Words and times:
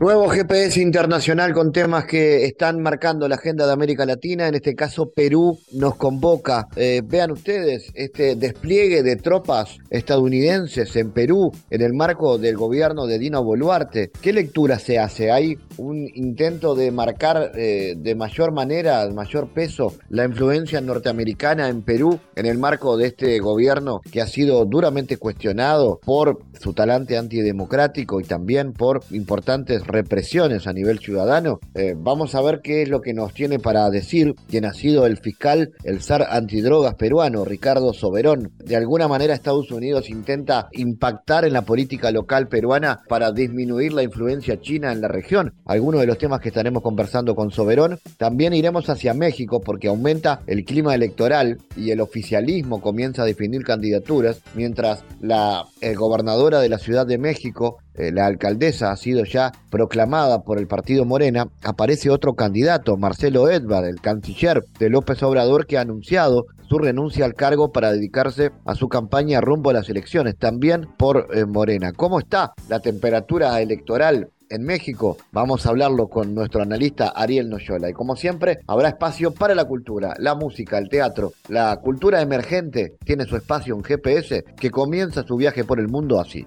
Nuevo 0.00 0.30
GPS 0.30 0.80
internacional 0.80 1.52
con 1.52 1.72
temas 1.72 2.06
que 2.06 2.46
están 2.46 2.80
marcando 2.80 3.28
la 3.28 3.34
agenda 3.34 3.66
de 3.66 3.74
América 3.74 4.06
Latina, 4.06 4.48
en 4.48 4.54
este 4.54 4.74
caso 4.74 5.10
Perú 5.10 5.58
nos 5.74 5.96
convoca. 5.96 6.68
Eh, 6.74 7.02
vean 7.04 7.32
ustedes 7.32 7.90
este 7.92 8.34
despliegue 8.34 9.02
de 9.02 9.16
tropas 9.16 9.76
estadounidenses 9.90 10.96
en 10.96 11.10
Perú 11.10 11.52
en 11.68 11.82
el 11.82 11.92
marco 11.92 12.38
del 12.38 12.56
gobierno 12.56 13.06
de 13.06 13.18
Dino 13.18 13.44
Boluarte. 13.44 14.10
¿Qué 14.22 14.32
lectura 14.32 14.78
se 14.78 14.98
hace? 14.98 15.30
¿Hay 15.30 15.58
un 15.76 16.08
intento 16.14 16.74
de 16.74 16.90
marcar 16.90 17.52
eh, 17.54 17.94
de 17.94 18.14
mayor 18.14 18.52
manera, 18.52 19.06
de 19.06 19.12
mayor 19.12 19.52
peso, 19.52 19.92
la 20.08 20.24
influencia 20.24 20.80
norteamericana 20.80 21.68
en 21.68 21.82
Perú 21.82 22.18
en 22.36 22.46
el 22.46 22.56
marco 22.56 22.96
de 22.96 23.08
este 23.08 23.38
gobierno 23.38 24.00
que 24.10 24.22
ha 24.22 24.26
sido 24.26 24.64
duramente 24.64 25.18
cuestionado 25.18 26.00
por 26.02 26.38
su 26.58 26.72
talante 26.72 27.18
antidemocrático 27.18 28.18
y 28.18 28.24
también 28.24 28.72
por 28.72 29.02
importantes 29.10 29.86
represiones 29.90 30.66
a 30.66 30.72
nivel 30.72 30.98
ciudadano. 30.98 31.60
Eh, 31.74 31.94
vamos 31.96 32.34
a 32.34 32.42
ver 32.42 32.60
qué 32.62 32.82
es 32.82 32.88
lo 32.88 33.00
que 33.00 33.14
nos 33.14 33.34
tiene 33.34 33.58
para 33.58 33.88
decir 33.90 34.34
quien 34.48 34.64
ha 34.64 34.72
sido 34.72 35.06
el 35.06 35.16
fiscal, 35.18 35.72
el 35.84 36.02
zar 36.02 36.26
antidrogas 36.30 36.94
peruano, 36.94 37.44
Ricardo 37.44 37.92
Soberón. 37.92 38.52
De 38.58 38.76
alguna 38.76 39.08
manera 39.08 39.34
Estados 39.34 39.70
Unidos 39.70 40.10
intenta 40.10 40.68
impactar 40.72 41.44
en 41.44 41.52
la 41.52 41.62
política 41.62 42.10
local 42.10 42.48
peruana 42.48 43.00
para 43.08 43.32
disminuir 43.32 43.92
la 43.92 44.02
influencia 44.02 44.60
china 44.60 44.92
en 44.92 45.00
la 45.00 45.08
región. 45.08 45.54
Algunos 45.64 46.00
de 46.00 46.06
los 46.06 46.18
temas 46.18 46.40
que 46.40 46.48
estaremos 46.48 46.82
conversando 46.82 47.34
con 47.34 47.50
Soberón. 47.50 47.98
También 48.16 48.54
iremos 48.54 48.88
hacia 48.88 49.14
México 49.14 49.60
porque 49.60 49.88
aumenta 49.88 50.40
el 50.46 50.64
clima 50.64 50.94
electoral 50.94 51.58
y 51.76 51.90
el 51.90 52.00
oficialismo 52.00 52.80
comienza 52.80 53.22
a 53.22 53.26
definir 53.26 53.62
candidaturas, 53.62 54.40
mientras 54.54 55.04
la 55.20 55.64
eh, 55.80 55.94
gobernadora 55.94 56.60
de 56.60 56.68
la 56.68 56.78
Ciudad 56.78 57.06
de 57.06 57.18
México, 57.18 57.78
la 57.94 58.26
alcaldesa 58.26 58.92
ha 58.92 58.96
sido 58.96 59.24
ya 59.24 59.52
proclamada 59.70 60.42
por 60.42 60.58
el 60.58 60.66
partido 60.66 61.04
Morena, 61.04 61.48
aparece 61.62 62.10
otro 62.10 62.34
candidato, 62.34 62.96
Marcelo 62.96 63.50
Edvard, 63.50 63.86
el 63.86 64.00
canciller 64.00 64.62
de 64.78 64.90
López 64.90 65.22
Obrador, 65.22 65.66
que 65.66 65.78
ha 65.78 65.82
anunciado 65.82 66.46
su 66.68 66.78
renuncia 66.78 67.24
al 67.24 67.34
cargo 67.34 67.72
para 67.72 67.92
dedicarse 67.92 68.52
a 68.64 68.74
su 68.74 68.88
campaña 68.88 69.40
rumbo 69.40 69.70
a 69.70 69.74
las 69.74 69.88
elecciones, 69.88 70.36
también 70.36 70.86
por 70.96 71.28
eh, 71.34 71.44
Morena. 71.44 71.92
¿Cómo 71.92 72.20
está 72.20 72.52
la 72.68 72.80
temperatura 72.80 73.60
electoral 73.60 74.28
en 74.50 74.64
México. 74.64 75.16
Vamos 75.32 75.64
a 75.64 75.70
hablarlo 75.70 76.08
con 76.08 76.34
nuestro 76.34 76.60
analista 76.60 77.08
Ariel 77.08 77.48
Noyola. 77.48 77.88
Y 77.88 77.92
como 77.92 78.16
siempre, 78.16 78.58
habrá 78.66 78.88
espacio 78.88 79.32
para 79.32 79.54
la 79.54 79.64
cultura, 79.64 80.14
la 80.18 80.34
música, 80.34 80.76
el 80.76 80.88
teatro. 80.88 81.32
La 81.48 81.76
cultura 81.76 82.20
emergente 82.20 82.96
tiene 83.04 83.24
su 83.24 83.36
espacio 83.36 83.74
en 83.74 83.84
GPS 83.84 84.44
que 84.58 84.70
comienza 84.70 85.22
su 85.22 85.36
viaje 85.36 85.64
por 85.64 85.78
el 85.78 85.88
mundo 85.88 86.20
así. 86.20 86.46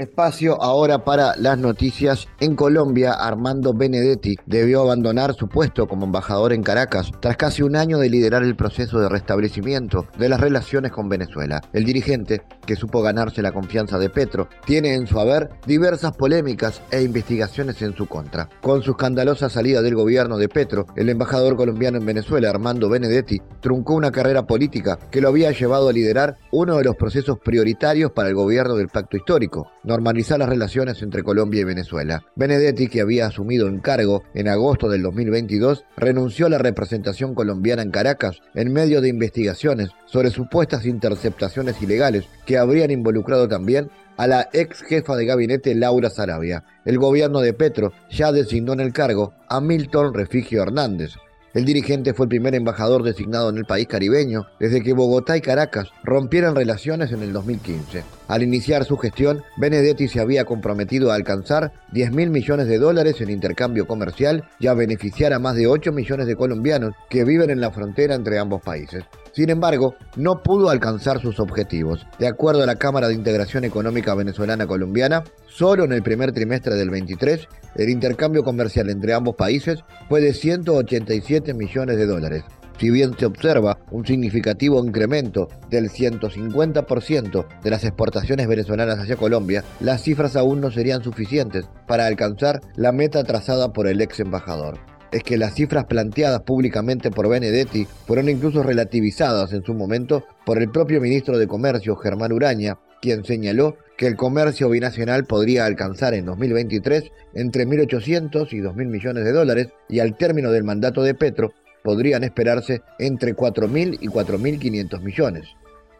Espacio 0.00 0.62
ahora 0.62 1.04
para 1.04 1.36
las 1.36 1.58
noticias. 1.58 2.26
En 2.40 2.56
Colombia, 2.56 3.12
Armando 3.12 3.74
Benedetti 3.74 4.34
debió 4.46 4.80
abandonar 4.80 5.34
su 5.34 5.46
puesto 5.46 5.86
como 5.86 6.06
embajador 6.06 6.54
en 6.54 6.62
Caracas 6.62 7.10
tras 7.20 7.36
casi 7.36 7.62
un 7.62 7.76
año 7.76 7.98
de 7.98 8.08
liderar 8.08 8.42
el 8.42 8.56
proceso 8.56 8.98
de 8.98 9.10
restablecimiento 9.10 10.06
de 10.18 10.30
las 10.30 10.40
relaciones 10.40 10.90
con 10.90 11.10
Venezuela. 11.10 11.60
El 11.74 11.84
dirigente, 11.84 12.40
que 12.64 12.76
supo 12.76 13.02
ganarse 13.02 13.42
la 13.42 13.52
confianza 13.52 13.98
de 13.98 14.08
Petro, 14.08 14.48
tiene 14.64 14.94
en 14.94 15.06
su 15.06 15.20
haber 15.20 15.50
diversas 15.66 16.16
polémicas 16.16 16.80
e 16.90 17.02
investigaciones 17.02 17.82
en 17.82 17.94
su 17.94 18.06
contra. 18.06 18.48
Con 18.62 18.82
su 18.82 18.92
escandalosa 18.92 19.50
salida 19.50 19.82
del 19.82 19.96
gobierno 19.96 20.38
de 20.38 20.48
Petro, 20.48 20.86
el 20.96 21.10
embajador 21.10 21.56
colombiano 21.56 21.98
en 21.98 22.06
Venezuela, 22.06 22.48
Armando 22.48 22.88
Benedetti, 22.88 23.42
truncó 23.60 23.96
una 23.96 24.10
carrera 24.10 24.46
política 24.46 24.98
que 25.10 25.20
lo 25.20 25.28
había 25.28 25.50
llevado 25.50 25.90
a 25.90 25.92
liderar 25.92 26.38
uno 26.52 26.76
de 26.76 26.84
los 26.84 26.96
procesos 26.96 27.38
prioritarios 27.38 28.12
para 28.12 28.28
el 28.28 28.34
gobierno 28.34 28.74
del 28.74 28.88
pacto 28.88 29.16
histórico 29.16 29.70
normalizar 29.84 30.38
las 30.38 30.48
relaciones 30.48 31.02
entre 31.02 31.22
Colombia 31.22 31.60
y 31.60 31.64
Venezuela. 31.64 32.22
Benedetti, 32.36 32.88
que 32.88 33.00
había 33.00 33.26
asumido 33.26 33.66
el 33.66 33.80
cargo 33.80 34.22
en 34.34 34.48
agosto 34.48 34.88
del 34.88 35.02
2022, 35.02 35.84
renunció 35.96 36.46
a 36.46 36.50
la 36.50 36.58
representación 36.58 37.34
colombiana 37.34 37.82
en 37.82 37.90
Caracas 37.90 38.40
en 38.54 38.72
medio 38.72 39.00
de 39.00 39.08
investigaciones 39.08 39.90
sobre 40.06 40.30
supuestas 40.30 40.86
interceptaciones 40.86 41.80
ilegales 41.82 42.26
que 42.46 42.58
habrían 42.58 42.90
involucrado 42.90 43.48
también 43.48 43.90
a 44.16 44.26
la 44.26 44.48
ex 44.52 44.82
jefa 44.82 45.16
de 45.16 45.24
gabinete 45.24 45.74
Laura 45.74 46.10
Sarabia. 46.10 46.64
El 46.84 46.98
gobierno 46.98 47.40
de 47.40 47.54
Petro 47.54 47.92
ya 48.10 48.32
designó 48.32 48.74
en 48.74 48.80
el 48.80 48.92
cargo 48.92 49.32
a 49.48 49.60
Milton 49.60 50.12
Refigio 50.12 50.62
Hernández, 50.62 51.12
el 51.54 51.64
dirigente 51.64 52.14
fue 52.14 52.26
el 52.26 52.30
primer 52.30 52.54
embajador 52.54 53.02
designado 53.02 53.50
en 53.50 53.58
el 53.58 53.64
país 53.64 53.88
caribeño 53.88 54.46
desde 54.58 54.82
que 54.82 54.92
Bogotá 54.92 55.36
y 55.36 55.40
Caracas 55.40 55.88
rompieron 56.04 56.54
relaciones 56.54 57.10
en 57.12 57.22
el 57.22 57.32
2015. 57.32 58.04
Al 58.28 58.42
iniciar 58.42 58.84
su 58.84 58.96
gestión, 58.96 59.42
Benedetti 59.56 60.06
se 60.06 60.20
había 60.20 60.44
comprometido 60.44 61.10
a 61.10 61.16
alcanzar 61.16 61.72
10 61.92 62.12
mil 62.12 62.30
millones 62.30 62.68
de 62.68 62.78
dólares 62.78 63.20
en 63.20 63.30
intercambio 63.30 63.86
comercial 63.86 64.44
y 64.60 64.68
a 64.68 64.74
beneficiar 64.74 65.32
a 65.32 65.38
más 65.38 65.56
de 65.56 65.66
8 65.66 65.92
millones 65.92 66.26
de 66.26 66.36
colombianos 66.36 66.94
que 67.08 67.24
viven 67.24 67.50
en 67.50 67.60
la 67.60 67.72
frontera 67.72 68.14
entre 68.14 68.38
ambos 68.38 68.62
países. 68.62 69.04
Sin 69.32 69.50
embargo, 69.50 69.94
no 70.16 70.42
pudo 70.42 70.70
alcanzar 70.70 71.20
sus 71.20 71.38
objetivos. 71.38 72.06
De 72.18 72.26
acuerdo 72.26 72.62
a 72.62 72.66
la 72.66 72.76
Cámara 72.76 73.08
de 73.08 73.14
Integración 73.14 73.64
Económica 73.64 74.14
Venezolana 74.14 74.66
Colombiana, 74.66 75.24
solo 75.46 75.84
en 75.84 75.92
el 75.92 76.02
primer 76.02 76.32
trimestre 76.32 76.74
del 76.74 76.90
23, 76.90 77.48
el 77.76 77.88
intercambio 77.88 78.42
comercial 78.42 78.90
entre 78.90 79.14
ambos 79.14 79.36
países 79.36 79.84
fue 80.08 80.20
de 80.20 80.34
187 80.34 81.54
millones 81.54 81.96
de 81.96 82.06
dólares. 82.06 82.44
Si 82.78 82.90
bien 82.90 83.14
se 83.18 83.26
observa 83.26 83.78
un 83.90 84.06
significativo 84.06 84.82
incremento 84.82 85.48
del 85.68 85.90
150% 85.90 87.46
de 87.62 87.70
las 87.70 87.84
exportaciones 87.84 88.48
venezolanas 88.48 88.98
hacia 88.98 89.16
Colombia, 89.16 89.62
las 89.80 90.02
cifras 90.02 90.34
aún 90.34 90.62
no 90.62 90.70
serían 90.70 91.02
suficientes 91.02 91.66
para 91.86 92.06
alcanzar 92.06 92.60
la 92.76 92.92
meta 92.92 93.22
trazada 93.22 93.74
por 93.74 93.86
el 93.86 94.00
ex 94.00 94.20
embajador 94.20 94.89
es 95.12 95.22
que 95.22 95.36
las 95.36 95.54
cifras 95.54 95.86
planteadas 95.86 96.42
públicamente 96.42 97.10
por 97.10 97.28
Benedetti 97.28 97.86
fueron 98.06 98.28
incluso 98.28 98.62
relativizadas 98.62 99.52
en 99.52 99.64
su 99.64 99.74
momento 99.74 100.24
por 100.44 100.58
el 100.58 100.70
propio 100.70 101.00
ministro 101.00 101.38
de 101.38 101.46
Comercio, 101.46 101.96
Germán 101.96 102.32
Uraña, 102.32 102.78
quien 103.00 103.24
señaló 103.24 103.76
que 103.96 104.06
el 104.06 104.16
comercio 104.16 104.68
binacional 104.70 105.24
podría 105.24 105.66
alcanzar 105.66 106.14
en 106.14 106.26
2023 106.26 107.10
entre 107.34 107.66
1.800 107.66 108.52
y 108.52 108.60
2.000 108.60 108.74
millones 108.86 109.24
de 109.24 109.32
dólares 109.32 109.68
y 109.88 110.00
al 110.00 110.16
término 110.16 110.50
del 110.50 110.64
mandato 110.64 111.02
de 111.02 111.14
Petro 111.14 111.52
podrían 111.82 112.24
esperarse 112.24 112.82
entre 112.98 113.34
4.000 113.34 113.98
y 114.00 114.06
4.500 114.06 115.02
millones. 115.02 115.48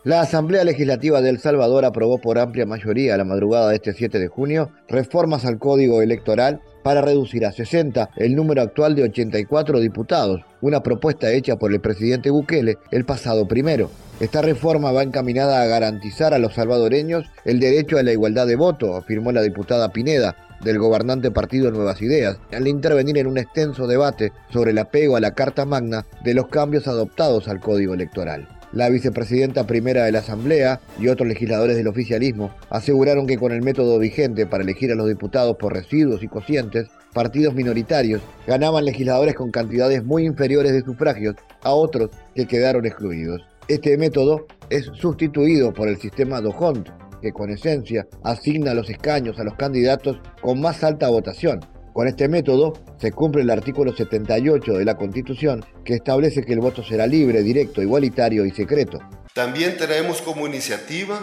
La 0.02 0.22
Asamblea 0.22 0.64
Legislativa 0.64 1.20
de 1.20 1.28
El 1.28 1.40
Salvador 1.40 1.84
aprobó 1.84 2.16
por 2.16 2.38
amplia 2.38 2.64
mayoría 2.64 3.18
la 3.18 3.24
madrugada 3.26 3.68
de 3.68 3.74
este 3.74 3.92
7 3.92 4.18
de 4.18 4.28
junio 4.28 4.70
reformas 4.88 5.44
al 5.44 5.58
Código 5.58 6.00
Electoral 6.00 6.62
para 6.82 7.02
reducir 7.02 7.44
a 7.44 7.52
60 7.52 8.08
el 8.16 8.34
número 8.34 8.62
actual 8.62 8.94
de 8.94 9.02
84 9.02 9.78
diputados, 9.78 10.40
una 10.62 10.82
propuesta 10.82 11.30
hecha 11.32 11.56
por 11.56 11.70
el 11.70 11.82
presidente 11.82 12.30
Bukele 12.30 12.78
el 12.90 13.04
pasado 13.04 13.46
primero. 13.46 13.90
Esta 14.20 14.40
reforma 14.40 14.90
va 14.90 15.02
encaminada 15.02 15.60
a 15.60 15.66
garantizar 15.66 16.32
a 16.32 16.38
los 16.38 16.54
salvadoreños 16.54 17.26
el 17.44 17.60
derecho 17.60 17.98
a 17.98 18.02
la 18.02 18.12
igualdad 18.12 18.46
de 18.46 18.56
voto, 18.56 18.96
afirmó 18.96 19.32
la 19.32 19.42
diputada 19.42 19.92
Pineda, 19.92 20.34
del 20.64 20.78
gobernante 20.78 21.30
partido 21.30 21.70
Nuevas 21.70 22.00
Ideas, 22.00 22.38
al 22.52 22.66
intervenir 22.68 23.18
en 23.18 23.26
un 23.26 23.36
extenso 23.36 23.86
debate 23.86 24.32
sobre 24.50 24.70
el 24.70 24.78
apego 24.78 25.16
a 25.16 25.20
la 25.20 25.34
Carta 25.34 25.66
Magna 25.66 26.06
de 26.24 26.32
los 26.32 26.48
cambios 26.48 26.88
adoptados 26.88 27.48
al 27.48 27.60
Código 27.60 27.92
Electoral. 27.92 28.48
La 28.72 28.88
vicepresidenta 28.88 29.66
primera 29.66 30.04
de 30.04 30.12
la 30.12 30.20
Asamblea 30.20 30.80
y 31.00 31.08
otros 31.08 31.28
legisladores 31.28 31.76
del 31.76 31.88
oficialismo 31.88 32.54
aseguraron 32.70 33.26
que 33.26 33.36
con 33.36 33.50
el 33.50 33.62
método 33.62 33.98
vigente 33.98 34.46
para 34.46 34.62
elegir 34.62 34.92
a 34.92 34.94
los 34.94 35.08
diputados 35.08 35.56
por 35.56 35.72
residuos 35.72 36.22
y 36.22 36.28
cocientes, 36.28 36.88
partidos 37.12 37.54
minoritarios 37.54 38.22
ganaban 38.46 38.84
legisladores 38.84 39.34
con 39.34 39.50
cantidades 39.50 40.04
muy 40.04 40.24
inferiores 40.24 40.72
de 40.72 40.82
sufragios 40.82 41.34
a 41.62 41.72
otros 41.72 42.10
que 42.36 42.46
quedaron 42.46 42.86
excluidos. 42.86 43.42
Este 43.66 43.98
método 43.98 44.46
es 44.68 44.86
sustituido 44.94 45.72
por 45.72 45.88
el 45.88 45.96
sistema 45.96 46.40
Dojont, 46.40 46.88
que 47.20 47.32
con 47.32 47.50
esencia 47.50 48.06
asigna 48.22 48.72
los 48.72 48.88
escaños 48.88 49.40
a 49.40 49.44
los 49.44 49.54
candidatos 49.54 50.20
con 50.40 50.60
más 50.60 50.84
alta 50.84 51.08
votación. 51.08 51.60
Con 51.92 52.06
este 52.06 52.28
método 52.28 52.72
se 53.00 53.10
cumple 53.10 53.42
el 53.42 53.50
artículo 53.50 53.94
78 53.94 54.74
de 54.74 54.84
la 54.84 54.96
Constitución 54.96 55.64
que 55.84 55.94
establece 55.94 56.42
que 56.42 56.52
el 56.52 56.60
voto 56.60 56.84
será 56.84 57.06
libre, 57.06 57.42
directo, 57.42 57.82
igualitario 57.82 58.46
y 58.46 58.52
secreto. 58.52 59.00
También 59.34 59.76
traemos 59.76 60.22
como 60.22 60.46
iniciativa 60.46 61.20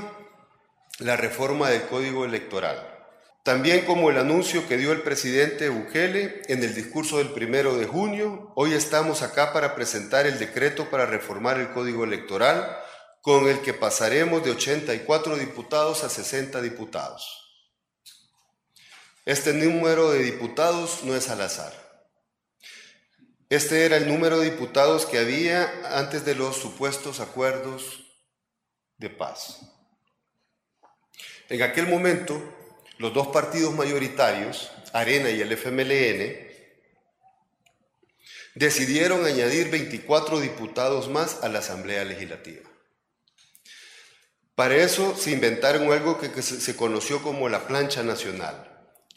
la 1.00 1.16
reforma 1.16 1.70
del 1.70 1.84
Código 1.84 2.26
Electoral. 2.26 2.78
También 3.44 3.86
como 3.86 4.10
el 4.10 4.18
anuncio 4.18 4.68
que 4.68 4.76
dio 4.76 4.92
el 4.92 5.04
presidente 5.04 5.70
Bukele 5.70 6.42
en 6.48 6.62
el 6.64 6.76
discurso 6.76 7.20
del 7.20 7.30
primero 7.30 7.78
de 7.78 7.86
junio, 7.86 8.52
hoy 8.56 8.74
estamos 8.74 9.22
acá 9.22 9.54
para 9.54 9.74
presentar 9.74 10.28
el 10.28 10.38
decreto 10.38 10.90
para 10.90 11.06
reformar 11.06 11.58
el 11.58 11.70
Código 11.70 12.04
Electoral, 12.04 12.76
con 13.22 13.48
el 13.48 13.60
que 13.62 13.74
pasaremos 13.74 14.44
de 14.44 14.52
84 14.52 15.38
diputados 15.38 16.04
a 16.04 16.10
60 16.10 16.62
diputados. 16.62 17.47
Este 19.28 19.52
número 19.52 20.12
de 20.12 20.24
diputados 20.24 21.04
no 21.04 21.14
es 21.14 21.28
al 21.28 21.42
azar. 21.42 21.74
Este 23.50 23.84
era 23.84 23.98
el 23.98 24.08
número 24.08 24.40
de 24.40 24.52
diputados 24.52 25.06
que 25.06 25.20
había 25.20 25.70
antes 26.00 26.24
de 26.24 26.34
los 26.34 26.56
supuestos 26.56 27.20
acuerdos 27.20 28.06
de 28.98 29.10
paz. 29.10 29.60
En 31.50 31.62
aquel 31.62 31.88
momento, 31.88 32.42
los 33.00 33.14
dos 33.14 33.28
partidos 33.28 33.76
mayoritarios, 33.76 34.72
Arena 34.94 35.30
y 35.30 35.42
el 35.42 35.52
FMLN, 35.52 36.48
decidieron 38.56 39.26
añadir 39.26 39.70
24 39.70 40.40
diputados 40.40 41.10
más 41.10 41.44
a 41.44 41.50
la 41.50 41.60
Asamblea 41.60 42.06
Legislativa. 42.06 42.70
Para 44.56 44.78
eso 44.78 45.18
se 45.18 45.32
inventaron 45.32 45.92
algo 45.92 46.18
que, 46.18 46.42
se 46.42 46.76
conoció 46.78 47.22
como 47.22 47.50
la 47.50 47.68
plancha 47.68 48.04
nacional 48.04 48.67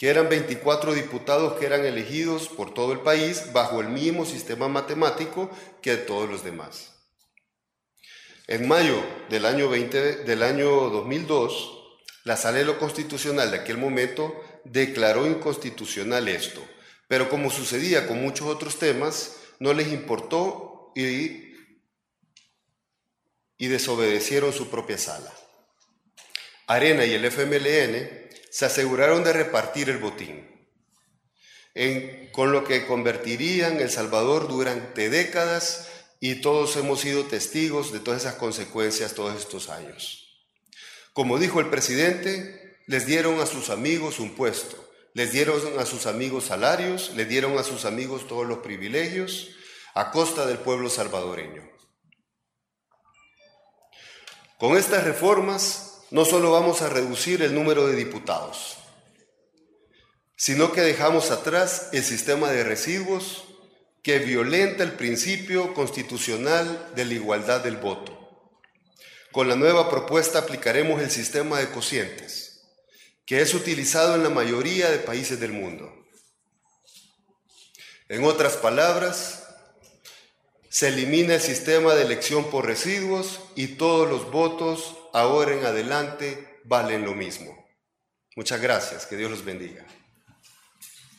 que 0.00 0.08
eran 0.08 0.30
24 0.30 0.94
diputados 0.94 1.58
que 1.58 1.66
eran 1.66 1.84
elegidos 1.84 2.48
por 2.48 2.72
todo 2.72 2.94
el 2.94 3.00
país 3.00 3.52
bajo 3.52 3.82
el 3.82 3.90
mismo 3.90 4.24
sistema 4.24 4.66
matemático 4.66 5.50
que 5.82 5.98
todos 5.98 6.26
los 6.26 6.42
demás. 6.42 6.94
En 8.46 8.66
mayo 8.66 8.96
del 9.28 9.44
año, 9.44 9.68
20, 9.68 10.24
del 10.24 10.42
año 10.42 10.88
2002, 10.88 11.98
la 12.24 12.38
Sala 12.38 12.56
de 12.56 12.64
lo 12.64 12.78
Constitucional 12.78 13.50
de 13.50 13.58
aquel 13.58 13.76
momento 13.76 14.42
declaró 14.64 15.26
inconstitucional 15.26 16.28
esto, 16.28 16.66
pero 17.06 17.28
como 17.28 17.50
sucedía 17.50 18.06
con 18.06 18.22
muchos 18.22 18.46
otros 18.46 18.78
temas, 18.78 19.36
no 19.58 19.74
les 19.74 19.88
importó 19.88 20.92
y, 20.96 21.52
y 23.58 23.66
desobedecieron 23.66 24.54
su 24.54 24.70
propia 24.70 24.96
sala. 24.96 25.30
Arena 26.66 27.04
y 27.04 27.12
el 27.12 27.26
FMLN 27.26 28.19
se 28.50 28.66
aseguraron 28.66 29.24
de 29.24 29.32
repartir 29.32 29.88
el 29.90 29.98
botín, 29.98 30.68
con 32.32 32.52
lo 32.52 32.64
que 32.64 32.86
convertirían 32.86 33.80
El 33.80 33.90
Salvador 33.90 34.48
durante 34.48 35.08
décadas 35.08 35.88
y 36.20 36.36
todos 36.36 36.76
hemos 36.76 37.00
sido 37.00 37.24
testigos 37.24 37.92
de 37.92 38.00
todas 38.00 38.22
esas 38.22 38.34
consecuencias 38.34 39.14
todos 39.14 39.38
estos 39.38 39.70
años. 39.70 40.48
Como 41.12 41.38
dijo 41.38 41.60
el 41.60 41.70
presidente, 41.70 42.78
les 42.86 43.06
dieron 43.06 43.40
a 43.40 43.46
sus 43.46 43.70
amigos 43.70 44.18
un 44.18 44.34
puesto, 44.34 44.76
les 45.14 45.32
dieron 45.32 45.78
a 45.78 45.86
sus 45.86 46.06
amigos 46.06 46.44
salarios, 46.44 47.12
les 47.14 47.28
dieron 47.28 47.58
a 47.58 47.62
sus 47.62 47.84
amigos 47.84 48.26
todos 48.28 48.46
los 48.46 48.58
privilegios 48.58 49.50
a 49.94 50.10
costa 50.10 50.46
del 50.46 50.58
pueblo 50.58 50.90
salvadoreño. 50.90 51.68
Con 54.58 54.76
estas 54.76 55.04
reformas 55.04 55.89
no 56.10 56.24
solo 56.24 56.52
vamos 56.52 56.82
a 56.82 56.88
reducir 56.88 57.42
el 57.42 57.54
número 57.54 57.86
de 57.86 57.96
diputados, 57.96 58.76
sino 60.36 60.72
que 60.72 60.80
dejamos 60.80 61.30
atrás 61.30 61.88
el 61.92 62.02
sistema 62.02 62.50
de 62.50 62.64
residuos 62.64 63.44
que 64.02 64.18
violenta 64.18 64.82
el 64.82 64.92
principio 64.92 65.74
constitucional 65.74 66.90
de 66.94 67.04
la 67.04 67.14
igualdad 67.14 67.60
del 67.60 67.76
voto. 67.76 68.16
Con 69.32 69.48
la 69.48 69.54
nueva 69.54 69.88
propuesta 69.90 70.40
aplicaremos 70.40 71.00
el 71.00 71.10
sistema 71.10 71.60
de 71.60 71.70
cocientes, 71.70 72.62
que 73.26 73.40
es 73.40 73.54
utilizado 73.54 74.16
en 74.16 74.24
la 74.24 74.30
mayoría 74.30 74.90
de 74.90 74.98
países 74.98 75.38
del 75.38 75.52
mundo. 75.52 75.94
En 78.08 78.24
otras 78.24 78.56
palabras, 78.56 79.49
se 80.70 80.88
elimina 80.88 81.34
el 81.34 81.40
sistema 81.40 81.94
de 81.94 82.02
elección 82.02 82.44
por 82.48 82.64
residuos 82.64 83.40
y 83.56 83.76
todos 83.76 84.08
los 84.08 84.30
votos 84.30 84.96
ahora 85.12 85.52
en 85.52 85.66
adelante 85.66 86.60
valen 86.64 87.04
lo 87.04 87.12
mismo. 87.12 87.66
Muchas 88.36 88.60
gracias, 88.60 89.04
que 89.04 89.16
Dios 89.16 89.32
los 89.32 89.44
bendiga. 89.44 89.84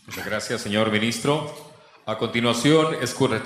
Muchas 0.08 0.26
gracias, 0.26 0.62
señor 0.62 0.90
ministro. 0.90 1.54
A 2.06 2.18
continuación, 2.18 2.96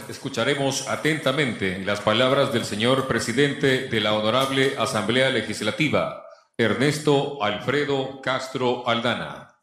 escucharemos 0.08 0.88
atentamente 0.88 1.80
las 1.80 2.02
palabras 2.02 2.54
del 2.54 2.66
señor 2.66 3.08
presidente 3.08 3.88
de 3.88 4.00
la 4.00 4.14
Honorable 4.14 4.76
Asamblea 4.78 5.32
Legislativa, 5.32 6.24
Ernesto 6.56 7.44
Alfredo 7.44 8.22
Castro 8.22 8.88
Aldana. 8.88 9.56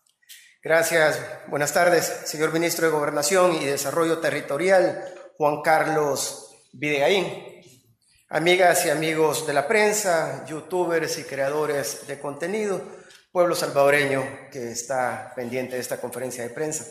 Gracias. 0.61 1.25
Buenas 1.47 1.73
tardes, 1.73 2.23
señor 2.25 2.53
ministro 2.53 2.87
de 2.87 2.93
Gobernación 2.93 3.55
y 3.55 3.65
Desarrollo 3.65 4.19
Territorial, 4.19 5.03
Juan 5.43 5.61
Carlos 5.61 6.55
Videgaín. 6.71 7.27
Amigas 8.29 8.87
y 8.87 8.91
amigos 8.91 9.45
de 9.45 9.53
la 9.53 9.67
prensa, 9.67 10.47
youtubers 10.47 11.19
y 11.19 11.25
creadores 11.25 12.07
de 12.07 12.21
contenido, 12.21 12.81
pueblo 13.33 13.57
salvadoreño 13.57 14.25
que 14.53 14.71
está 14.71 15.33
pendiente 15.35 15.75
de 15.75 15.81
esta 15.81 16.01
conferencia 16.01 16.45
de 16.45 16.51
prensa. 16.51 16.87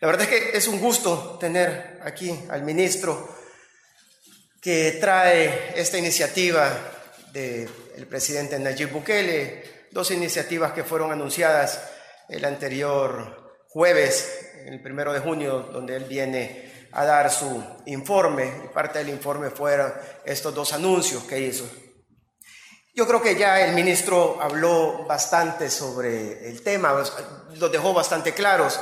La 0.00 0.06
verdad 0.06 0.22
es 0.22 0.28
que 0.28 0.56
es 0.56 0.68
un 0.68 0.78
gusto 0.78 1.36
tener 1.40 1.98
aquí 2.04 2.44
al 2.50 2.62
ministro 2.62 3.28
que 4.60 4.98
trae 5.00 5.72
esta 5.74 5.98
iniciativa 5.98 6.70
del 7.32 8.06
presidente 8.08 8.60
Nayib 8.60 8.92
Bukele, 8.92 9.88
dos 9.90 10.12
iniciativas 10.12 10.70
que 10.70 10.84
fueron 10.84 11.10
anunciadas 11.10 11.82
el 12.28 12.44
anterior 12.44 13.56
jueves, 13.70 14.52
el 14.66 14.80
primero 14.80 15.12
de 15.12 15.18
junio, 15.18 15.68
donde 15.72 15.96
él 15.96 16.04
viene 16.04 16.70
a 16.92 17.04
dar 17.04 17.30
su 17.30 17.62
informe 17.86 18.62
y 18.64 18.68
parte 18.68 18.98
del 18.98 19.08
informe 19.08 19.50
fueron 19.50 19.92
estos 20.24 20.54
dos 20.54 20.72
anuncios 20.72 21.24
que 21.24 21.40
hizo. 21.40 21.68
Yo 22.94 23.06
creo 23.06 23.22
que 23.22 23.36
ya 23.36 23.64
el 23.64 23.74
ministro 23.74 24.38
habló 24.40 25.06
bastante 25.06 25.70
sobre 25.70 26.48
el 26.48 26.62
tema, 26.62 26.92
los 27.54 27.72
dejó 27.72 27.94
bastante 27.94 28.34
claros. 28.34 28.78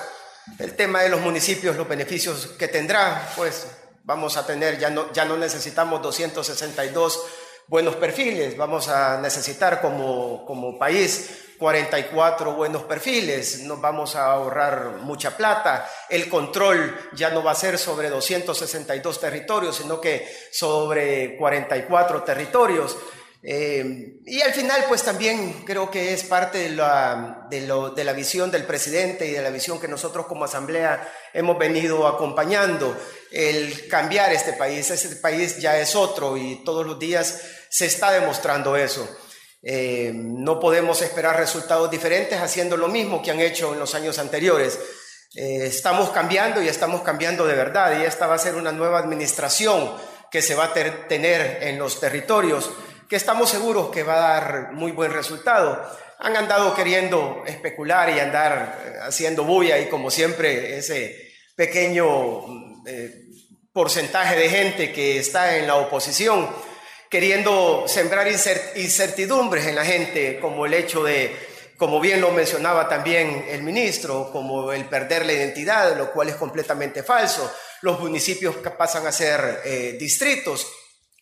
El 0.58 0.74
tema 0.74 1.02
de 1.02 1.10
los 1.10 1.20
municipios, 1.20 1.76
los 1.76 1.88
beneficios 1.88 2.48
que 2.58 2.66
tendrá, 2.66 3.32
pues 3.36 3.66
vamos 4.02 4.36
a 4.36 4.44
tener, 4.44 4.78
ya 4.78 4.90
no, 4.90 5.12
ya 5.12 5.24
no 5.24 5.36
necesitamos 5.36 6.02
262 6.02 7.22
buenos 7.68 7.94
perfiles, 7.94 8.56
vamos 8.56 8.88
a 8.88 9.20
necesitar 9.20 9.80
como, 9.80 10.44
como 10.44 10.76
país 10.76 11.49
44 11.60 12.54
buenos 12.54 12.84
perfiles, 12.84 13.60
nos 13.60 13.78
vamos 13.82 14.16
a 14.16 14.32
ahorrar 14.32 14.96
mucha 15.02 15.36
plata, 15.36 15.88
el 16.08 16.26
control 16.30 17.10
ya 17.12 17.28
no 17.28 17.44
va 17.44 17.50
a 17.50 17.54
ser 17.54 17.76
sobre 17.76 18.08
262 18.08 19.20
territorios, 19.20 19.76
sino 19.76 20.00
que 20.00 20.26
sobre 20.50 21.36
44 21.36 22.22
territorios. 22.22 22.96
Eh, 23.42 24.20
y 24.24 24.40
al 24.40 24.52
final, 24.52 24.84
pues 24.88 25.02
también 25.02 25.62
creo 25.66 25.90
que 25.90 26.14
es 26.14 26.24
parte 26.24 26.58
de 26.58 26.70
la, 26.70 27.46
de, 27.50 27.60
de 27.94 28.04
la 28.04 28.12
visión 28.14 28.50
del 28.50 28.64
presidente 28.64 29.26
y 29.26 29.32
de 29.32 29.42
la 29.42 29.50
visión 29.50 29.78
que 29.78 29.88
nosotros 29.88 30.26
como 30.26 30.46
asamblea 30.46 31.12
hemos 31.34 31.58
venido 31.58 32.06
acompañando, 32.06 32.96
el 33.30 33.86
cambiar 33.88 34.32
este 34.32 34.54
país. 34.54 34.90
Este 34.90 35.16
país 35.16 35.58
ya 35.58 35.78
es 35.78 35.94
otro 35.94 36.38
y 36.38 36.64
todos 36.64 36.86
los 36.86 36.98
días 36.98 37.42
se 37.68 37.84
está 37.84 38.12
demostrando 38.12 38.76
eso. 38.76 39.08
Eh, 39.62 40.12
no 40.14 40.58
podemos 40.58 41.02
esperar 41.02 41.36
resultados 41.36 41.90
diferentes 41.90 42.40
haciendo 42.40 42.76
lo 42.76 42.88
mismo 42.88 43.22
que 43.22 43.30
han 43.30 43.40
hecho 43.40 43.74
en 43.74 43.78
los 43.78 43.94
años 43.94 44.18
anteriores. 44.18 44.78
Eh, 45.34 45.66
estamos 45.66 46.10
cambiando 46.10 46.62
y 46.62 46.68
estamos 46.68 47.02
cambiando 47.02 47.46
de 47.46 47.54
verdad 47.54 48.00
y 48.00 48.04
esta 48.04 48.26
va 48.26 48.34
a 48.34 48.38
ser 48.38 48.54
una 48.54 48.72
nueva 48.72 48.98
administración 48.98 49.92
que 50.30 50.42
se 50.42 50.54
va 50.54 50.64
a 50.66 50.72
tener 50.72 51.58
en 51.62 51.78
los 51.78 52.00
territorios 52.00 52.70
que 53.08 53.16
estamos 53.16 53.50
seguros 53.50 53.90
que 53.90 54.02
va 54.02 54.14
a 54.14 54.40
dar 54.40 54.72
muy 54.72 54.92
buen 54.92 55.12
resultado. 55.12 55.84
Han 56.20 56.36
andado 56.36 56.74
queriendo 56.74 57.42
especular 57.46 58.10
y 58.10 58.18
andar 58.18 58.80
eh, 58.84 58.92
haciendo 59.02 59.44
bulla 59.44 59.78
y 59.78 59.88
como 59.88 60.10
siempre 60.10 60.78
ese 60.78 61.32
pequeño 61.54 62.06
porcentaje 63.72 64.36
de 64.36 64.48
gente 64.48 64.92
que 64.92 65.18
está 65.18 65.56
en 65.58 65.66
la 65.66 65.76
oposición 65.76 66.48
queriendo 67.10 67.84
sembrar 67.88 68.28
incertidumbres 68.28 69.66
en 69.66 69.74
la 69.74 69.84
gente, 69.84 70.38
como 70.38 70.64
el 70.64 70.74
hecho 70.74 71.02
de, 71.02 71.36
como 71.76 71.98
bien 71.98 72.20
lo 72.20 72.30
mencionaba 72.30 72.88
también 72.88 73.46
el 73.48 73.64
ministro, 73.64 74.30
como 74.30 74.72
el 74.72 74.84
perder 74.84 75.26
la 75.26 75.32
identidad, 75.32 75.96
lo 75.96 76.12
cual 76.12 76.28
es 76.28 76.36
completamente 76.36 77.02
falso. 77.02 77.52
Los 77.82 77.98
municipios 77.98 78.54
pasan 78.78 79.08
a 79.08 79.12
ser 79.12 79.60
eh, 79.64 79.96
distritos. 79.98 80.68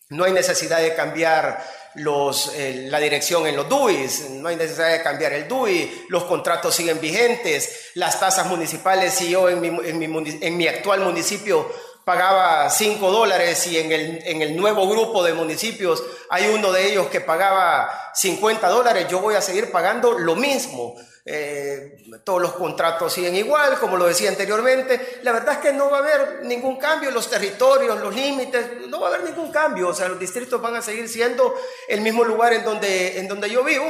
No 0.09 0.25
hay 0.25 0.31
necesidad 0.31 0.79
de 0.79 0.93
cambiar 0.93 1.65
los, 1.95 2.53
eh, 2.55 2.85
la 2.87 2.99
dirección 2.99 3.47
en 3.47 3.55
los 3.55 3.67
DUIs, 3.67 4.29
no 4.29 4.47
hay 4.47 4.55
necesidad 4.55 4.91
de 4.91 5.01
cambiar 5.01 5.33
el 5.33 5.47
DUI, 5.47 6.05
los 6.09 6.25
contratos 6.25 6.75
siguen 6.75 7.01
vigentes, 7.01 7.89
las 7.95 8.19
tasas 8.19 8.45
municipales, 8.45 9.13
si 9.13 9.31
yo 9.31 9.49
en 9.49 9.59
mi, 9.59 9.67
en 9.67 9.97
mi, 9.97 10.37
en 10.41 10.57
mi 10.57 10.67
actual 10.67 10.99
municipio 11.01 11.67
pagaba 12.09 12.67
5 12.71 13.11
dólares 13.11 13.67
y 13.67 13.77
en 13.77 13.91
el, 13.91 14.19
en 14.25 14.41
el 14.41 14.57
nuevo 14.57 14.89
grupo 14.89 15.23
de 15.23 15.31
municipios 15.31 16.03
hay 16.31 16.47
uno 16.47 16.71
de 16.71 16.89
ellos 16.89 17.05
que 17.05 17.21
pagaba 17.21 18.11
50 18.15 18.67
dólares, 18.67 19.05
yo 19.07 19.19
voy 19.19 19.35
a 19.35 19.41
seguir 19.41 19.69
pagando 19.69 20.17
lo 20.17 20.35
mismo. 20.35 20.95
Eh, 21.23 21.97
todos 22.23 22.41
los 22.41 22.53
contratos 22.53 23.13
siguen 23.13 23.35
igual, 23.35 23.77
como 23.79 23.95
lo 23.95 24.07
decía 24.07 24.27
anteriormente. 24.27 25.19
La 25.21 25.33
verdad 25.33 25.53
es 25.53 25.59
que 25.59 25.71
no 25.71 25.91
va 25.91 25.97
a 25.97 25.99
haber 25.99 26.45
ningún 26.45 26.77
cambio 26.77 27.09
en 27.09 27.13
los 27.13 27.29
territorios, 27.29 27.99
los 27.99 28.15
límites, 28.15 28.87
no 28.87 28.99
va 28.99 29.09
a 29.09 29.13
haber 29.13 29.29
ningún 29.29 29.51
cambio. 29.51 29.89
O 29.89 29.93
sea, 29.93 30.07
los 30.07 30.17
distritos 30.17 30.59
van 30.59 30.77
a 30.77 30.81
seguir 30.81 31.07
siendo 31.07 31.53
el 31.87 32.01
mismo 32.01 32.23
lugar 32.23 32.53
en 32.53 32.63
donde, 32.63 33.19
en 33.19 33.27
donde 33.27 33.51
yo 33.51 33.63
vivo, 33.63 33.85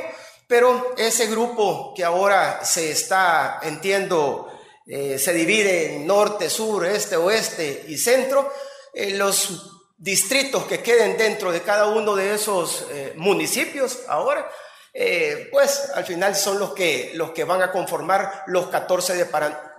pero 0.46 0.94
ese 0.98 1.28
grupo 1.28 1.94
que 1.96 2.04
ahora 2.04 2.66
se 2.66 2.92
está, 2.92 3.62
entiendo, 3.64 4.52
eh, 4.90 5.18
se 5.18 5.34
divide 5.34 5.96
en 5.96 6.08
norte, 6.08 6.50
sur, 6.50 6.86
este, 6.86 7.16
oeste 7.16 7.86
y 7.88 7.98
centro, 7.98 8.52
eh, 8.94 9.12
los 9.12 9.86
distritos 9.98 10.66
que 10.66 10.82
queden 10.82 11.18
dentro 11.18 11.52
de 11.52 11.62
cada 11.62 11.86
uno 11.86 12.16
de 12.16 12.34
esos 12.34 12.86
municipios 13.16 14.00
ahora 14.08 14.50
eh, 14.94 15.50
pues 15.52 15.92
al 15.94 16.04
final 16.04 16.36
son 16.36 16.60
los 16.60 16.74
que, 16.74 17.12
los 17.14 17.32
que 17.32 17.44
van 17.44 17.62
a 17.62 17.72
conformar 17.72 18.44
los 18.48 18.68
14 18.68 19.28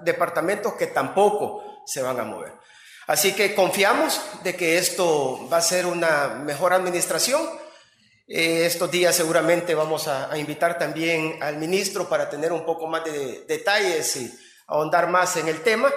departamentos 0.01 0.75
que 0.75 0.87
tampoco 0.89 1.83
se 1.85 2.03
van 2.03 2.21
a 2.21 2.25
mover. 2.25 2.53
Así 3.07 3.33
que 3.33 3.55
confiamos 3.55 4.21
de 4.45 4.55
que 4.55 4.79
esto 4.79 5.49
va 5.53 5.57
a 5.57 5.63
ser 5.63 5.87
una 5.87 6.29
mejor 6.29 6.73
administración. 6.73 7.43
Eh, 8.29 8.67
estos 8.67 8.89
días 8.91 9.17
seguramente 9.17 9.75
vamos 9.75 10.07
a, 10.07 10.37
invitar 10.39 10.79
también 10.79 11.43
al 11.43 11.57
ministro 11.57 12.09
para 12.09 12.31
tener 12.31 12.53
un 12.53 12.65
poco 12.65 12.87
más 12.87 13.05
de, 13.05 13.45
detalles 13.49 14.15
y 14.15 14.33
ahondar 14.71 15.09
más 15.09 15.37
en 15.37 15.49
el 15.49 15.63
tema. 15.63 15.93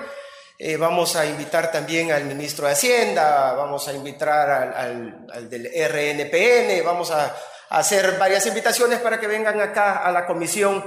Eh, 0.58 0.78
vamos 0.78 1.16
a 1.16 1.26
invitar 1.26 1.72
también 1.72 2.12
al 2.12 2.26
ministro 2.26 2.68
de 2.68 2.74
Hacienda, 2.74 3.54
vamos 3.54 3.88
a 3.88 3.94
invitar 3.94 4.50
al, 4.50 5.28
al 5.32 5.50
del 5.50 5.66
RNPN, 5.66 6.86
vamos 6.86 7.12
a 7.12 7.36
hacer 7.70 8.18
varias 8.18 8.46
invitaciones 8.46 9.00
para 9.00 9.20
que 9.20 9.28
vengan 9.28 9.60
acá 9.60 9.98
a 9.98 10.12
la 10.12 10.26
comisión 10.26 10.84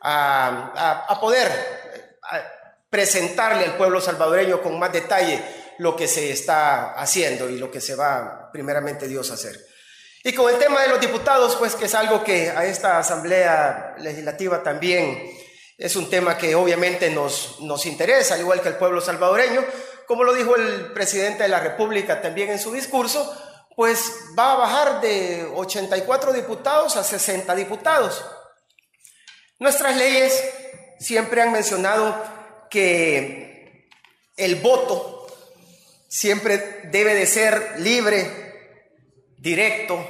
a, 0.00 1.18
poder 1.20 1.50
presentarle 2.88 3.64
al 3.64 3.76
pueblo 3.76 4.00
salvadoreño 4.00 4.62
con 4.62 4.78
más 4.78 4.92
detalle 4.92 5.42
lo 5.78 5.96
que 5.96 6.08
se 6.08 6.30
está 6.30 6.92
haciendo 6.92 7.48
y 7.48 7.58
lo 7.58 7.70
que 7.70 7.80
se 7.80 7.94
va 7.94 8.50
primeramente 8.52 9.06
Dios 9.06 9.30
a 9.30 9.34
hacer. 9.34 9.56
Y 10.24 10.32
con 10.32 10.52
el 10.52 10.58
tema 10.58 10.82
de 10.82 10.88
los 10.88 11.00
diputados, 11.00 11.56
pues 11.56 11.74
que 11.74 11.84
es 11.86 11.94
algo 11.94 12.24
que 12.24 12.50
a 12.50 12.64
esta 12.64 12.98
Asamblea 12.98 13.94
Legislativa 13.98 14.62
también 14.62 15.30
es 15.78 15.94
un 15.94 16.10
tema 16.10 16.36
que 16.36 16.56
obviamente 16.56 17.08
nos, 17.08 17.60
nos 17.60 17.86
interesa, 17.86 18.34
al 18.34 18.40
igual 18.40 18.60
que 18.60 18.68
el 18.68 18.76
pueblo 18.76 19.00
salvadoreño, 19.00 19.64
como 20.06 20.24
lo 20.24 20.34
dijo 20.34 20.56
el 20.56 20.92
presidente 20.92 21.44
de 21.44 21.48
la 21.48 21.60
República 21.60 22.20
también 22.20 22.50
en 22.50 22.58
su 22.58 22.72
discurso, 22.72 23.32
pues 23.76 24.12
va 24.36 24.54
a 24.54 24.56
bajar 24.56 25.00
de 25.00 25.48
84 25.54 26.32
diputados 26.32 26.96
a 26.96 27.04
60 27.04 27.54
diputados. 27.54 28.24
Nuestras 29.60 29.96
leyes 29.96 30.52
siempre 30.98 31.42
han 31.42 31.52
mencionado 31.52 32.24
que 32.68 33.88
el 34.36 34.56
voto 34.56 35.28
siempre 36.08 36.80
debe 36.90 37.14
de 37.14 37.26
ser 37.26 37.74
libre, 37.78 38.96
directo, 39.36 40.04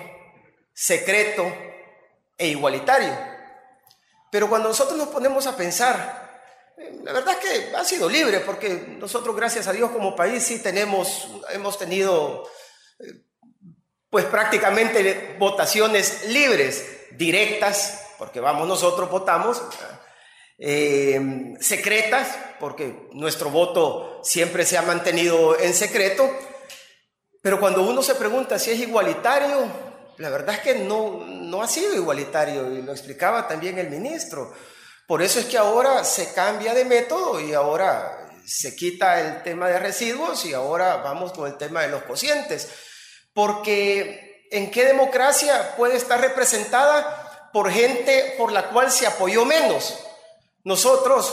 secreto 0.73 1.53
e 2.39 2.49
igualitario. 2.49 3.28
Pero 4.31 4.49
cuando 4.49 4.69
nosotros 4.69 4.99
nos 4.99 5.09
ponemos 5.09 5.47
a 5.47 5.57
pensar, 5.57 6.29
eh, 6.77 7.01
la 7.03 7.13
verdad 7.13 7.37
es 7.41 7.71
que 7.71 7.77
ha 7.77 7.85
sido 7.85 8.09
libre, 8.09 8.41
porque 8.41 8.97
nosotros, 8.99 9.35
gracias 9.35 9.67
a 9.67 9.73
Dios, 9.73 9.91
como 9.91 10.15
país 10.15 10.43
sí 10.43 10.63
tenemos, 10.63 11.29
hemos 11.51 11.79
tenido 11.79 12.49
eh, 13.01 13.25
pues 14.11 14.25
prácticamente 14.27 15.37
votaciones 15.39 16.29
libres, 16.29 16.85
directas, 17.13 18.05
porque 18.19 18.41
vamos 18.41 18.69
nosotros 18.69 19.11
votamos, 19.11 19.63
eh, 20.59 21.55
secretas, 21.61 22.37
porque 22.59 23.09
nuestro 23.13 23.51
voto 23.51 24.21
siempre 24.23 24.67
se 24.67 24.77
ha 24.77 24.83
mantenido 24.83 25.59
en 25.59 25.73
secreto, 25.73 26.31
pero 27.43 27.61
cuando 27.61 27.83
uno 27.83 28.03
se 28.03 28.17
pregunta 28.17 28.59
si 28.59 28.73
es 28.73 28.81
igualitario, 28.81 29.88
la 30.19 30.31
verdad 30.31 30.57
es 30.57 30.61
que 30.61 30.75
no, 30.75 31.25
no 31.27 31.63
ha 31.63 31.69
sido 31.69 31.95
igualitario, 31.95 32.73
y 32.73 32.83
lo 32.83 32.93
explicaba 32.93 33.49
también 33.49 33.79
el 33.79 33.91
ministro. 33.91 34.53
Por 35.07 35.23
eso 35.23 35.41
es 35.41 35.47
que 35.47 35.57
ahora 35.57 36.05
se 36.05 36.33
cambia 36.35 36.75
de 36.75 36.85
método 36.85 37.41
y 37.41 37.55
ahora 37.55 38.29
se 38.47 38.77
quita 38.77 39.21
el 39.21 39.43
tema 39.43 39.69
de 39.69 39.79
residuos 39.79 40.45
y 40.45 40.53
ahora 40.53 40.97
vamos 40.97 41.33
con 41.33 41.47
el 41.47 41.57
tema 41.57 41.83
de 41.83 41.89
los 41.89 42.03
cocientes 42.03 42.69
porque 43.39 44.49
¿en 44.51 44.69
qué 44.73 44.85
democracia 44.85 45.77
puede 45.77 45.97
estar 45.97 46.21
representada 46.21 47.51
por 47.53 47.71
gente 47.71 48.35
por 48.37 48.51
la 48.51 48.71
cual 48.71 48.91
se 48.91 49.07
apoyó 49.07 49.45
menos? 49.45 49.97
Nosotros, 50.65 51.33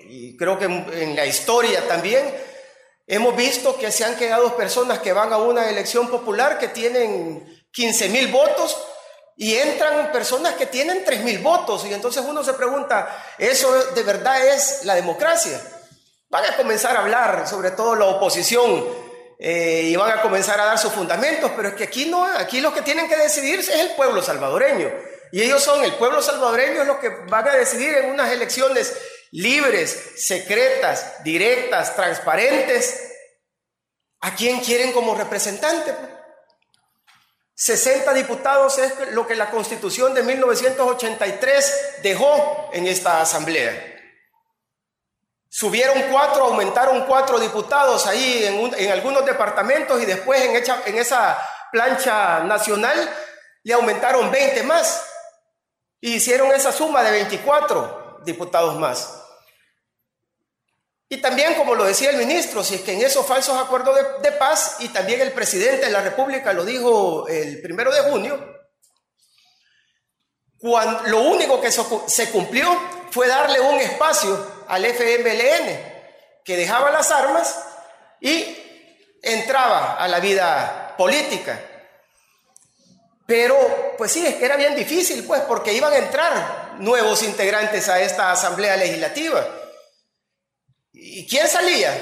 y 0.00 0.36
creo 0.36 0.58
que 0.58 0.66
en 0.66 1.16
la 1.16 1.24
historia 1.24 1.88
también, 1.88 2.30
hemos 3.06 3.34
visto 3.34 3.78
que 3.78 3.90
se 3.90 4.04
han 4.04 4.16
quedado 4.16 4.54
personas 4.54 4.98
que 4.98 5.14
van 5.14 5.32
a 5.32 5.38
una 5.38 5.70
elección 5.70 6.08
popular 6.08 6.58
que 6.58 6.68
tienen 6.68 7.55
15 7.76 8.08
mil 8.08 8.28
votos 8.28 8.74
y 9.36 9.54
entran 9.54 10.10
personas 10.10 10.54
que 10.54 10.64
tienen 10.64 11.04
3 11.04 11.20
mil 11.22 11.38
votos. 11.40 11.84
Y 11.84 11.92
entonces 11.92 12.24
uno 12.26 12.42
se 12.42 12.54
pregunta, 12.54 13.22
¿eso 13.38 13.70
de 13.92 14.02
verdad 14.02 14.46
es 14.46 14.84
la 14.84 14.94
democracia? 14.94 15.60
Van 16.30 16.44
a 16.46 16.56
comenzar 16.56 16.96
a 16.96 17.00
hablar, 17.00 17.46
sobre 17.46 17.72
todo 17.72 17.94
la 17.94 18.06
oposición, 18.06 18.82
eh, 19.38 19.82
y 19.84 19.96
van 19.96 20.18
a 20.18 20.22
comenzar 20.22 20.58
a 20.58 20.64
dar 20.64 20.78
sus 20.78 20.92
fundamentos, 20.92 21.52
pero 21.54 21.68
es 21.68 21.74
que 21.74 21.84
aquí 21.84 22.06
no, 22.06 22.24
aquí 22.24 22.62
lo 22.62 22.72
que 22.72 22.80
tienen 22.80 23.08
que 23.08 23.16
decidir 23.16 23.60
es 23.60 23.68
el 23.68 23.90
pueblo 23.90 24.22
salvadoreño. 24.22 24.90
Y 25.30 25.42
ellos 25.42 25.62
son, 25.62 25.84
el 25.84 25.92
pueblo 25.96 26.22
salvadoreño 26.22 26.80
es 26.80 26.86
lo 26.86 26.98
que 26.98 27.10
van 27.28 27.46
a 27.46 27.56
decidir 27.56 27.94
en 27.94 28.10
unas 28.10 28.32
elecciones 28.32 28.96
libres, 29.32 30.14
secretas, 30.16 31.22
directas, 31.22 31.94
transparentes. 31.94 33.12
¿A 34.22 34.34
quién 34.34 34.60
quieren 34.60 34.92
como 34.92 35.14
representante? 35.14 35.94
60 37.56 38.12
diputados 38.12 38.76
es 38.76 39.12
lo 39.12 39.26
que 39.26 39.34
la 39.34 39.50
constitución 39.50 40.12
de 40.12 40.22
1983 40.22 42.02
dejó 42.02 42.68
en 42.74 42.86
esta 42.86 43.22
asamblea. 43.22 43.94
Subieron 45.48 46.02
cuatro, 46.12 46.44
aumentaron 46.44 47.06
cuatro 47.06 47.38
diputados 47.38 48.06
ahí 48.06 48.44
en, 48.44 48.92
algunos 48.92 49.24
departamentos 49.24 50.02
y 50.02 50.04
después 50.04 50.42
en, 50.42 50.98
esa 50.98 51.38
plancha 51.72 52.40
nacional 52.40 53.10
le 53.62 53.72
aumentaron 53.72 54.30
20 54.30 54.62
más. 54.64 55.06
Y 55.98 56.16
hicieron 56.16 56.52
esa 56.52 56.72
suma 56.72 57.02
de 57.02 57.10
24 57.10 58.20
diputados 58.22 58.78
más. 58.78 59.25
Y 61.08 61.18
también, 61.18 61.54
como 61.54 61.74
lo 61.74 61.84
decía 61.84 62.10
el 62.10 62.16
ministro, 62.16 62.64
si 62.64 62.76
es 62.76 62.80
que 62.80 62.92
en 62.92 63.02
esos 63.02 63.24
falsos 63.24 63.56
acuerdos 63.56 63.96
de, 64.22 64.32
paz, 64.32 64.76
y 64.80 64.88
también 64.88 65.20
el 65.20 65.32
presidente 65.32 65.86
de 65.86 65.92
la 65.92 66.00
República 66.00 66.52
lo 66.52 66.64
dijo 66.64 67.28
el 67.28 67.62
primero 67.62 67.92
de 67.92 68.00
junio, 68.10 68.54
cuando, 70.58 71.08
lo 71.08 71.20
único 71.20 71.60
que 71.60 71.70
se 71.70 72.30
cumplió 72.30 72.68
fue 73.10 73.28
darle 73.28 73.60
un 73.60 73.76
espacio 73.76 74.64
al 74.66 74.84
FMLN, 74.84 75.94
que 76.44 76.56
dejaba 76.56 76.90
las 76.90 77.10
armas 77.12 77.56
y 78.20 78.56
entraba 79.22 79.94
a 79.94 80.08
la 80.08 80.18
vida 80.18 80.94
política. 80.98 81.60
Pero, 83.26 83.94
pues 83.98 84.12
sí, 84.12 84.24
es 84.26 84.36
que 84.36 84.44
era 84.44 84.56
bien 84.56 84.74
difícil, 84.74 85.24
pues, 85.24 85.42
porque 85.42 85.72
iban 85.72 85.92
a 85.92 85.98
entrar 85.98 86.74
nuevos 86.78 87.22
integrantes 87.22 87.88
a 87.88 88.00
esta 88.00 88.32
asamblea 88.32 88.76
legislativa. 88.76 89.44
¿Y 90.98 91.26
quién 91.26 91.46
salía? 91.46 91.94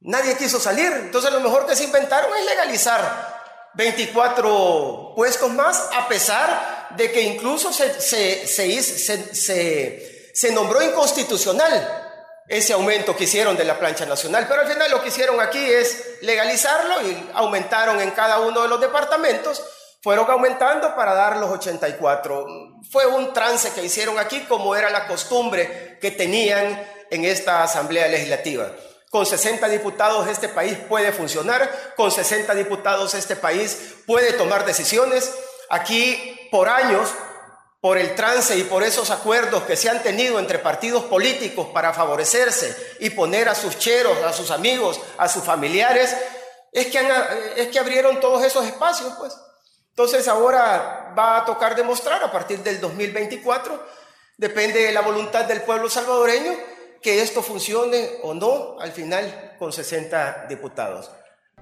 Nadie 0.00 0.36
quiso 0.36 0.60
salir. 0.60 0.92
Entonces, 0.92 1.32
lo 1.32 1.40
mejor 1.40 1.66
que 1.66 1.74
se 1.74 1.84
inventaron 1.84 2.30
es 2.36 2.44
legalizar 2.44 3.42
24 3.74 5.14
puestos 5.16 5.50
más, 5.50 5.88
a 5.94 6.06
pesar 6.06 6.88
de 6.90 7.10
que 7.10 7.22
incluso 7.22 7.72
se, 7.72 8.00
se, 8.00 8.46
se, 8.46 10.30
se 10.34 10.52
nombró 10.52 10.82
inconstitucional 10.82 12.02
ese 12.46 12.74
aumento 12.74 13.16
que 13.16 13.24
hicieron 13.24 13.56
de 13.56 13.64
la 13.64 13.78
plancha 13.78 14.04
nacional, 14.04 14.46
pero 14.46 14.60
al 14.60 14.68
final 14.68 14.90
lo 14.90 15.02
que 15.02 15.08
hicieron 15.08 15.40
aquí 15.40 15.58
es 15.58 16.18
legalizarlo 16.20 17.00
y 17.08 17.30
aumentaron 17.32 17.98
en 18.00 18.10
cada 18.10 18.40
uno 18.40 18.62
de 18.62 18.68
los 18.68 18.80
departamentos, 18.80 19.64
fueron 20.02 20.30
aumentando 20.30 20.94
para 20.94 21.14
dar 21.14 21.38
los 21.38 21.50
84. 21.50 22.46
Fue 22.90 23.06
un 23.06 23.32
trance 23.32 23.72
que 23.72 23.82
hicieron 23.82 24.18
aquí 24.18 24.40
como 24.40 24.76
era 24.76 24.90
la 24.90 25.06
costumbre 25.06 25.98
que 25.98 26.10
tenían 26.10 26.93
en 27.10 27.24
esta 27.24 27.62
Asamblea 27.62 28.08
Legislativa. 28.08 28.70
Con 29.10 29.26
60 29.26 29.68
diputados 29.68 30.26
este 30.28 30.48
país 30.48 30.76
puede 30.88 31.12
funcionar, 31.12 31.94
con 31.96 32.10
60 32.10 32.54
diputados 32.54 33.14
este 33.14 33.36
país 33.36 33.94
puede 34.06 34.32
tomar 34.32 34.64
decisiones, 34.64 35.30
Aquí, 35.70 36.48
por 36.50 36.68
años, 36.68 37.08
por 37.80 37.98
el 37.98 38.14
trance 38.14 38.56
y 38.56 38.64
por 38.64 38.82
esos 38.82 39.10
acuerdos 39.10 39.64
que 39.64 39.76
se 39.76 39.90
han 39.90 40.02
tenido 40.02 40.38
entre 40.38 40.58
partidos 40.58 41.04
políticos 41.04 41.68
para 41.72 41.92
favorecerse 41.92 42.96
y 43.00 43.10
poner 43.10 43.48
a 43.48 43.54
sus 43.54 43.78
cheros, 43.78 44.22
a 44.22 44.32
sus 44.32 44.50
amigos, 44.50 45.00
a 45.18 45.28
sus 45.28 45.42
familiares, 45.42 46.16
es 46.72 46.86
que, 46.86 47.00
es 47.56 47.68
que 47.68 47.78
abrieron 47.78 48.20
todos 48.20 48.44
esos 48.44 48.64
espacios, 48.64 49.12
pues. 49.18 49.36
Entonces 49.90 50.26
ahora 50.28 51.12
va 51.16 51.38
a 51.38 51.44
tocar 51.44 51.76
demostrar 51.76 52.22
a 52.22 52.32
partir 52.32 52.60
del 52.60 52.80
2024, 52.80 53.86
depende 54.36 54.80
de 54.80 54.92
la 54.92 55.02
voluntad 55.02 55.44
del 55.44 55.62
pueblo 55.62 55.88
salvadoreño, 55.88 56.52
que 57.04 57.20
esto 57.20 57.42
funcione 57.42 58.06
o 58.22 58.32
no 58.32 58.80
al 58.80 58.90
final 58.90 59.52
con 59.58 59.72
60 59.72 60.46
diputados. 60.48 61.10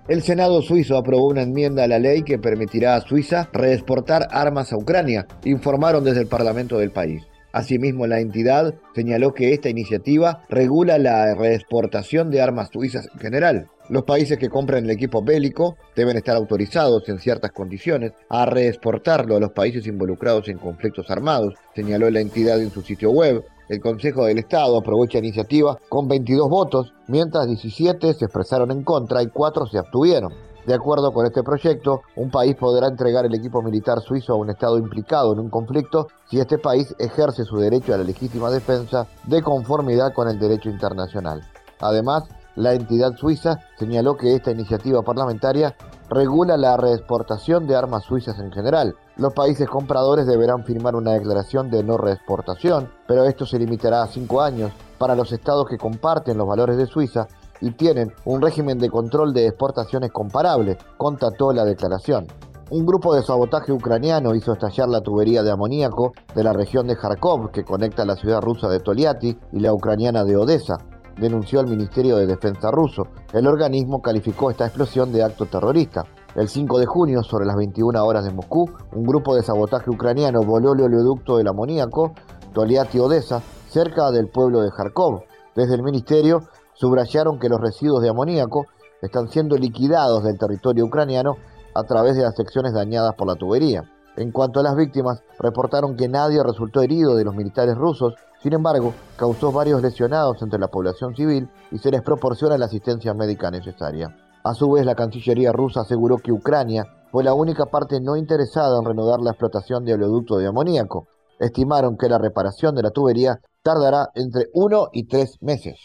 El 0.06 0.22
Senado 0.22 0.62
suizo 0.62 0.96
aprobó 0.96 1.26
una 1.26 1.42
enmienda 1.42 1.82
a 1.82 1.88
la 1.88 1.98
ley 1.98 2.22
que 2.22 2.38
permitirá 2.38 2.94
a 2.94 3.00
Suiza 3.00 3.48
reexportar 3.52 4.28
armas 4.30 4.72
a 4.72 4.76
Ucrania, 4.76 5.26
informaron 5.44 6.04
desde 6.04 6.20
el 6.20 6.28
Parlamento 6.28 6.78
del 6.78 6.92
país. 6.92 7.24
Asimismo, 7.52 8.06
la 8.06 8.20
entidad 8.20 8.74
señaló 8.94 9.34
que 9.34 9.52
esta 9.52 9.68
iniciativa 9.68 10.42
regula 10.48 10.96
la 10.98 11.34
reexportación 11.34 12.30
de 12.30 12.40
armas 12.40 12.70
suizas 12.72 13.08
en 13.12 13.20
general. 13.20 13.68
Los 13.88 14.04
países 14.04 14.38
que 14.38 14.48
compran 14.48 14.84
el 14.84 14.90
equipo 14.90 15.22
bélico 15.22 15.76
deben 15.94 16.16
estar 16.16 16.36
autorizados 16.36 17.08
en 17.08 17.18
ciertas 17.18 17.50
condiciones 17.50 18.12
a 18.30 18.46
reexportarlo 18.46 19.36
a 19.36 19.40
los 19.40 19.52
países 19.52 19.86
involucrados 19.86 20.48
en 20.48 20.58
conflictos 20.58 21.10
armados, 21.10 21.54
señaló 21.74 22.08
la 22.10 22.20
entidad 22.20 22.60
en 22.62 22.70
su 22.70 22.80
sitio 22.82 23.10
web. 23.10 23.44
El 23.72 23.80
Consejo 23.80 24.26
del 24.26 24.36
Estado 24.36 24.76
aprobó 24.76 25.04
esta 25.04 25.16
iniciativa 25.16 25.78
con 25.88 26.06
22 26.06 26.46
votos, 26.50 26.92
mientras 27.06 27.46
17 27.46 28.12
se 28.12 28.26
expresaron 28.26 28.70
en 28.70 28.84
contra 28.84 29.22
y 29.22 29.28
4 29.28 29.64
se 29.64 29.78
abstuvieron. 29.78 30.34
De 30.66 30.74
acuerdo 30.74 31.10
con 31.10 31.24
este 31.24 31.42
proyecto, 31.42 32.02
un 32.16 32.30
país 32.30 32.54
podrá 32.54 32.88
entregar 32.88 33.24
el 33.24 33.34
equipo 33.34 33.62
militar 33.62 34.02
suizo 34.02 34.34
a 34.34 34.36
un 34.36 34.50
Estado 34.50 34.76
implicado 34.76 35.32
en 35.32 35.38
un 35.38 35.48
conflicto 35.48 36.08
si 36.28 36.38
este 36.38 36.58
país 36.58 36.94
ejerce 36.98 37.44
su 37.44 37.56
derecho 37.56 37.94
a 37.94 37.96
la 37.96 38.04
legítima 38.04 38.50
defensa 38.50 39.06
de 39.24 39.40
conformidad 39.40 40.12
con 40.12 40.28
el 40.28 40.38
derecho 40.38 40.68
internacional. 40.68 41.40
Además, 41.80 42.24
la 42.56 42.74
entidad 42.74 43.16
suiza 43.16 43.60
señaló 43.78 44.16
que 44.16 44.34
esta 44.34 44.50
iniciativa 44.50 45.02
parlamentaria 45.02 45.74
regula 46.10 46.56
la 46.56 46.76
reexportación 46.76 47.66
de 47.66 47.76
armas 47.76 48.04
suizas 48.04 48.38
en 48.38 48.52
general. 48.52 48.94
Los 49.16 49.32
países 49.32 49.68
compradores 49.68 50.26
deberán 50.26 50.64
firmar 50.64 50.94
una 50.94 51.12
declaración 51.12 51.70
de 51.70 51.82
no 51.82 51.96
reexportación, 51.96 52.90
pero 53.06 53.24
esto 53.24 53.46
se 53.46 53.58
limitará 53.58 54.02
a 54.02 54.08
cinco 54.08 54.42
años 54.42 54.72
para 54.98 55.14
los 55.14 55.32
estados 55.32 55.66
que 55.68 55.78
comparten 55.78 56.36
los 56.36 56.46
valores 56.46 56.76
de 56.76 56.86
Suiza 56.86 57.26
y 57.60 57.70
tienen 57.72 58.12
un 58.24 58.42
régimen 58.42 58.78
de 58.78 58.90
control 58.90 59.32
de 59.32 59.46
exportaciones 59.46 60.10
comparable, 60.12 60.76
contató 60.96 61.52
la 61.52 61.64
declaración. 61.64 62.26
Un 62.70 62.86
grupo 62.86 63.14
de 63.14 63.22
sabotaje 63.22 63.72
ucraniano 63.72 64.34
hizo 64.34 64.52
estallar 64.52 64.88
la 64.88 65.02
tubería 65.02 65.42
de 65.42 65.50
amoníaco 65.50 66.12
de 66.34 66.42
la 66.42 66.52
región 66.52 66.86
de 66.86 66.96
Kharkov 66.96 67.50
que 67.50 67.64
conecta 67.64 68.04
la 68.04 68.16
ciudad 68.16 68.40
rusa 68.40 68.68
de 68.68 68.80
Toliati 68.80 69.38
y 69.52 69.60
la 69.60 69.74
ucraniana 69.74 70.24
de 70.24 70.36
Odessa 70.36 70.78
denunció 71.18 71.60
al 71.60 71.66
Ministerio 71.66 72.16
de 72.16 72.26
Defensa 72.26 72.70
ruso. 72.70 73.06
El 73.32 73.46
organismo 73.46 74.00
calificó 74.00 74.50
esta 74.50 74.66
explosión 74.66 75.12
de 75.12 75.22
acto 75.22 75.46
terrorista. 75.46 76.04
El 76.34 76.48
5 76.48 76.78
de 76.78 76.86
junio, 76.86 77.22
sobre 77.22 77.46
las 77.46 77.56
21 77.56 78.04
horas 78.04 78.24
de 78.24 78.32
Moscú, 78.32 78.70
un 78.92 79.04
grupo 79.04 79.34
de 79.34 79.42
sabotaje 79.42 79.90
ucraniano 79.90 80.42
voló 80.42 80.72
el 80.72 80.80
oleoducto 80.80 81.36
del 81.36 81.48
amoníaco 81.48 82.14
Toliati-Odessa 82.54 83.42
cerca 83.68 84.10
del 84.10 84.28
pueblo 84.28 84.60
de 84.62 84.70
Kharkov. 84.70 85.22
Desde 85.54 85.74
el 85.74 85.82
ministerio 85.82 86.42
subrayaron 86.74 87.38
que 87.38 87.48
los 87.48 87.60
residuos 87.60 88.02
de 88.02 88.08
amoníaco 88.08 88.66
están 89.02 89.28
siendo 89.28 89.56
liquidados 89.56 90.24
del 90.24 90.38
territorio 90.38 90.84
ucraniano 90.84 91.36
a 91.74 91.82
través 91.84 92.16
de 92.16 92.22
las 92.22 92.34
secciones 92.34 92.72
dañadas 92.72 93.14
por 93.14 93.26
la 93.26 93.34
tubería. 93.34 93.84
En 94.16 94.30
cuanto 94.30 94.60
a 94.60 94.62
las 94.62 94.76
víctimas, 94.76 95.22
reportaron 95.38 95.96
que 95.96 96.08
nadie 96.08 96.42
resultó 96.42 96.82
herido 96.82 97.16
de 97.16 97.24
los 97.24 97.34
militares 97.34 97.76
rusos 97.76 98.14
sin 98.42 98.52
embargo, 98.54 98.92
causó 99.16 99.52
varios 99.52 99.80
lesionados 99.82 100.42
entre 100.42 100.58
la 100.58 100.68
población 100.68 101.14
civil 101.14 101.48
y 101.70 101.78
se 101.78 101.90
les 101.92 102.02
proporciona 102.02 102.58
la 102.58 102.66
asistencia 102.66 103.14
médica 103.14 103.50
necesaria. 103.50 104.16
A 104.42 104.54
su 104.54 104.70
vez, 104.72 104.84
la 104.84 104.96
Cancillería 104.96 105.52
rusa 105.52 105.82
aseguró 105.82 106.16
que 106.16 106.32
Ucrania 106.32 106.84
fue 107.12 107.22
la 107.22 107.34
única 107.34 107.66
parte 107.66 108.00
no 108.00 108.16
interesada 108.16 108.78
en 108.78 108.84
reanudar 108.84 109.20
la 109.20 109.30
explotación 109.30 109.84
de 109.84 109.94
oleoducto 109.94 110.38
de 110.38 110.48
amoníaco. 110.48 111.06
Estimaron 111.38 111.96
que 111.96 112.08
la 112.08 112.18
reparación 112.18 112.74
de 112.74 112.82
la 112.82 112.90
tubería 112.90 113.38
tardará 113.62 114.08
entre 114.14 114.46
uno 114.54 114.88
y 114.92 115.06
tres 115.06 115.36
meses. 115.40 115.78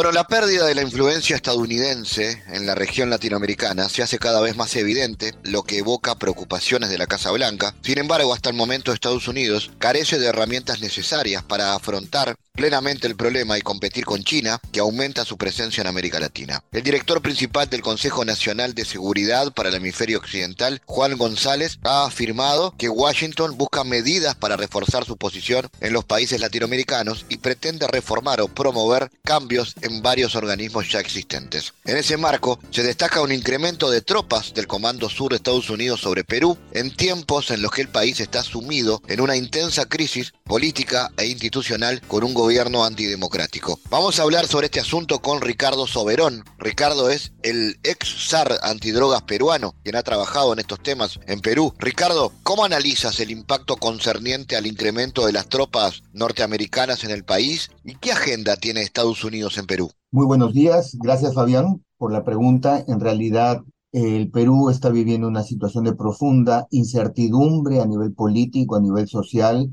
Bueno, 0.00 0.12
la 0.12 0.26
pérdida 0.26 0.64
de 0.64 0.74
la 0.74 0.80
influencia 0.80 1.36
estadounidense 1.36 2.42
en 2.46 2.64
la 2.64 2.74
región 2.74 3.10
latinoamericana 3.10 3.86
se 3.90 4.02
hace 4.02 4.18
cada 4.18 4.40
vez 4.40 4.56
más 4.56 4.74
evidente, 4.76 5.34
lo 5.42 5.62
que 5.62 5.76
evoca 5.76 6.14
preocupaciones 6.14 6.88
de 6.88 6.96
la 6.96 7.06
Casa 7.06 7.30
Blanca. 7.32 7.74
Sin 7.82 7.98
embargo, 7.98 8.32
hasta 8.32 8.48
el 8.48 8.56
momento 8.56 8.94
Estados 8.94 9.28
Unidos 9.28 9.72
carece 9.78 10.18
de 10.18 10.28
herramientas 10.28 10.80
necesarias 10.80 11.42
para 11.42 11.74
afrontar 11.74 12.34
plenamente 12.60 13.06
el 13.06 13.16
problema 13.16 13.56
y 13.56 13.62
competir 13.62 14.04
con 14.04 14.22
China, 14.22 14.60
que 14.70 14.80
aumenta 14.80 15.24
su 15.24 15.38
presencia 15.38 15.80
en 15.80 15.86
América 15.86 16.20
Latina. 16.20 16.62
El 16.72 16.82
director 16.82 17.22
principal 17.22 17.70
del 17.70 17.80
Consejo 17.80 18.24
Nacional 18.24 18.74
de 18.74 18.84
Seguridad 18.84 19.52
para 19.52 19.70
el 19.70 19.76
Hemisferio 19.76 20.18
Occidental, 20.18 20.82
Juan 20.84 21.16
González, 21.16 21.78
ha 21.84 22.04
afirmado 22.04 22.74
que 22.76 22.90
Washington 22.90 23.56
busca 23.56 23.82
medidas 23.84 24.34
para 24.34 24.56
reforzar 24.56 25.06
su 25.06 25.16
posición 25.16 25.68
en 25.80 25.92
los 25.92 26.04
países 26.04 26.40
latinoamericanos 26.40 27.24
y 27.30 27.38
pretende 27.38 27.86
reformar 27.86 28.42
o 28.42 28.48
promover 28.48 29.10
cambios 29.24 29.74
en 29.80 29.89
varios 30.02 30.36
organismos 30.36 30.90
ya 30.90 31.00
existentes. 31.00 31.74
En 31.84 31.96
ese 31.96 32.16
marco, 32.16 32.60
se 32.70 32.82
destaca 32.82 33.20
un 33.22 33.32
incremento 33.32 33.90
de 33.90 34.02
tropas 34.02 34.54
del 34.54 34.66
Comando 34.66 35.10
Sur 35.10 35.30
de 35.30 35.36
Estados 35.36 35.70
Unidos 35.70 36.00
sobre 36.00 36.24
Perú 36.24 36.56
en 36.72 36.94
tiempos 36.94 37.50
en 37.50 37.62
los 37.62 37.72
que 37.72 37.82
el 37.82 37.88
país 37.88 38.20
está 38.20 38.42
sumido 38.42 39.02
en 39.08 39.20
una 39.20 39.36
intensa 39.36 39.86
crisis 39.86 40.32
política 40.50 41.12
e 41.16 41.28
institucional 41.28 42.00
con 42.08 42.24
un 42.24 42.34
gobierno 42.34 42.84
antidemocrático. 42.84 43.78
Vamos 43.88 44.18
a 44.18 44.24
hablar 44.24 44.48
sobre 44.48 44.66
este 44.66 44.80
asunto 44.80 45.20
con 45.20 45.40
Ricardo 45.40 45.86
Soberón. 45.86 46.42
Ricardo 46.58 47.08
es 47.08 47.32
el 47.44 47.78
ex 47.84 48.28
zar 48.28 48.54
antidrogas 48.64 49.22
peruano, 49.22 49.76
quien 49.84 49.94
ha 49.94 50.02
trabajado 50.02 50.52
en 50.52 50.58
estos 50.58 50.82
temas 50.82 51.20
en 51.28 51.38
Perú. 51.38 51.72
Ricardo, 51.78 52.32
¿cómo 52.42 52.64
analizas 52.64 53.20
el 53.20 53.30
impacto 53.30 53.76
concerniente 53.76 54.56
al 54.56 54.66
incremento 54.66 55.24
de 55.24 55.32
las 55.32 55.48
tropas 55.48 56.02
norteamericanas 56.12 57.04
en 57.04 57.12
el 57.12 57.22
país 57.22 57.70
y 57.84 57.94
qué 57.94 58.10
agenda 58.10 58.56
tiene 58.56 58.82
Estados 58.82 59.22
Unidos 59.22 59.56
en 59.56 59.66
Perú? 59.66 59.92
Muy 60.10 60.26
buenos 60.26 60.52
días, 60.52 60.96
gracias 61.00 61.32
Fabián 61.32 61.84
por 61.96 62.12
la 62.12 62.24
pregunta. 62.24 62.84
En 62.88 62.98
realidad, 62.98 63.62
el 63.92 64.32
Perú 64.32 64.68
está 64.68 64.88
viviendo 64.88 65.28
una 65.28 65.44
situación 65.44 65.84
de 65.84 65.94
profunda 65.94 66.66
incertidumbre 66.72 67.80
a 67.80 67.86
nivel 67.86 68.12
político, 68.14 68.74
a 68.74 68.80
nivel 68.80 69.06
social, 69.06 69.70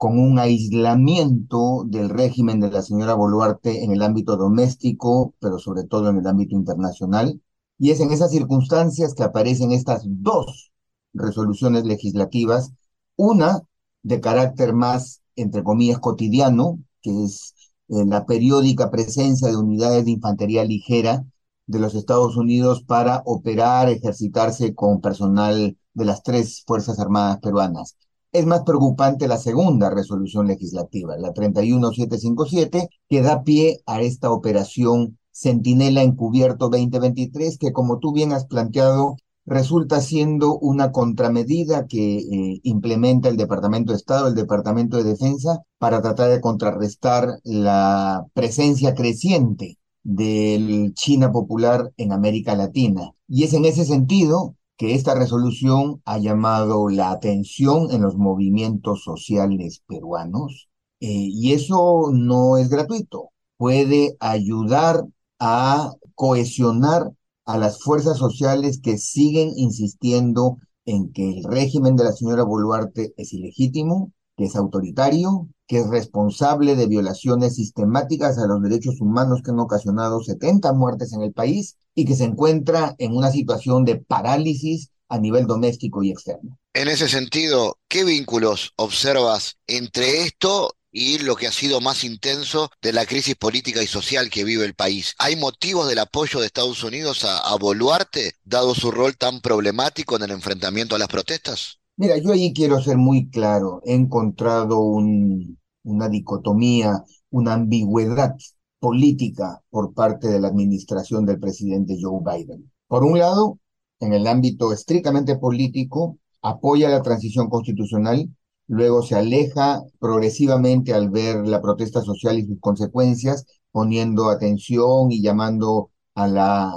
con 0.00 0.18
un 0.18 0.38
aislamiento 0.38 1.84
del 1.86 2.08
régimen 2.08 2.58
de 2.58 2.70
la 2.70 2.80
señora 2.80 3.12
Boluarte 3.12 3.84
en 3.84 3.92
el 3.92 4.00
ámbito 4.00 4.38
doméstico, 4.38 5.34
pero 5.40 5.58
sobre 5.58 5.84
todo 5.84 6.08
en 6.08 6.16
el 6.16 6.26
ámbito 6.26 6.56
internacional. 6.56 7.42
Y 7.78 7.90
es 7.90 8.00
en 8.00 8.10
esas 8.10 8.30
circunstancias 8.30 9.12
que 9.14 9.24
aparecen 9.24 9.72
estas 9.72 10.02
dos 10.06 10.72
resoluciones 11.12 11.84
legislativas, 11.84 12.72
una 13.16 13.60
de 14.02 14.20
carácter 14.22 14.72
más, 14.72 15.20
entre 15.36 15.62
comillas, 15.62 15.98
cotidiano, 15.98 16.78
que 17.02 17.24
es 17.24 17.54
eh, 17.88 18.06
la 18.06 18.24
periódica 18.24 18.90
presencia 18.90 19.48
de 19.48 19.56
unidades 19.56 20.06
de 20.06 20.12
infantería 20.12 20.64
ligera 20.64 21.26
de 21.66 21.78
los 21.78 21.94
Estados 21.94 22.38
Unidos 22.38 22.82
para 22.84 23.22
operar, 23.26 23.90
ejercitarse 23.90 24.74
con 24.74 25.02
personal 25.02 25.76
de 25.92 26.04
las 26.06 26.22
tres 26.22 26.64
Fuerzas 26.66 26.98
Armadas 26.98 27.38
peruanas. 27.40 27.96
Es 28.32 28.46
más 28.46 28.62
preocupante 28.62 29.26
la 29.26 29.38
segunda 29.38 29.90
resolución 29.90 30.46
legislativa, 30.46 31.16
la 31.16 31.32
31757, 31.32 32.88
que 33.08 33.22
da 33.22 33.42
pie 33.42 33.80
a 33.86 34.02
esta 34.02 34.30
operación 34.30 35.18
Centinela 35.32 36.02
Encubierto 36.02 36.68
2023, 36.68 37.58
que 37.58 37.72
como 37.72 37.98
tú 37.98 38.12
bien 38.12 38.32
has 38.32 38.46
planteado, 38.46 39.16
resulta 39.46 40.00
siendo 40.00 40.56
una 40.58 40.92
contramedida 40.92 41.86
que 41.88 42.18
eh, 42.18 42.60
implementa 42.62 43.28
el 43.28 43.36
Departamento 43.36 43.92
de 43.92 43.98
Estado, 43.98 44.28
el 44.28 44.36
Departamento 44.36 44.96
de 44.96 45.04
Defensa, 45.04 45.62
para 45.78 46.00
tratar 46.00 46.30
de 46.30 46.40
contrarrestar 46.40 47.40
la 47.42 48.26
presencia 48.32 48.94
creciente 48.94 49.78
del 50.04 50.94
China 50.94 51.32
popular 51.32 51.90
en 51.96 52.12
América 52.12 52.54
Latina. 52.54 53.10
Y 53.26 53.42
es 53.42 53.54
en 53.54 53.64
ese 53.64 53.84
sentido 53.84 54.54
que 54.80 54.94
esta 54.94 55.14
resolución 55.14 56.00
ha 56.06 56.16
llamado 56.16 56.88
la 56.88 57.10
atención 57.10 57.90
en 57.90 58.00
los 58.00 58.16
movimientos 58.16 59.02
sociales 59.04 59.82
peruanos 59.86 60.70
eh, 61.00 61.06
y 61.10 61.52
eso 61.52 62.10
no 62.14 62.56
es 62.56 62.70
gratuito. 62.70 63.28
Puede 63.58 64.16
ayudar 64.20 65.04
a 65.38 65.92
cohesionar 66.14 67.10
a 67.44 67.58
las 67.58 67.82
fuerzas 67.82 68.16
sociales 68.16 68.80
que 68.82 68.96
siguen 68.96 69.52
insistiendo 69.54 70.56
en 70.86 71.12
que 71.12 71.28
el 71.28 71.44
régimen 71.44 71.94
de 71.94 72.04
la 72.04 72.12
señora 72.12 72.44
Boluarte 72.44 73.12
es 73.18 73.34
ilegítimo, 73.34 74.14
que 74.34 74.44
es 74.44 74.56
autoritario, 74.56 75.46
que 75.70 75.78
es 75.78 75.86
responsable 75.86 76.74
de 76.74 76.88
violaciones 76.88 77.54
sistemáticas 77.54 78.38
a 78.38 78.46
los 78.48 78.60
derechos 78.60 79.00
humanos 79.00 79.40
que 79.40 79.52
han 79.52 79.60
ocasionado 79.60 80.20
70 80.20 80.72
muertes 80.72 81.12
en 81.12 81.22
el 81.22 81.32
país 81.32 81.76
y 81.94 82.06
que 82.06 82.16
se 82.16 82.24
encuentra 82.24 82.96
en 82.98 83.16
una 83.16 83.30
situación 83.30 83.84
de 83.84 83.94
parálisis 83.94 84.90
a 85.08 85.20
nivel 85.20 85.46
doméstico 85.46 86.02
y 86.02 86.10
externo. 86.10 86.58
En 86.74 86.88
ese 86.88 87.08
sentido, 87.08 87.78
¿qué 87.86 88.02
vínculos 88.02 88.72
observas 88.74 89.58
entre 89.68 90.22
esto 90.22 90.72
y 90.90 91.18
lo 91.18 91.36
que 91.36 91.46
ha 91.46 91.52
sido 91.52 91.80
más 91.80 92.02
intenso 92.02 92.72
de 92.82 92.92
la 92.92 93.06
crisis 93.06 93.36
política 93.36 93.80
y 93.80 93.86
social 93.86 94.28
que 94.28 94.42
vive 94.42 94.64
el 94.64 94.74
país. 94.74 95.14
¿Hay 95.18 95.36
motivos 95.36 95.88
del 95.88 96.00
apoyo 96.00 96.40
de 96.40 96.46
Estados 96.46 96.82
Unidos 96.82 97.24
a, 97.24 97.38
a 97.38 97.54
Boluarte, 97.54 98.34
dado 98.42 98.74
su 98.74 98.90
rol 98.90 99.16
tan 99.16 99.40
problemático 99.40 100.16
en 100.16 100.22
el 100.22 100.32
enfrentamiento 100.32 100.96
a 100.96 100.98
las 100.98 101.06
protestas? 101.06 101.79
Mira, 102.00 102.16
yo 102.16 102.32
ahí 102.32 102.52
quiero 102.54 102.80
ser 102.80 102.96
muy 102.96 103.28
claro. 103.28 103.82
He 103.84 103.94
encontrado 103.94 104.80
un, 104.80 105.58
una 105.84 106.08
dicotomía, 106.08 107.04
una 107.30 107.52
ambigüedad 107.52 108.36
política 108.78 109.62
por 109.68 109.92
parte 109.92 110.28
de 110.28 110.40
la 110.40 110.48
administración 110.48 111.26
del 111.26 111.38
presidente 111.38 111.98
Joe 112.00 112.20
Biden. 112.24 112.72
Por 112.88 113.04
un 113.04 113.18
lado, 113.18 113.58
en 114.00 114.14
el 114.14 114.26
ámbito 114.26 114.72
estrictamente 114.72 115.36
político, 115.36 116.16
apoya 116.40 116.88
la 116.88 117.02
transición 117.02 117.50
constitucional 117.50 118.30
luego 118.66 119.02
se 119.02 119.16
aleja 119.16 119.82
progresivamente 119.98 120.94
al 120.94 121.10
ver 121.10 121.46
la 121.46 121.60
protesta 121.60 122.02
social 122.02 122.38
y 122.38 122.46
sus 122.46 122.60
consecuencias, 122.60 123.44
poniendo 123.72 124.30
atención 124.30 125.10
y 125.10 125.22
llamando 125.22 125.90
a 126.14 126.28
la, 126.28 126.72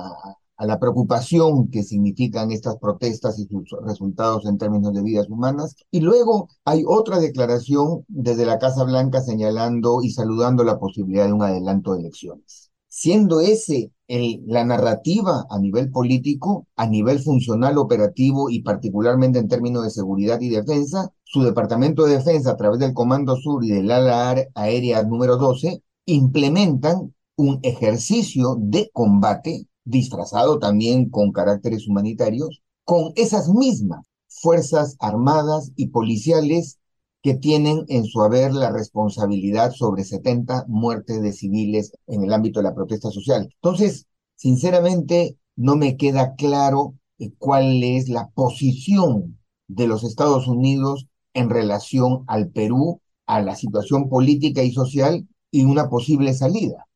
a 0.64 0.66
la 0.66 0.80
preocupación 0.80 1.70
que 1.70 1.84
significan 1.84 2.50
estas 2.50 2.78
protestas 2.78 3.38
y 3.38 3.46
sus 3.48 3.70
resultados 3.86 4.46
en 4.46 4.58
términos 4.58 4.94
de 4.94 5.02
vidas 5.02 5.28
humanas. 5.30 5.76
Y 5.92 6.00
luego 6.00 6.48
hay 6.64 6.86
otra 6.88 7.20
declaración 7.20 8.06
desde 8.08 8.46
la 8.46 8.60
Casa 8.60 8.86
Blanca 8.86 9.20
señalando 9.20 10.02
y 10.02 10.12
saludando 10.12 10.64
la 10.64 10.80
posibilidad 10.80 11.26
de 11.26 11.34
un 11.34 11.44
adelanto 11.44 11.94
de 11.94 12.00
elecciones. 12.00 12.72
Siendo 12.88 13.42
ese 13.42 13.92
la 14.08 14.64
narrativa 14.64 15.46
a 15.50 15.60
nivel 15.60 15.92
político, 15.92 16.68
a 16.78 16.88
nivel 16.88 17.20
funcional, 17.20 17.78
operativo 17.78 18.50
y 18.50 18.62
particularmente 18.62 19.40
en 19.40 19.50
términos 19.50 19.84
de 19.84 19.90
seguridad 19.90 20.40
y 20.40 20.48
defensa, 20.48 21.12
su 21.26 21.44
Departamento 21.44 22.06
de 22.06 22.20
Defensa 22.20 22.52
a 22.52 22.58
través 22.58 22.80
del 22.80 22.94
Comando 22.94 23.36
Sur 23.36 23.66
y 23.66 23.72
del 23.72 23.92
ala 23.92 24.36
aérea 24.56 25.04
número 25.04 25.36
12 25.36 25.84
implementan 26.06 27.14
un 27.36 27.60
ejercicio 27.64 28.56
de 28.58 28.90
combate 28.94 29.68
disfrazado 29.86 30.60
también 30.60 31.10
con 31.10 31.32
caracteres 31.32 31.88
humanitarios 31.88 32.62
con 32.86 33.14
esas 33.16 33.50
mismas 33.50 34.06
fuerzas 34.28 34.96
armadas 35.00 35.72
y 35.76 35.88
policiales 35.88 36.80
que 37.22 37.36
tienen 37.36 37.86
en 37.88 38.04
su 38.06 38.22
haber 38.22 38.54
la 38.54 38.72
responsabilidad 38.72 39.72
sobre 39.72 40.04
70 40.04 40.66
muertes 40.68 41.22
de 41.22 41.32
civiles 41.32 41.94
en 42.08 42.24
el 42.24 42.34
ámbito 42.34 42.60
de 42.60 42.64
la 42.64 42.76
protesta 42.76 43.12
social. 43.12 43.50
Entonces, 43.56 44.08
sinceramente, 44.36 45.38
no 45.56 45.78
me 45.78 45.96
queda 45.96 46.36
claro 46.36 46.96
eh, 47.20 47.32
cuál 47.38 47.82
es 47.84 48.10
la 48.10 48.30
posición 48.32 49.40
de 49.68 49.88
los 49.88 50.04
Estados 50.04 50.48
Unidos 50.48 51.08
en 51.34 51.50
relación 51.50 52.26
al 52.28 52.50
Perú, 52.50 53.00
a 53.26 53.42
la 53.42 53.56
situación 53.56 54.10
política 54.10 54.62
y 54.64 54.74
social 54.74 55.26
y 55.50 55.64
una 55.64 55.90
posible 55.90 56.34
salida. 56.34 56.88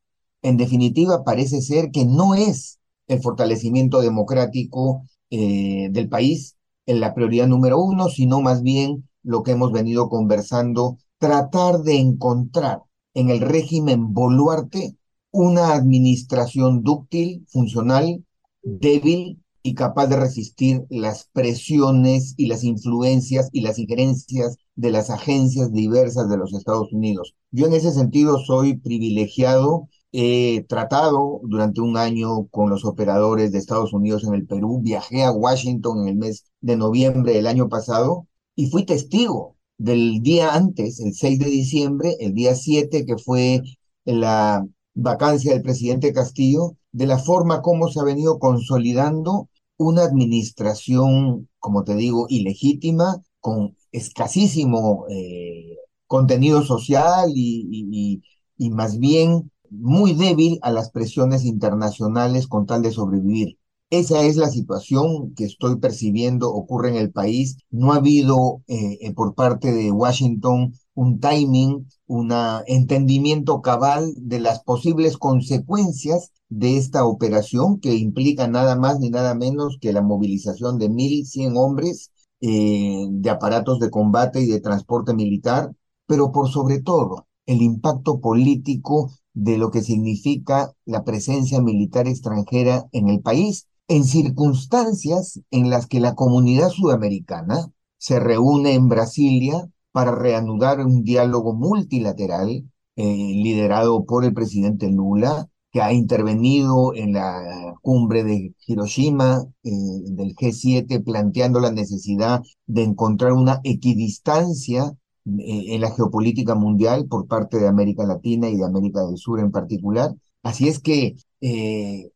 En 0.41 0.57
definitiva, 0.57 1.23
parece 1.23 1.61
ser 1.61 1.89
que 1.91 2.05
no 2.05 2.35
es 2.35 2.76
el 3.07 3.21
fortalecimiento 3.21 4.01
democrático 4.01 5.03
eh, 5.29 5.89
del 5.91 6.09
país 6.09 6.55
en 6.85 6.99
la 6.99 7.13
prioridad 7.13 7.47
número 7.47 7.79
uno, 7.79 8.09
sino 8.09 8.41
más 8.41 8.61
bien 8.61 9.07
lo 9.23 9.43
que 9.43 9.51
hemos 9.51 9.71
venido 9.71 10.09
conversando, 10.09 10.97
tratar 11.17 11.79
de 11.79 11.97
encontrar 11.97 12.81
en 13.13 13.29
el 13.29 13.41
régimen 13.41 14.13
Boluarte 14.13 14.95
una 15.31 15.73
administración 15.73 16.83
dúctil, 16.83 17.45
funcional, 17.49 18.23
débil 18.63 19.41
y 19.63 19.73
capaz 19.73 20.07
de 20.07 20.15
resistir 20.15 20.85
las 20.89 21.27
presiones 21.33 22.33
y 22.37 22.47
las 22.47 22.63
influencias 22.63 23.49
y 23.51 23.61
las 23.61 23.79
injerencias 23.79 24.55
de 24.75 24.91
las 24.91 25.09
agencias 25.09 25.73
diversas 25.73 26.29
de 26.29 26.37
los 26.37 26.53
Estados 26.53 26.93
Unidos. 26.93 27.35
Yo 27.51 27.67
en 27.67 27.73
ese 27.73 27.91
sentido 27.91 28.39
soy 28.39 28.77
privilegiado. 28.77 29.89
He 30.19 30.65
tratado 30.67 31.41
durante 31.43 31.79
un 31.79 31.95
año 31.95 32.47
con 32.47 32.71
los 32.71 32.85
operadores 32.85 33.51
de 33.51 33.59
Estados 33.59 33.93
Unidos 33.93 34.23
en 34.23 34.33
el 34.33 34.47
Perú. 34.47 34.79
Viajé 34.81 35.23
a 35.23 35.31
Washington 35.31 36.01
en 36.01 36.07
el 36.07 36.15
mes 36.15 36.43
de 36.59 36.75
noviembre 36.75 37.33
del 37.33 37.45
año 37.45 37.69
pasado 37.69 38.25
y 38.55 38.71
fui 38.71 38.83
testigo 38.83 39.57
del 39.77 40.23
día 40.23 40.55
antes, 40.55 40.99
el 41.01 41.13
6 41.13 41.37
de 41.37 41.45
diciembre, 41.51 42.15
el 42.19 42.33
día 42.33 42.55
7, 42.55 43.05
que 43.05 43.17
fue 43.19 43.61
la 44.05 44.65
vacancia 44.95 45.53
del 45.53 45.61
presidente 45.61 46.11
Castillo, 46.13 46.77
de 46.91 47.05
la 47.05 47.19
forma 47.19 47.61
como 47.61 47.87
se 47.87 47.99
ha 47.99 48.03
venido 48.03 48.39
consolidando 48.39 49.49
una 49.77 50.01
administración, 50.01 51.47
como 51.59 51.83
te 51.83 51.95
digo, 51.95 52.25
ilegítima, 52.27 53.21
con 53.39 53.75
escasísimo 53.91 55.05
eh, 55.09 55.77
contenido 56.07 56.63
social 56.63 57.31
y, 57.35 58.19
y 58.57 58.69
más 58.71 58.97
bien 58.97 59.51
muy 59.71 60.13
débil 60.13 60.59
a 60.61 60.71
las 60.71 60.91
presiones 60.91 61.45
internacionales 61.45 62.47
con 62.47 62.65
tal 62.65 62.81
de 62.81 62.91
sobrevivir. 62.91 63.57
Esa 63.89 64.23
es 64.23 64.35
la 64.35 64.49
situación 64.49 65.33
que 65.33 65.45
estoy 65.45 65.77
percibiendo 65.77 66.51
ocurre 66.53 66.89
en 66.89 66.97
el 66.97 67.11
país. 67.11 67.57
No 67.69 67.93
ha 67.93 67.97
habido 67.97 68.61
eh, 68.67 68.97
eh, 69.01 69.13
por 69.13 69.33
parte 69.33 69.71
de 69.71 69.91
Washington 69.91 70.73
un 70.93 71.19
timing, 71.21 71.87
un 72.07 72.33
entendimiento 72.65 73.61
cabal 73.61 74.13
de 74.17 74.39
las 74.41 74.61
posibles 74.63 75.17
consecuencias 75.17 76.31
de 76.49 76.77
esta 76.77 77.05
operación 77.05 77.79
que 77.79 77.95
implica 77.95 78.47
nada 78.47 78.75
más 78.75 78.99
ni 78.99 79.09
nada 79.09 79.35
menos 79.35 79.77
que 79.79 79.93
la 79.93 80.01
movilización 80.01 80.77
de 80.79 80.89
1.100 80.89 81.57
hombres 81.57 82.11
eh, 82.41 83.05
de 83.09 83.29
aparatos 83.29 83.79
de 83.79 83.89
combate 83.89 84.41
y 84.41 84.47
de 84.47 84.59
transporte 84.59 85.13
militar, 85.13 85.71
pero 86.05 86.31
por 86.31 86.49
sobre 86.49 86.81
todo 86.81 87.27
el 87.45 87.61
impacto 87.61 88.19
político 88.19 89.11
de 89.37 89.59
lo 89.59 89.69
que 89.69 89.83
significa 89.83 90.73
la 90.85 91.03
presencia 91.03 91.61
militar 91.61 92.07
extranjera 92.07 92.87
en 92.91 93.07
el 93.07 93.21
país 93.21 93.67
en 93.87 94.03
circunstancias 94.03 95.39
en 95.51 95.69
las 95.69 95.85
que 95.85 95.99
la 95.99 96.15
comunidad 96.15 96.69
sudamericana 96.69 97.71
se 97.99 98.19
reúne 98.19 98.73
en 98.73 98.89
Brasilia 98.89 99.69
para 99.91 100.15
reanudar 100.15 100.79
un 100.79 101.03
diálogo 101.03 101.53
multilateral 101.53 102.49
eh, 102.95 103.05
liderado 103.05 104.05
por 104.05 104.25
el 104.25 104.33
presidente 104.33 104.89
Lula, 104.89 105.47
que 105.71 105.81
ha 105.81 105.93
intervenido 105.93 106.95
en 106.95 107.13
la 107.13 107.75
cumbre 107.81 108.23
de 108.23 108.55
Hiroshima 108.65 109.45
eh, 109.63 109.69
del 109.69 110.35
G7, 110.35 111.03
planteando 111.03 111.59
la 111.59 111.71
necesidad 111.71 112.41
de 112.65 112.83
encontrar 112.83 113.33
una 113.33 113.61
equidistancia 113.63 114.93
en 115.39 115.81
la 115.81 115.91
geopolítica 115.91 116.55
mundial 116.55 117.07
por 117.07 117.27
parte 117.27 117.59
de 117.59 117.67
América 117.67 118.05
Latina 118.05 118.49
y 118.49 118.57
de 118.57 118.65
América 118.65 119.05
del 119.05 119.17
Sur 119.17 119.39
en 119.39 119.51
particular. 119.51 120.11
Así 120.43 120.67
es 120.67 120.79
que 120.79 121.15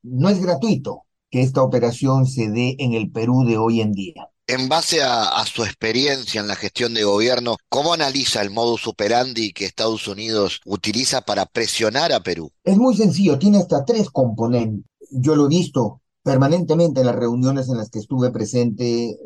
no 0.04 0.30
es 0.30 0.42
gratuito 0.42 1.04
que 1.30 1.42
esta 1.42 1.64
operación 1.64 2.28
se 2.28 2.50
dé 2.50 2.76
en 2.80 2.94
el 2.94 3.12
Perú 3.12 3.46
de 3.46 3.58
hoy 3.58 3.82
en 3.82 3.94
día. 3.94 4.32
En 4.48 4.68
base 4.68 5.02
a, 5.02 5.46
su 5.46 5.64
experiencia 5.64 6.42
en 6.42 6.48
la 6.48 6.58
gestión 6.58 6.94
de 6.94 7.06
gobierno, 7.06 7.56
¿cómo 7.70 7.94
analiza 7.94 8.42
el 8.42 8.52
modus 8.52 8.86
operandi 8.86 9.54
que 9.54 9.64
Estados 9.64 10.10
Unidos 10.10 10.60
utiliza 10.66 11.22
para 11.22 11.46
presionar 11.46 12.12
a 12.12 12.20
Perú? 12.20 12.52
Es 12.66 12.76
muy 12.76 12.98
sencillo, 12.98 13.40
tiene 13.40 13.60
hasta 13.60 13.86
tres 13.86 14.10
componentes. 14.10 14.86
Yo 15.10 15.38
lo 15.38 15.46
he 15.46 15.50
visto 15.50 16.02
permanentemente 16.22 17.00
en 17.00 17.08
las 17.08 17.16
reuniones 17.16 17.70
en 17.70 17.78
las 17.78 17.90
que 17.90 18.00
estuve 18.00 18.30
presente 18.32 19.12
eh, 19.12 19.18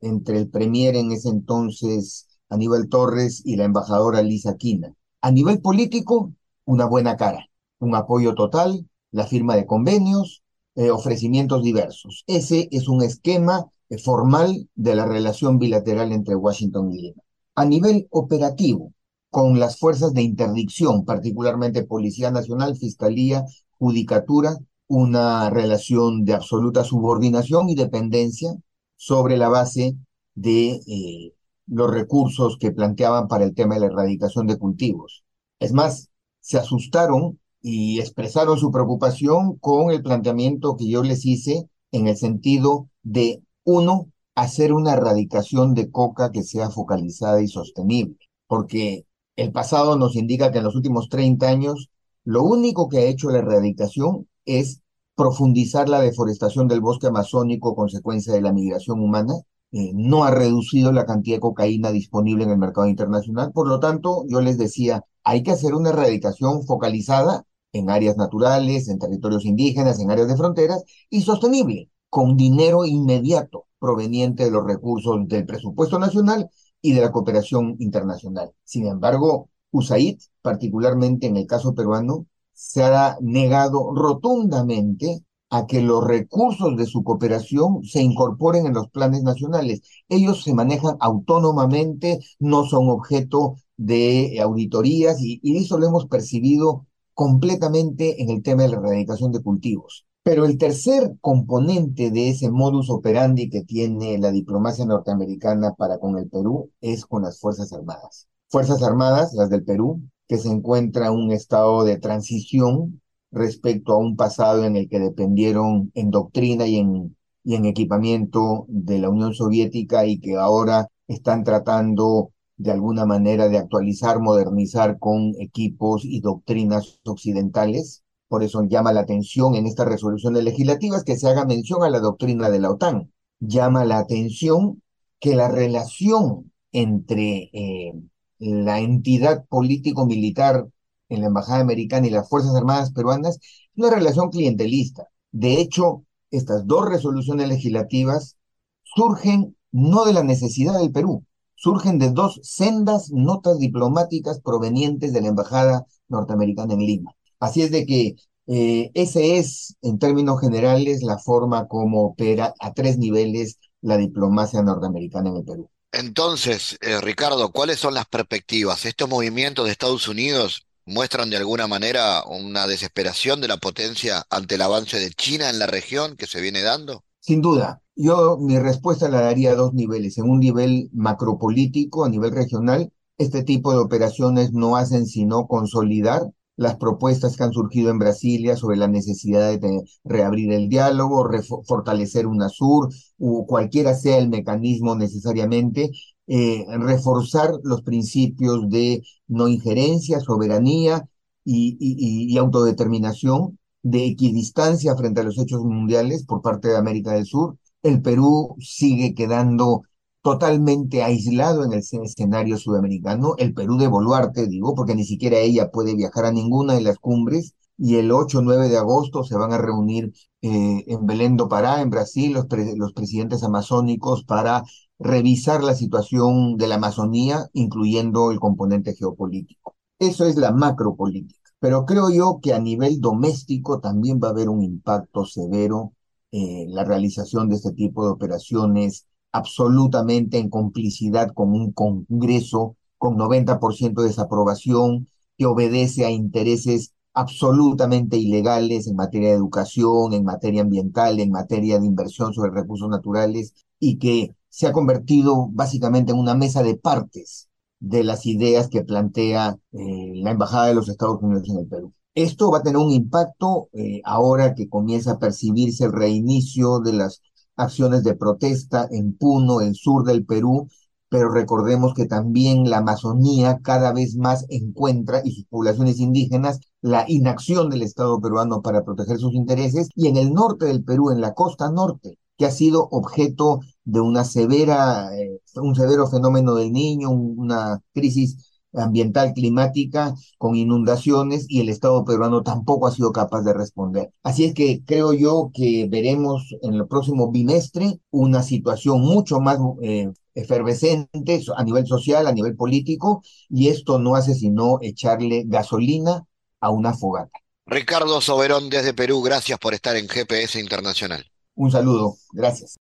entre 0.00 0.38
el 0.38 0.48
premier 0.48 0.96
en 0.96 1.12
ese 1.12 1.28
entonces, 1.28 2.26
Aníbal 2.54 2.88
Torres, 2.88 3.42
y 3.44 3.56
la 3.56 3.64
embajadora 3.64 4.22
Lisa 4.22 4.56
Quina. 4.56 4.94
A 5.20 5.30
nivel 5.30 5.60
político, 5.60 6.32
una 6.64 6.86
buena 6.86 7.16
cara, 7.16 7.46
un 7.78 7.94
apoyo 7.94 8.34
total, 8.34 8.88
la 9.10 9.26
firma 9.26 9.56
de 9.56 9.66
convenios, 9.66 10.42
eh, 10.76 10.90
ofrecimientos 10.90 11.62
diversos. 11.62 12.24
Ese 12.26 12.68
es 12.72 12.88
un 12.88 13.02
esquema 13.02 13.66
eh, 13.88 13.98
formal 13.98 14.68
de 14.74 14.94
la 14.94 15.06
relación 15.06 15.58
bilateral 15.58 16.12
entre 16.12 16.34
Washington 16.34 16.92
y 16.92 17.02
Lima. 17.02 17.22
A 17.54 17.64
nivel 17.64 18.08
operativo, 18.10 18.92
con 19.30 19.60
las 19.60 19.78
fuerzas 19.78 20.14
de 20.14 20.22
interdicción, 20.22 21.04
particularmente 21.04 21.84
Policía 21.84 22.30
Nacional, 22.30 22.76
Fiscalía, 22.76 23.44
Judicatura, 23.78 24.56
una 24.88 25.50
relación 25.50 26.24
de 26.24 26.34
absoluta 26.34 26.84
subordinación 26.84 27.68
y 27.68 27.74
dependencia 27.74 28.54
sobre 28.96 29.36
la 29.36 29.48
base 29.48 29.96
de 30.34 30.80
eh, 30.86 31.33
los 31.66 31.90
recursos 31.90 32.56
que 32.58 32.72
planteaban 32.72 33.28
para 33.28 33.44
el 33.44 33.54
tema 33.54 33.74
de 33.74 33.80
la 33.80 33.86
erradicación 33.86 34.46
de 34.46 34.58
cultivos. 34.58 35.24
Es 35.60 35.72
más, 35.72 36.10
se 36.40 36.58
asustaron 36.58 37.40
y 37.62 38.00
expresaron 38.00 38.58
su 38.58 38.70
preocupación 38.70 39.56
con 39.58 39.90
el 39.90 40.02
planteamiento 40.02 40.76
que 40.76 40.88
yo 40.88 41.02
les 41.02 41.24
hice 41.24 41.68
en 41.92 42.08
el 42.08 42.16
sentido 42.16 42.88
de, 43.02 43.42
uno, 43.64 44.10
hacer 44.34 44.72
una 44.72 44.92
erradicación 44.94 45.74
de 45.74 45.90
coca 45.90 46.30
que 46.32 46.42
sea 46.42 46.70
focalizada 46.70 47.40
y 47.42 47.48
sostenible, 47.48 48.16
porque 48.46 49.06
El 49.36 49.52
pasado 49.52 49.96
nos 49.96 50.16
indica 50.16 50.52
que 50.52 50.58
en 50.58 50.64
los 50.64 50.76
últimos 50.76 51.08
30 51.08 51.48
años 51.48 51.90
lo 52.24 52.44
único 52.44 52.88
que 52.88 52.98
ha 52.98 53.04
hecho 53.04 53.30
la 53.30 53.38
erradicación 53.38 54.28
es 54.44 54.80
profundizar 55.16 55.88
la 55.88 56.00
deforestación 56.00 56.68
del 56.68 56.80
bosque 56.80 57.08
amazónico 57.08 57.74
consecuencia 57.74 58.32
de 58.32 58.42
la 58.42 58.52
migración 58.52 59.00
humana, 59.00 59.34
eh, 59.74 59.90
no 59.92 60.24
ha 60.24 60.30
reducido 60.30 60.92
la 60.92 61.04
cantidad 61.04 61.36
de 61.36 61.40
cocaína 61.40 61.90
disponible 61.90 62.44
en 62.44 62.50
el 62.50 62.58
mercado 62.58 62.86
internacional. 62.86 63.50
Por 63.52 63.66
lo 63.68 63.80
tanto, 63.80 64.24
yo 64.28 64.40
les 64.40 64.56
decía, 64.56 65.02
hay 65.24 65.42
que 65.42 65.50
hacer 65.50 65.74
una 65.74 65.90
erradicación 65.90 66.64
focalizada 66.64 67.44
en 67.72 67.90
áreas 67.90 68.16
naturales, 68.16 68.88
en 68.88 69.00
territorios 69.00 69.44
indígenas, 69.44 69.98
en 69.98 70.12
áreas 70.12 70.28
de 70.28 70.36
fronteras 70.36 70.84
y 71.10 71.22
sostenible, 71.22 71.90
con 72.08 72.36
dinero 72.36 72.84
inmediato 72.84 73.66
proveniente 73.80 74.44
de 74.44 74.52
los 74.52 74.64
recursos 74.64 75.26
del 75.26 75.44
presupuesto 75.44 75.98
nacional 75.98 76.48
y 76.80 76.92
de 76.92 77.00
la 77.00 77.10
cooperación 77.10 77.74
internacional. 77.80 78.52
Sin 78.62 78.86
embargo, 78.86 79.50
USAID, 79.72 80.20
particularmente 80.40 81.26
en 81.26 81.36
el 81.36 81.48
caso 81.48 81.74
peruano, 81.74 82.26
se 82.52 82.84
ha 82.84 83.18
negado 83.20 83.92
rotundamente 83.92 85.24
a 85.54 85.66
que 85.68 85.80
los 85.80 86.04
recursos 86.04 86.76
de 86.76 86.84
su 86.84 87.04
cooperación 87.04 87.84
se 87.84 88.02
incorporen 88.02 88.66
en 88.66 88.74
los 88.74 88.88
planes 88.88 89.22
nacionales. 89.22 89.82
Ellos 90.08 90.42
se 90.42 90.52
manejan 90.52 90.96
autónomamente, 90.98 92.18
no 92.40 92.64
son 92.64 92.88
objeto 92.88 93.54
de 93.76 94.40
auditorías 94.42 95.18
y, 95.20 95.40
eso 95.56 95.78
lo 95.78 95.86
hemos 95.86 96.06
percibido 96.06 96.86
completamente 97.12 98.20
en 98.20 98.30
el 98.30 98.42
tema 98.42 98.62
de 98.64 98.70
la 98.70 98.78
erradicación 98.78 99.30
de 99.30 99.42
cultivos. 99.42 100.06
Pero 100.24 100.44
el 100.44 100.58
tercer 100.58 101.14
componente 101.20 102.10
de 102.10 102.30
ese 102.30 102.50
modus 102.50 102.90
operandi 102.90 103.48
que 103.48 103.62
tiene 103.62 104.18
la 104.18 104.32
diplomacia 104.32 104.84
norteamericana 104.84 105.74
para 105.74 105.98
con 105.98 106.18
el 106.18 106.28
Perú 106.28 106.72
es 106.80 107.06
con 107.06 107.22
las 107.22 107.38
Fuerzas 107.38 107.72
Armadas. 107.72 108.26
Fuerzas 108.48 108.82
Armadas, 108.82 109.32
las 109.34 109.50
del 109.50 109.62
Perú, 109.62 110.02
que 110.26 110.38
se 110.38 110.48
encuentra 110.48 111.06
en 111.06 111.12
un 111.12 111.30
estado 111.30 111.84
de 111.84 111.98
transición 111.98 113.00
respecto 113.34 113.92
a 113.92 113.98
un 113.98 114.16
pasado 114.16 114.64
en 114.64 114.76
el 114.76 114.88
que 114.88 115.00
dependieron 115.00 115.90
en 115.94 116.10
doctrina 116.10 116.66
y 116.66 116.76
en, 116.76 117.16
y 117.42 117.56
en 117.56 117.66
equipamiento 117.66 118.64
de 118.68 118.98
la 118.98 119.10
Unión 119.10 119.34
Soviética 119.34 120.06
y 120.06 120.20
que 120.20 120.36
ahora 120.36 120.88
están 121.08 121.44
tratando 121.44 122.30
de 122.56 122.70
alguna 122.70 123.04
manera 123.04 123.48
de 123.48 123.58
actualizar, 123.58 124.20
modernizar 124.20 124.98
con 124.98 125.34
equipos 125.40 126.04
y 126.04 126.20
doctrinas 126.20 127.00
occidentales. 127.04 128.04
Por 128.28 128.42
eso 128.44 128.62
llama 128.62 128.92
la 128.92 129.00
atención 129.00 129.54
en 129.56 129.66
estas 129.66 129.88
resoluciones 129.88 130.44
legislativas 130.44 131.04
que 131.04 131.16
se 131.16 131.28
haga 131.28 131.44
mención 131.44 131.82
a 131.82 131.90
la 131.90 132.00
doctrina 132.00 132.48
de 132.50 132.60
la 132.60 132.70
OTAN. 132.70 133.12
Llama 133.40 133.84
la 133.84 133.98
atención 133.98 134.80
que 135.20 135.34
la 135.34 135.48
relación 135.48 136.52
entre 136.72 137.50
eh, 137.52 137.92
la 138.38 138.80
entidad 138.80 139.44
político-militar 139.46 140.66
en 141.08 141.20
la 141.20 141.26
Embajada 141.28 141.60
Americana 141.60 142.06
y 142.06 142.10
las 142.10 142.28
Fuerzas 142.28 142.54
Armadas 142.54 142.92
peruanas 142.92 143.38
una 143.76 143.90
relación 143.90 144.30
clientelista. 144.30 145.08
De 145.32 145.60
hecho, 145.60 146.04
estas 146.30 146.66
dos 146.66 146.88
resoluciones 146.88 147.48
legislativas 147.48 148.36
surgen 148.82 149.56
no 149.72 150.04
de 150.04 150.12
la 150.12 150.22
necesidad 150.22 150.78
del 150.78 150.92
Perú, 150.92 151.24
surgen 151.54 151.98
de 151.98 152.10
dos 152.10 152.40
sendas 152.42 153.10
notas 153.10 153.58
diplomáticas 153.58 154.40
provenientes 154.40 155.12
de 155.12 155.20
la 155.20 155.28
Embajada 155.28 155.86
norteamericana 156.08 156.74
en 156.74 156.80
Lima. 156.80 157.12
Así 157.40 157.62
es 157.62 157.70
de 157.70 157.86
que 157.86 158.14
eh, 158.46 158.90
ese 158.94 159.38
es, 159.38 159.76
en 159.82 159.98
términos 159.98 160.40
generales, 160.40 161.02
la 161.02 161.18
forma 161.18 161.66
como 161.66 162.02
opera 162.02 162.54
a 162.60 162.72
tres 162.72 162.98
niveles 162.98 163.58
la 163.80 163.96
diplomacia 163.96 164.62
norteamericana 164.62 165.30
en 165.30 165.36
el 165.36 165.44
Perú. 165.44 165.70
Entonces, 165.92 166.76
eh, 166.80 167.00
Ricardo, 167.00 167.50
¿cuáles 167.52 167.78
son 167.78 167.94
las 167.94 168.06
perspectivas? 168.06 168.84
¿Estos 168.84 169.08
movimientos 169.08 169.64
de 169.66 169.72
Estados 169.72 170.08
Unidos 170.08 170.66
muestran 170.86 171.30
de 171.30 171.36
alguna 171.36 171.66
manera 171.66 172.22
una 172.24 172.66
desesperación 172.66 173.40
de 173.40 173.48
la 173.48 173.56
potencia 173.56 174.24
ante 174.30 174.56
el 174.56 174.62
avance 174.62 174.98
de 174.98 175.10
China 175.10 175.50
en 175.50 175.58
la 175.58 175.66
región 175.66 176.16
que 176.16 176.26
se 176.26 176.40
viene 176.40 176.62
dando? 176.62 177.04
Sin 177.20 177.40
duda. 177.40 177.80
Yo 177.96 178.36
mi 178.38 178.58
respuesta 178.58 179.08
la 179.08 179.20
daría 179.20 179.52
a 179.52 179.54
dos 179.54 179.72
niveles. 179.72 180.18
En 180.18 180.28
un 180.28 180.40
nivel 180.40 180.90
macropolítico, 180.92 182.04
a 182.04 182.08
nivel 182.08 182.32
regional, 182.32 182.92
este 183.18 183.44
tipo 183.44 183.72
de 183.72 183.78
operaciones 183.78 184.52
no 184.52 184.76
hacen 184.76 185.06
sino 185.06 185.46
consolidar 185.46 186.22
las 186.56 186.76
propuestas 186.76 187.36
que 187.36 187.44
han 187.44 187.52
surgido 187.52 187.90
en 187.90 187.98
Brasilia 187.98 188.56
sobre 188.56 188.76
la 188.76 188.88
necesidad 188.88 189.58
de 189.58 189.82
reabrir 190.04 190.52
el 190.52 190.68
diálogo, 190.68 191.28
fortalecer 191.66 192.26
UNASUR, 192.26 192.88
o 193.18 193.46
cualquiera 193.46 193.94
sea 193.94 194.18
el 194.18 194.28
mecanismo 194.28 194.94
necesariamente, 194.94 195.90
eh, 196.26 196.64
reforzar 196.78 197.52
los 197.62 197.82
principios 197.82 198.68
de 198.68 199.02
no 199.28 199.48
injerencia, 199.48 200.20
soberanía 200.20 201.06
y, 201.44 202.36
autodeterminación, 202.38 203.58
de 203.82 204.06
equidistancia 204.06 204.96
frente 204.96 205.20
a 205.20 205.24
los 205.24 205.38
hechos 205.38 205.62
mundiales 205.62 206.24
por 206.24 206.40
parte 206.42 206.68
de 206.68 206.76
América 206.78 207.12
del 207.12 207.26
Sur. 207.26 207.58
El 207.82 208.00
Perú 208.00 208.56
sigue 208.58 209.14
quedando 209.14 209.82
totalmente 210.22 211.02
aislado 211.02 211.64
en 211.64 211.74
el 211.74 211.80
escenario 211.80 212.56
sudamericano, 212.56 213.34
el 213.36 213.52
Perú 213.52 213.76
de 213.76 213.88
Boluarte, 213.88 214.46
digo, 214.46 214.74
porque 214.74 214.94
ni 214.94 215.04
siquiera 215.04 215.36
ella 215.38 215.70
puede 215.70 215.94
viajar 215.94 216.24
a 216.24 216.32
ninguna 216.32 216.74
de 216.74 216.80
las 216.80 216.96
cumbres, 216.98 217.54
y 217.76 217.96
el 217.96 218.10
8 218.10 218.38
o 218.38 218.42
9 218.42 218.68
de 218.68 218.78
agosto 218.78 219.24
se 219.24 219.36
van 219.36 219.52
a 219.52 219.58
reunir 219.58 220.12
eh, 220.42 220.84
en 220.86 221.06
Belén 221.06 221.36
do 221.36 221.48
Pará, 221.48 221.82
en 221.82 221.90
Brasil, 221.90 222.32
los, 222.32 222.46
los 222.76 222.92
presidentes 222.92 223.42
amazónicos 223.42 224.24
para 224.24 224.62
revisar 225.04 225.62
la 225.62 225.74
situación 225.74 226.56
de 226.56 226.66
la 226.66 226.76
Amazonía, 226.76 227.50
incluyendo 227.52 228.30
el 228.30 228.40
componente 228.40 228.94
geopolítico. 228.94 229.76
Eso 229.98 230.24
es 230.24 230.36
la 230.36 230.50
macropolítica. 230.50 231.50
Pero 231.60 231.84
creo 231.84 232.10
yo 232.10 232.40
que 232.42 232.54
a 232.54 232.58
nivel 232.58 233.00
doméstico 233.00 233.80
también 233.80 234.18
va 234.22 234.28
a 234.28 234.30
haber 234.30 234.48
un 234.48 234.62
impacto 234.62 235.26
severo 235.26 235.92
en 236.32 236.74
la 236.74 236.84
realización 236.84 237.48
de 237.48 237.56
este 237.56 237.72
tipo 237.72 238.04
de 238.04 238.12
operaciones 238.12 239.06
absolutamente 239.30 240.38
en 240.38 240.48
complicidad 240.48 241.32
con 241.34 241.52
un 241.52 241.72
Congreso 241.72 242.76
con 242.96 243.16
90% 243.18 244.00
de 244.00 244.08
desaprobación 244.08 245.08
que 245.36 245.44
obedece 245.44 246.06
a 246.06 246.10
intereses 246.10 246.94
absolutamente 247.12 248.16
ilegales 248.16 248.86
en 248.86 248.96
materia 248.96 249.28
de 249.28 249.34
educación, 249.34 250.14
en 250.14 250.24
materia 250.24 250.62
ambiental, 250.62 251.20
en 251.20 251.30
materia 251.30 251.78
de 251.78 251.86
inversión 251.86 252.32
sobre 252.32 252.52
recursos 252.52 252.88
naturales 252.88 253.52
y 253.78 253.98
que 253.98 254.34
se 254.54 254.68
ha 254.68 254.72
convertido 254.72 255.48
básicamente 255.50 256.12
en 256.12 256.18
una 256.18 256.36
mesa 256.36 256.62
de 256.62 256.76
partes 256.76 257.48
de 257.80 258.04
las 258.04 258.24
ideas 258.24 258.68
que 258.68 258.84
plantea 258.84 259.56
eh, 259.72 260.12
la 260.14 260.30
Embajada 260.30 260.66
de 260.68 260.74
los 260.74 260.88
Estados 260.88 261.20
Unidos 261.20 261.48
en 261.48 261.58
el 261.58 261.66
Perú. 261.66 261.92
Esto 262.14 262.52
va 262.52 262.58
a 262.58 262.62
tener 262.62 262.76
un 262.76 262.92
impacto 262.92 263.68
eh, 263.72 264.00
ahora 264.04 264.54
que 264.54 264.68
comienza 264.68 265.12
a 265.12 265.18
percibirse 265.18 265.86
el 265.86 265.92
reinicio 265.92 266.78
de 266.78 266.92
las 266.92 267.20
acciones 267.56 268.04
de 268.04 268.14
protesta 268.14 268.86
en 268.92 269.16
Puno, 269.16 269.60
el 269.60 269.74
sur 269.74 270.04
del 270.04 270.24
Perú, 270.24 270.68
pero 271.08 271.30
recordemos 271.30 271.92
que 271.92 272.06
también 272.06 272.70
la 272.70 272.78
Amazonía 272.78 273.58
cada 273.60 273.92
vez 273.92 274.14
más 274.16 274.46
encuentra 274.50 275.20
y 275.24 275.32
sus 275.32 275.46
poblaciones 275.46 275.98
indígenas 275.98 276.60
la 276.80 277.04
inacción 277.08 277.70
del 277.70 277.82
Estado 277.82 278.20
peruano 278.20 278.62
para 278.62 278.84
proteger 278.84 279.18
sus 279.18 279.34
intereses 279.34 279.88
y 279.96 280.06
en 280.06 280.16
el 280.16 280.32
norte 280.32 280.66
del 280.66 280.84
Perú, 280.84 281.10
en 281.10 281.20
la 281.20 281.34
costa 281.34 281.72
norte, 281.72 282.18
que 282.36 282.46
ha 282.46 282.50
sido 282.50 282.88
objeto 282.90 283.60
de 283.84 284.00
una 284.00 284.24
severa, 284.24 285.10
eh, 285.16 285.40
un 285.56 285.74
severo 285.74 286.06
fenómeno 286.08 286.54
del 286.54 286.72
niño, 286.72 287.10
una 287.10 287.80
crisis 287.92 288.54
ambiental 288.74 289.32
climática 289.34 290.14
con 290.38 290.56
inundaciones 290.56 291.46
y 291.48 291.60
el 291.60 291.68
Estado 291.68 292.04
peruano 292.04 292.42
tampoco 292.42 292.86
ha 292.86 292.90
sido 292.90 293.12
capaz 293.12 293.42
de 293.42 293.54
responder. 293.54 294.10
Así 294.22 294.44
es 294.44 294.54
que 294.54 294.82
creo 294.84 295.12
yo 295.12 295.50
que 295.54 295.86
veremos 295.88 296.54
en 296.62 296.74
el 296.74 296.86
próximo 296.86 297.30
bimestre 297.30 298.00
una 298.10 298.42
situación 298.42 299.00
mucho 299.00 299.40
más 299.40 299.58
eh, 299.82 300.12
efervescente 300.34 301.40
a 301.56 301.64
nivel 301.64 301.86
social, 301.86 302.26
a 302.26 302.32
nivel 302.32 302.56
político, 302.56 303.22
y 303.48 303.68
esto 303.68 303.98
no 303.98 304.16
hace 304.16 304.34
sino 304.34 304.78
echarle 304.82 305.44
gasolina 305.46 306.24
a 306.60 306.70
una 306.70 306.94
fogata. 306.94 307.38
Ricardo 307.66 308.20
Soberón 308.20 308.68
desde 308.68 308.92
Perú, 308.92 309.22
gracias 309.22 309.58
por 309.58 309.74
estar 309.74 309.96
en 309.96 310.08
GPS 310.08 310.60
Internacional. 310.60 311.24
Un 311.56 311.70
saludo, 311.70 312.16
gracias. 312.32 312.76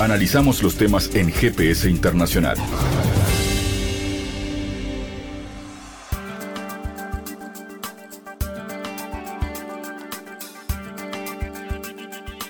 Analizamos 0.00 0.62
los 0.62 0.76
temas 0.76 1.12
en 1.14 1.32
GPS 1.32 1.90
Internacional. 1.90 2.56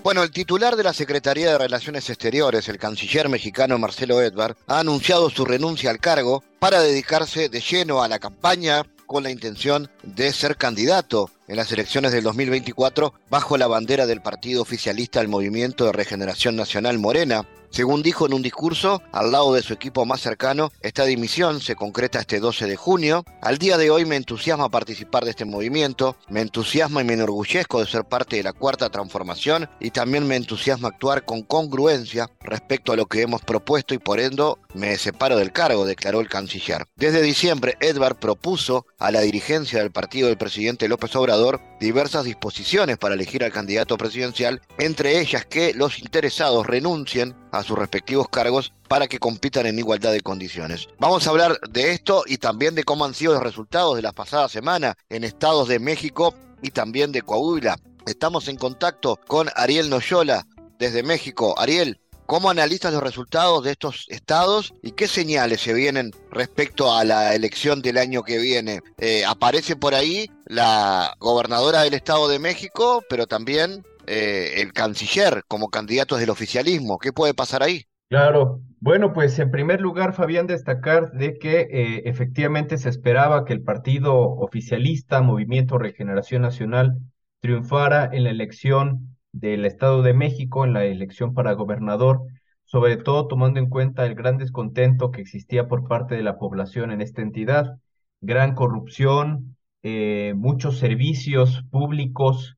Bueno, 0.02 0.22
el 0.22 0.30
titular 0.30 0.76
de 0.76 0.82
la 0.82 0.94
Secretaría 0.94 1.52
de 1.52 1.58
Relaciones 1.58 2.08
Exteriores, 2.08 2.68
el 2.68 2.78
canciller 2.78 3.28
mexicano 3.28 3.78
Marcelo 3.78 4.22
Edvard, 4.22 4.56
ha 4.66 4.80
anunciado 4.80 5.28
su 5.28 5.44
renuncia 5.44 5.90
al 5.90 6.00
cargo 6.00 6.42
para 6.58 6.80
dedicarse 6.80 7.50
de 7.50 7.60
lleno 7.60 8.02
a 8.02 8.08
la 8.08 8.18
campaña 8.18 8.84
con 9.08 9.24
la 9.24 9.30
intención 9.30 9.90
de 10.04 10.32
ser 10.32 10.56
candidato 10.56 11.30
en 11.48 11.56
las 11.56 11.72
elecciones 11.72 12.12
del 12.12 12.22
2024 12.22 13.14
bajo 13.30 13.56
la 13.56 13.66
bandera 13.66 14.06
del 14.06 14.20
partido 14.20 14.62
oficialista 14.62 15.18
del 15.18 15.28
Movimiento 15.28 15.86
de 15.86 15.92
Regeneración 15.92 16.54
Nacional 16.54 16.98
Morena, 16.98 17.46
según 17.70 18.02
dijo 18.02 18.26
en 18.26 18.32
un 18.32 18.42
discurso, 18.42 19.02
al 19.12 19.32
lado 19.32 19.52
de 19.52 19.62
su 19.62 19.74
equipo 19.74 20.06
más 20.06 20.20
cercano, 20.20 20.72
esta 20.80 21.04
dimisión 21.04 21.60
se 21.60 21.76
concreta 21.76 22.20
este 22.20 22.40
12 22.40 22.66
de 22.66 22.76
junio. 22.76 23.24
Al 23.42 23.58
día 23.58 23.76
de 23.76 23.90
hoy 23.90 24.04
me 24.04 24.16
entusiasma 24.16 24.70
participar 24.70 25.24
de 25.24 25.30
este 25.30 25.44
movimiento, 25.44 26.16
me 26.28 26.40
entusiasma 26.40 27.02
y 27.02 27.04
me 27.04 27.14
enorgullezco 27.14 27.80
de 27.80 27.86
ser 27.86 28.04
parte 28.04 28.36
de 28.36 28.42
la 28.42 28.52
cuarta 28.52 28.88
transformación 28.88 29.68
y 29.80 29.90
también 29.90 30.26
me 30.26 30.36
entusiasma 30.36 30.88
actuar 30.88 31.24
con 31.24 31.42
congruencia 31.42 32.30
respecto 32.40 32.92
a 32.92 32.96
lo 32.96 33.06
que 33.06 33.22
hemos 33.22 33.42
propuesto 33.42 33.94
y 33.94 33.98
por 33.98 34.20
ende 34.20 34.38
me 34.74 34.96
separo 34.98 35.36
del 35.36 35.52
cargo, 35.52 35.84
declaró 35.84 36.20
el 36.20 36.28
canciller. 36.28 36.86
Desde 36.96 37.22
diciembre, 37.22 37.76
Edvard 37.80 38.16
propuso 38.16 38.86
a 38.98 39.10
la 39.10 39.20
dirigencia 39.20 39.80
del 39.80 39.90
partido 39.90 40.28
del 40.28 40.38
presidente 40.38 40.88
López 40.88 41.14
Obrador 41.16 41.60
diversas 41.80 42.24
disposiciones 42.24 42.98
para 42.98 43.14
elegir 43.14 43.44
al 43.44 43.52
candidato 43.52 43.96
presidencial, 43.96 44.60
entre 44.78 45.20
ellas 45.20 45.46
que 45.46 45.74
los 45.74 45.98
interesados 45.98 46.66
renuncien 46.66 47.34
a 47.52 47.62
sus 47.62 47.78
respectivos 47.78 48.28
cargos 48.28 48.72
para 48.88 49.06
que 49.06 49.18
compitan 49.18 49.66
en 49.66 49.78
igualdad 49.78 50.12
de 50.12 50.20
condiciones. 50.20 50.88
Vamos 50.98 51.26
a 51.26 51.30
hablar 51.30 51.58
de 51.70 51.92
esto 51.92 52.24
y 52.26 52.38
también 52.38 52.74
de 52.74 52.84
cómo 52.84 53.04
han 53.04 53.14
sido 53.14 53.34
los 53.34 53.42
resultados 53.42 53.96
de 53.96 54.02
la 54.02 54.12
pasada 54.12 54.48
semana 54.48 54.96
en 55.08 55.24
estados 55.24 55.68
de 55.68 55.78
México 55.78 56.34
y 56.62 56.70
también 56.70 57.12
de 57.12 57.22
Coahuila. 57.22 57.78
Estamos 58.06 58.48
en 58.48 58.56
contacto 58.56 59.20
con 59.26 59.48
Ariel 59.54 59.90
Noyola 59.90 60.46
desde 60.78 61.02
México. 61.02 61.54
Ariel, 61.58 62.00
¿cómo 62.26 62.50
analizas 62.50 62.92
los 62.92 63.02
resultados 63.02 63.64
de 63.64 63.72
estos 63.72 64.06
estados 64.08 64.72
y 64.82 64.92
qué 64.92 65.08
señales 65.08 65.60
se 65.60 65.74
vienen 65.74 66.12
respecto 66.30 66.94
a 66.94 67.04
la 67.04 67.34
elección 67.34 67.82
del 67.82 67.98
año 67.98 68.22
que 68.22 68.38
viene? 68.38 68.80
Eh, 68.98 69.24
aparece 69.26 69.76
por 69.76 69.94
ahí 69.94 70.30
la 70.46 71.14
gobernadora 71.18 71.82
del 71.82 71.94
Estado 71.94 72.28
de 72.28 72.38
México, 72.38 73.02
pero 73.08 73.26
también 73.26 73.84
eh, 74.08 74.62
el 74.62 74.72
canciller 74.72 75.42
como 75.46 75.68
candidatos 75.68 76.18
del 76.20 76.30
oficialismo. 76.30 76.98
¿Qué 76.98 77.12
puede 77.12 77.34
pasar 77.34 77.62
ahí? 77.62 77.84
Claro. 78.08 78.62
Bueno, 78.80 79.12
pues 79.12 79.38
en 79.38 79.50
primer 79.50 79.80
lugar, 79.80 80.14
Fabián, 80.14 80.46
destacar 80.46 81.10
de 81.12 81.38
que 81.38 81.60
eh, 81.70 82.02
efectivamente 82.06 82.78
se 82.78 82.88
esperaba 82.88 83.44
que 83.44 83.52
el 83.52 83.62
partido 83.62 84.16
oficialista, 84.16 85.20
Movimiento 85.20 85.78
Regeneración 85.78 86.42
Nacional, 86.42 86.98
triunfara 87.40 88.08
en 88.12 88.24
la 88.24 88.30
elección 88.30 89.16
del 89.32 89.64
Estado 89.64 90.02
de 90.02 90.14
México, 90.14 90.64
en 90.64 90.72
la 90.72 90.84
elección 90.84 91.34
para 91.34 91.52
gobernador, 91.52 92.22
sobre 92.64 92.96
todo 92.98 93.26
tomando 93.28 93.60
en 93.60 93.68
cuenta 93.68 94.06
el 94.06 94.14
gran 94.14 94.38
descontento 94.38 95.10
que 95.10 95.20
existía 95.20 95.68
por 95.68 95.88
parte 95.88 96.14
de 96.14 96.22
la 96.22 96.38
población 96.38 96.92
en 96.92 97.00
esta 97.00 97.22
entidad, 97.22 97.78
gran 98.20 98.54
corrupción, 98.54 99.56
eh, 99.82 100.34
muchos 100.36 100.78
servicios 100.78 101.64
públicos 101.70 102.57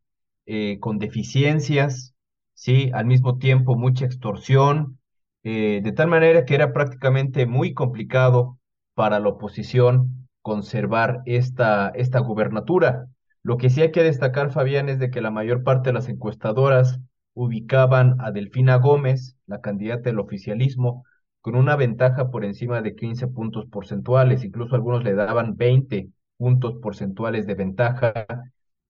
eh, 0.53 0.81
con 0.81 0.99
deficiencias, 0.99 2.13
¿sí? 2.55 2.91
Al 2.93 3.07
mismo 3.07 3.39
tiempo 3.39 3.77
mucha 3.77 4.05
extorsión, 4.05 4.99
eh, 5.45 5.81
de 5.85 5.93
tal 5.93 6.09
manera 6.09 6.45
que 6.45 6.57
era 6.57 6.73
prácticamente 6.73 7.47
muy 7.47 7.73
complicado 7.73 8.59
para 8.95 9.21
la 9.21 9.29
oposición 9.29 10.29
conservar 10.43 11.23
esta, 11.25 11.91
esta 11.91 12.19
gubernatura. 12.19 13.07
Lo 13.45 13.59
que 13.59 13.71
sí 13.71 13.81
hay 13.81 13.93
que 13.93 14.03
destacar, 14.03 14.51
Fabián, 14.51 14.89
es 14.89 14.99
de 14.99 15.11
que 15.11 15.21
la 15.21 15.31
mayor 15.31 15.63
parte 15.63 15.91
de 15.91 15.95
las 15.95 16.09
encuestadoras 16.09 16.99
ubicaban 17.35 18.17
a 18.21 18.33
Delfina 18.33 18.75
Gómez, 18.77 19.37
la 19.47 19.61
candidata 19.61 20.11
del 20.11 20.19
oficialismo, 20.19 21.05
con 21.41 21.55
una 21.55 21.77
ventaja 21.77 22.29
por 22.33 22.45
encima 22.45 22.83
de 22.83 22.97
15 22.97 23.29
puntos 23.29 23.67
porcentuales, 23.67 24.43
incluso 24.43 24.75
algunos 24.75 25.05
le 25.05 25.15
daban 25.15 25.57
20 25.57 26.11
puntos 26.37 26.75
porcentuales 26.83 27.47
de 27.47 27.55
ventaja 27.55 28.27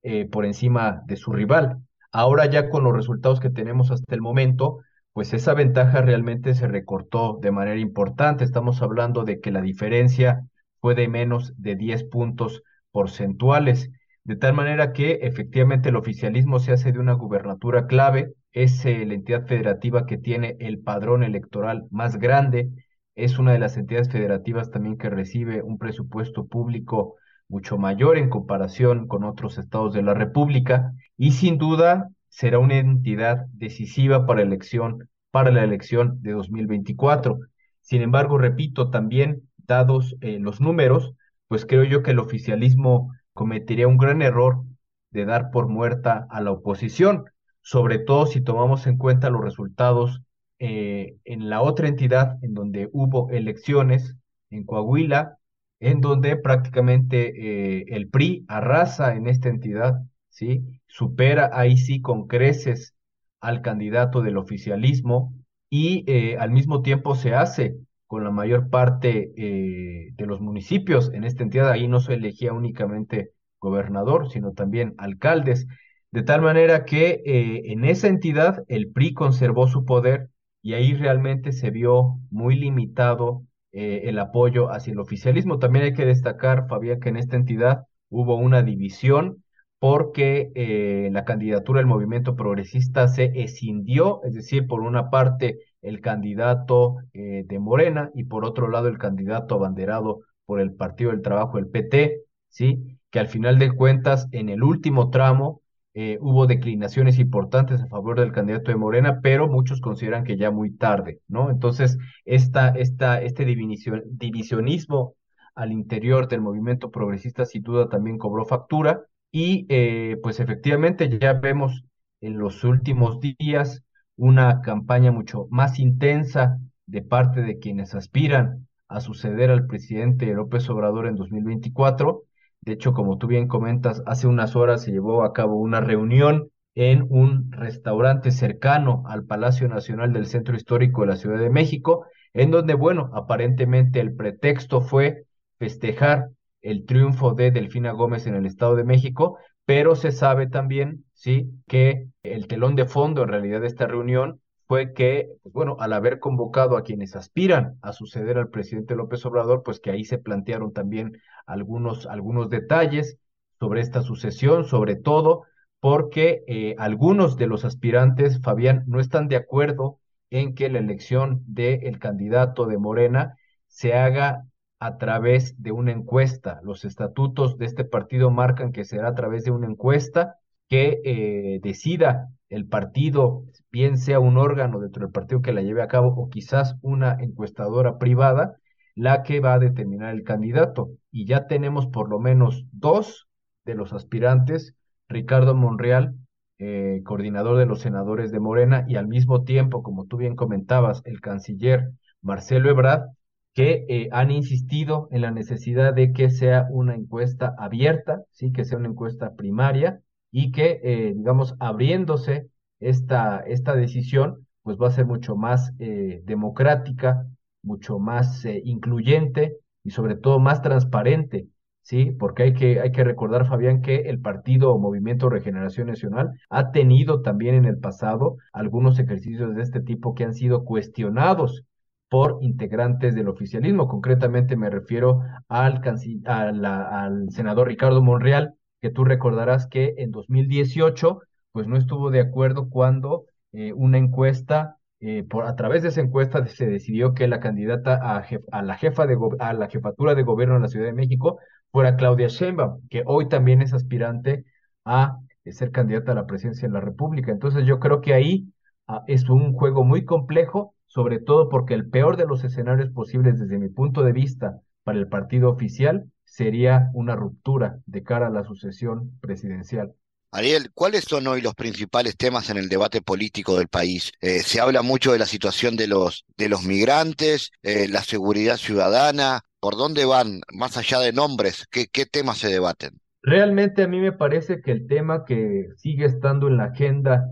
eh, 0.02 0.26
por 0.26 0.44
encima 0.44 1.02
de 1.06 1.16
su 1.16 1.32
rival. 1.32 1.78
Ahora 2.12 2.46
ya 2.46 2.70
con 2.70 2.84
los 2.84 2.94
resultados 2.94 3.40
que 3.40 3.50
tenemos 3.50 3.90
hasta 3.90 4.14
el 4.14 4.20
momento, 4.20 4.80
pues 5.12 5.32
esa 5.34 5.54
ventaja 5.54 6.02
realmente 6.02 6.54
se 6.54 6.68
recortó 6.68 7.38
de 7.40 7.50
manera 7.50 7.78
importante. 7.80 8.44
Estamos 8.44 8.82
hablando 8.82 9.24
de 9.24 9.40
que 9.40 9.50
la 9.50 9.60
diferencia 9.60 10.46
fue 10.80 10.94
de 10.94 11.08
menos 11.08 11.52
de 11.56 11.76
10 11.76 12.04
puntos 12.04 12.62
porcentuales, 12.90 13.90
de 14.24 14.36
tal 14.36 14.54
manera 14.54 14.92
que 14.92 15.20
efectivamente 15.22 15.88
el 15.88 15.96
oficialismo 15.96 16.58
se 16.58 16.72
hace 16.72 16.92
de 16.92 16.98
una 16.98 17.12
gubernatura 17.14 17.86
clave, 17.86 18.34
es 18.52 18.84
eh, 18.84 19.04
la 19.06 19.14
entidad 19.14 19.46
federativa 19.46 20.06
que 20.06 20.18
tiene 20.18 20.56
el 20.60 20.80
padrón 20.80 21.22
electoral 21.22 21.86
más 21.90 22.16
grande, 22.18 22.70
es 23.14 23.38
una 23.38 23.52
de 23.52 23.58
las 23.58 23.76
entidades 23.76 24.10
federativas 24.10 24.70
también 24.70 24.96
que 24.96 25.10
recibe 25.10 25.62
un 25.62 25.78
presupuesto 25.78 26.46
público 26.46 27.16
mucho 27.50 27.76
mayor 27.78 28.16
en 28.16 28.30
comparación 28.30 29.08
con 29.08 29.24
otros 29.24 29.58
estados 29.58 29.92
de 29.92 30.02
la 30.02 30.14
República 30.14 30.92
y 31.18 31.32
sin 31.32 31.58
duda 31.58 32.08
será 32.28 32.60
una 32.60 32.78
entidad 32.78 33.46
decisiva 33.52 34.24
para, 34.24 34.40
elección, 34.40 35.10
para 35.32 35.50
la 35.50 35.64
elección 35.64 36.22
de 36.22 36.32
2024. 36.32 37.40
Sin 37.80 38.02
embargo, 38.02 38.38
repito, 38.38 38.90
también 38.90 39.42
dados 39.58 40.16
eh, 40.20 40.38
los 40.38 40.60
números, 40.60 41.14
pues 41.48 41.66
creo 41.66 41.82
yo 41.82 42.04
que 42.04 42.12
el 42.12 42.20
oficialismo 42.20 43.12
cometería 43.32 43.88
un 43.88 43.98
gran 43.98 44.22
error 44.22 44.62
de 45.10 45.24
dar 45.24 45.50
por 45.50 45.68
muerta 45.68 46.28
a 46.30 46.40
la 46.40 46.52
oposición, 46.52 47.24
sobre 47.62 47.98
todo 47.98 48.26
si 48.26 48.40
tomamos 48.40 48.86
en 48.86 48.96
cuenta 48.96 49.28
los 49.28 49.42
resultados 49.42 50.22
eh, 50.60 51.16
en 51.24 51.50
la 51.50 51.62
otra 51.62 51.88
entidad 51.88 52.38
en 52.42 52.54
donde 52.54 52.88
hubo 52.92 53.28
elecciones, 53.30 54.14
en 54.50 54.64
Coahuila, 54.64 55.39
en 55.80 56.00
donde 56.00 56.36
prácticamente 56.36 57.80
eh, 57.80 57.84
el 57.88 58.08
PRI 58.08 58.44
arrasa 58.48 59.14
en 59.16 59.26
esta 59.26 59.48
entidad, 59.48 59.94
¿sí? 60.28 60.62
Supera 60.86 61.50
ahí 61.52 61.78
sí 61.78 62.00
con 62.02 62.26
creces 62.26 62.94
al 63.40 63.62
candidato 63.62 64.20
del 64.22 64.36
oficialismo 64.36 65.34
y 65.70 66.04
eh, 66.06 66.36
al 66.38 66.50
mismo 66.50 66.82
tiempo 66.82 67.14
se 67.14 67.34
hace 67.34 67.76
con 68.06 68.24
la 68.24 68.30
mayor 68.30 68.68
parte 68.70 69.32
eh, 69.36 70.10
de 70.16 70.26
los 70.26 70.40
municipios 70.40 71.12
en 71.14 71.24
esta 71.24 71.42
entidad. 71.42 71.70
Ahí 71.70 71.88
no 71.88 72.00
se 72.00 72.14
elegía 72.14 72.52
únicamente 72.52 73.32
gobernador, 73.60 74.30
sino 74.30 74.52
también 74.52 74.94
alcaldes, 74.98 75.66
de 76.10 76.22
tal 76.22 76.42
manera 76.42 76.84
que 76.84 77.22
en 77.24 77.84
esa 77.84 78.08
entidad 78.08 78.64
el 78.68 78.90
PRI 78.90 79.14
conservó 79.14 79.68
su 79.68 79.84
poder 79.84 80.28
y 80.60 80.74
ahí 80.74 80.94
realmente 80.94 81.52
se 81.52 81.70
vio 81.70 82.18
muy 82.30 82.56
limitado 82.56 83.44
eh, 83.72 84.02
el 84.04 84.18
apoyo 84.18 84.70
hacia 84.70 84.92
el 84.92 84.98
oficialismo. 85.00 85.58
También 85.58 85.84
hay 85.86 85.94
que 85.94 86.06
destacar, 86.06 86.66
Fabián, 86.68 87.00
que 87.00 87.10
en 87.10 87.16
esta 87.16 87.36
entidad 87.36 87.86
hubo 88.08 88.36
una 88.36 88.62
división 88.62 89.44
porque 89.78 90.52
eh, 90.54 91.08
la 91.12 91.24
candidatura 91.24 91.78
del 91.80 91.86
movimiento 91.86 92.36
progresista 92.36 93.08
se 93.08 93.32
escindió, 93.42 94.22
es 94.24 94.34
decir, 94.34 94.66
por 94.66 94.82
una 94.82 95.08
parte 95.10 95.58
el 95.80 96.00
candidato 96.02 96.96
eh, 97.14 97.44
de 97.46 97.58
Morena 97.58 98.10
y 98.14 98.24
por 98.24 98.44
otro 98.44 98.68
lado 98.68 98.88
el 98.88 98.98
candidato 98.98 99.54
abanderado 99.54 100.20
por 100.44 100.60
el 100.60 100.74
Partido 100.74 101.12
del 101.12 101.22
Trabajo, 101.22 101.58
el 101.58 101.68
PT, 101.68 102.24
¿sí? 102.48 102.98
Que 103.10 103.20
al 103.20 103.28
final 103.28 103.58
de 103.58 103.72
cuentas, 103.72 104.28
en 104.32 104.50
el 104.50 104.62
último 104.62 105.08
tramo, 105.10 105.59
eh, 105.94 106.18
hubo 106.20 106.46
declinaciones 106.46 107.18
importantes 107.18 107.82
a 107.82 107.88
favor 107.88 108.18
del 108.20 108.32
candidato 108.32 108.70
de 108.70 108.76
Morena, 108.76 109.20
pero 109.22 109.48
muchos 109.48 109.80
consideran 109.80 110.24
que 110.24 110.36
ya 110.36 110.50
muy 110.50 110.70
tarde, 110.76 111.20
¿no? 111.28 111.50
Entonces, 111.50 111.98
esta, 112.24 112.68
esta, 112.70 113.20
este 113.22 113.44
divisionismo 113.44 115.14
al 115.54 115.72
interior 115.72 116.28
del 116.28 116.40
movimiento 116.42 116.90
progresista 116.90 117.44
sin 117.44 117.62
duda 117.62 117.88
también 117.88 118.18
cobró 118.18 118.44
factura 118.44 119.02
y 119.32 119.66
eh, 119.68 120.16
pues 120.22 120.40
efectivamente 120.40 121.18
ya 121.18 121.34
vemos 121.34 121.84
en 122.20 122.38
los 122.38 122.64
últimos 122.64 123.18
días 123.20 123.82
una 124.16 124.60
campaña 124.60 125.10
mucho 125.12 125.46
más 125.50 125.78
intensa 125.78 126.58
de 126.86 127.02
parte 127.02 127.42
de 127.42 127.58
quienes 127.58 127.94
aspiran 127.94 128.68
a 128.88 129.00
suceder 129.00 129.50
al 129.50 129.66
presidente 129.66 130.26
López 130.34 130.68
Obrador 130.68 131.06
en 131.06 131.16
2024 131.16 132.24
de 132.62 132.72
hecho, 132.72 132.92
como 132.92 133.18
tú 133.18 133.26
bien 133.26 133.48
comentas, 133.48 134.02
hace 134.06 134.26
unas 134.26 134.54
horas 134.54 134.82
se 134.82 134.92
llevó 134.92 135.24
a 135.24 135.32
cabo 135.32 135.56
una 135.56 135.80
reunión 135.80 136.50
en 136.74 137.06
un 137.08 137.50
restaurante 137.52 138.30
cercano 138.30 139.02
al 139.06 139.24
Palacio 139.24 139.68
Nacional 139.68 140.12
del 140.12 140.26
Centro 140.26 140.54
Histórico 140.56 141.00
de 141.00 141.08
la 141.08 141.16
Ciudad 141.16 141.38
de 141.38 141.50
México, 141.50 142.06
en 142.32 142.50
donde, 142.50 142.74
bueno, 142.74 143.10
aparentemente 143.14 144.00
el 144.00 144.14
pretexto 144.14 144.80
fue 144.80 145.24
festejar 145.58 146.28
el 146.62 146.84
triunfo 146.84 147.34
de 147.34 147.50
Delfina 147.50 147.92
Gómez 147.92 148.26
en 148.26 148.34
el 148.34 148.46
Estado 148.46 148.76
de 148.76 148.84
México, 148.84 149.38
pero 149.64 149.96
se 149.96 150.12
sabe 150.12 150.46
también, 150.46 151.04
sí, 151.14 151.50
que 151.66 152.08
el 152.22 152.46
telón 152.46 152.76
de 152.76 152.86
fondo 152.86 153.22
en 153.22 153.28
realidad 153.28 153.62
de 153.62 153.66
esta 153.68 153.86
reunión 153.86 154.40
fue 154.70 154.92
que, 154.92 155.26
pues 155.42 155.52
bueno, 155.52 155.76
al 155.80 155.92
haber 155.92 156.20
convocado 156.20 156.76
a 156.76 156.84
quienes 156.84 157.16
aspiran 157.16 157.76
a 157.82 157.92
suceder 157.92 158.38
al 158.38 158.50
presidente 158.50 158.94
López 158.94 159.26
Obrador, 159.26 159.64
pues 159.64 159.80
que 159.80 159.90
ahí 159.90 160.04
se 160.04 160.18
plantearon 160.18 160.72
también 160.72 161.20
algunos, 161.44 162.06
algunos 162.06 162.50
detalles 162.50 163.18
sobre 163.58 163.80
esta 163.80 164.02
sucesión, 164.02 164.64
sobre 164.64 164.94
todo 164.94 165.42
porque 165.80 166.44
eh, 166.46 166.76
algunos 166.78 167.36
de 167.36 167.48
los 167.48 167.64
aspirantes, 167.64 168.40
Fabián, 168.42 168.84
no 168.86 169.00
están 169.00 169.26
de 169.26 169.34
acuerdo 169.34 169.98
en 170.30 170.54
que 170.54 170.70
la 170.70 170.78
elección 170.78 171.42
del 171.48 171.98
candidato 171.98 172.66
de 172.66 172.78
Morena 172.78 173.34
se 173.66 173.94
haga 173.94 174.44
a 174.78 174.98
través 174.98 175.60
de 175.60 175.72
una 175.72 175.90
encuesta. 175.90 176.60
Los 176.62 176.84
estatutos 176.84 177.58
de 177.58 177.66
este 177.66 177.84
partido 177.84 178.30
marcan 178.30 178.70
que 178.70 178.84
será 178.84 179.08
a 179.08 179.14
través 179.16 179.42
de 179.42 179.50
una 179.50 179.66
encuesta 179.66 180.36
que 180.70 181.00
eh, 181.04 181.60
decida 181.62 182.30
el 182.48 182.66
partido, 182.66 183.44
bien 183.72 183.98
sea 183.98 184.20
un 184.20 184.38
órgano 184.38 184.80
dentro 184.80 185.02
del 185.02 185.12
partido 185.12 185.42
que 185.42 185.52
la 185.52 185.62
lleve 185.62 185.82
a 185.82 185.88
cabo 185.88 186.08
o 186.16 186.30
quizás 186.30 186.76
una 186.80 187.16
encuestadora 187.20 187.98
privada, 187.98 188.56
la 188.94 189.22
que 189.24 189.40
va 189.40 189.54
a 189.54 189.58
determinar 189.58 190.14
el 190.14 190.22
candidato. 190.22 190.90
Y 191.10 191.26
ya 191.26 191.48
tenemos 191.48 191.88
por 191.88 192.08
lo 192.08 192.20
menos 192.20 192.64
dos 192.72 193.28
de 193.64 193.74
los 193.74 193.92
aspirantes, 193.92 194.76
Ricardo 195.08 195.54
Monreal, 195.56 196.14
eh, 196.58 197.02
coordinador 197.04 197.58
de 197.58 197.66
los 197.66 197.80
senadores 197.80 198.30
de 198.30 198.38
Morena, 198.38 198.84
y 198.86 198.94
al 198.96 199.08
mismo 199.08 199.42
tiempo, 199.42 199.82
como 199.82 200.06
tú 200.06 200.18
bien 200.18 200.36
comentabas, 200.36 201.02
el 201.04 201.20
canciller 201.20 201.90
Marcelo 202.22 202.70
Ebrard, 202.70 203.08
que 203.54 203.86
eh, 203.88 204.08
han 204.12 204.30
insistido 204.30 205.08
en 205.10 205.22
la 205.22 205.32
necesidad 205.32 205.94
de 205.94 206.12
que 206.12 206.30
sea 206.30 206.68
una 206.70 206.94
encuesta 206.94 207.54
abierta, 207.58 208.22
sí, 208.30 208.52
que 208.52 208.64
sea 208.64 208.78
una 208.78 208.88
encuesta 208.88 209.34
primaria 209.34 210.00
y 210.30 210.52
que, 210.52 210.80
eh, 210.82 211.12
digamos, 211.16 211.54
abriéndose 211.58 212.48
esta, 212.80 213.38
esta 213.40 213.74
decisión, 213.74 214.46
pues 214.62 214.78
va 214.78 214.88
a 214.88 214.92
ser 214.92 215.06
mucho 215.06 215.36
más 215.36 215.72
eh, 215.78 216.22
democrática, 216.24 217.26
mucho 217.62 217.98
más 217.98 218.44
incluyente 218.64 219.56
y 219.84 219.90
sobre 219.90 220.16
todo 220.16 220.38
más 220.38 220.62
transparente, 220.62 221.46
¿sí? 221.82 222.12
Porque 222.12 222.44
hay 222.44 222.54
que, 222.54 222.80
hay 222.80 222.92
que 222.92 223.04
recordar, 223.04 223.46
Fabián, 223.48 223.82
que 223.82 223.96
el 224.02 224.20
partido 224.20 224.78
Movimiento 224.78 225.28
Regeneración 225.28 225.88
Nacional 225.88 226.30
ha 226.48 226.70
tenido 226.72 227.22
también 227.22 227.54
en 227.54 227.64
el 227.64 227.78
pasado 227.78 228.36
algunos 228.52 228.98
ejercicios 228.98 229.54
de 229.54 229.62
este 229.62 229.80
tipo 229.80 230.14
que 230.14 230.24
han 230.24 230.34
sido 230.34 230.64
cuestionados 230.64 231.64
por 232.08 232.38
integrantes 232.40 233.14
del 233.14 233.28
oficialismo. 233.28 233.88
Concretamente 233.88 234.56
me 234.56 234.68
refiero 234.70 235.20
al, 235.48 235.80
al 236.26 237.30
senador 237.30 237.68
Ricardo 237.68 238.02
Monreal, 238.02 238.54
que 238.80 238.90
tú 238.90 239.04
recordarás 239.04 239.66
que 239.66 239.94
en 239.98 240.10
2018 240.10 241.20
pues 241.52 241.66
no 241.66 241.76
estuvo 241.76 242.10
de 242.10 242.20
acuerdo 242.20 242.68
cuando 242.70 243.26
eh, 243.52 243.72
una 243.72 243.98
encuesta, 243.98 244.76
eh, 245.00 245.24
por, 245.24 245.46
a 245.46 245.56
través 245.56 245.82
de 245.82 245.88
esa 245.88 246.00
encuesta 246.00 246.46
se 246.46 246.66
decidió 246.66 247.14
que 247.14 247.28
la 247.28 247.40
candidata 247.40 247.98
a, 248.00 248.24
a, 248.52 248.62
la 248.62 248.76
jefa 248.76 249.06
de 249.06 249.16
a 249.40 249.52
la 249.52 249.68
jefatura 249.68 250.14
de 250.14 250.22
gobierno 250.22 250.54
de 250.54 250.60
la 250.60 250.68
Ciudad 250.68 250.86
de 250.86 250.92
México 250.92 251.40
fuera 251.72 251.96
Claudia 251.96 252.28
Sheinbaum, 252.28 252.86
que 252.88 253.02
hoy 253.06 253.28
también 253.28 253.62
es 253.62 253.72
aspirante 253.74 254.44
a 254.84 255.18
eh, 255.44 255.52
ser 255.52 255.70
candidata 255.72 256.12
a 256.12 256.14
la 256.14 256.26
presidencia 256.26 256.68
de 256.68 256.74
la 256.74 256.80
República. 256.80 257.32
Entonces 257.32 257.66
yo 257.66 257.80
creo 257.80 258.00
que 258.00 258.14
ahí 258.14 258.52
ah, 258.86 259.02
es 259.06 259.28
un 259.28 259.52
juego 259.54 259.84
muy 259.84 260.04
complejo 260.04 260.74
sobre 260.90 261.20
todo 261.20 261.48
porque 261.48 261.74
el 261.74 261.88
peor 261.88 262.16
de 262.16 262.26
los 262.26 262.42
escenarios 262.42 262.90
posibles 262.90 263.38
desde 263.38 263.58
mi 263.58 263.68
punto 263.68 264.02
de 264.02 264.12
vista 264.12 264.60
para 264.82 264.98
el 264.98 265.06
partido 265.08 265.48
oficial 265.48 266.10
sería 266.30 266.90
una 266.94 267.16
ruptura 267.16 267.80
de 267.86 268.02
cara 268.02 268.28
a 268.28 268.30
la 268.30 268.44
sucesión 268.44 269.18
presidencial. 269.20 269.92
Ariel, 270.32 270.70
¿cuáles 270.72 271.04
son 271.04 271.26
hoy 271.26 271.40
los 271.40 271.54
principales 271.56 272.16
temas 272.16 272.50
en 272.50 272.56
el 272.56 272.68
debate 272.68 273.02
político 273.02 273.58
del 273.58 273.66
país? 273.66 274.12
Eh, 274.20 274.40
se 274.40 274.60
habla 274.60 274.82
mucho 274.82 275.10
de 275.10 275.18
la 275.18 275.26
situación 275.26 275.76
de 275.76 275.88
los, 275.88 276.24
de 276.36 276.48
los 276.48 276.64
migrantes, 276.64 277.50
eh, 277.64 277.88
la 277.88 278.02
seguridad 278.04 278.56
ciudadana. 278.56 279.40
¿Por 279.58 279.76
dónde 279.76 280.04
van, 280.04 280.40
más 280.52 280.76
allá 280.76 281.00
de 281.00 281.12
nombres? 281.12 281.66
¿Qué, 281.68 281.88
¿Qué 281.88 282.06
temas 282.06 282.38
se 282.38 282.48
debaten? 282.48 283.00
Realmente 283.22 283.82
a 283.82 283.88
mí 283.88 283.98
me 283.98 284.12
parece 284.12 284.62
que 284.62 284.70
el 284.70 284.86
tema 284.86 285.24
que 285.24 285.66
sigue 285.76 286.04
estando 286.04 286.46
en 286.46 286.58
la 286.58 286.66
agenda 286.66 287.26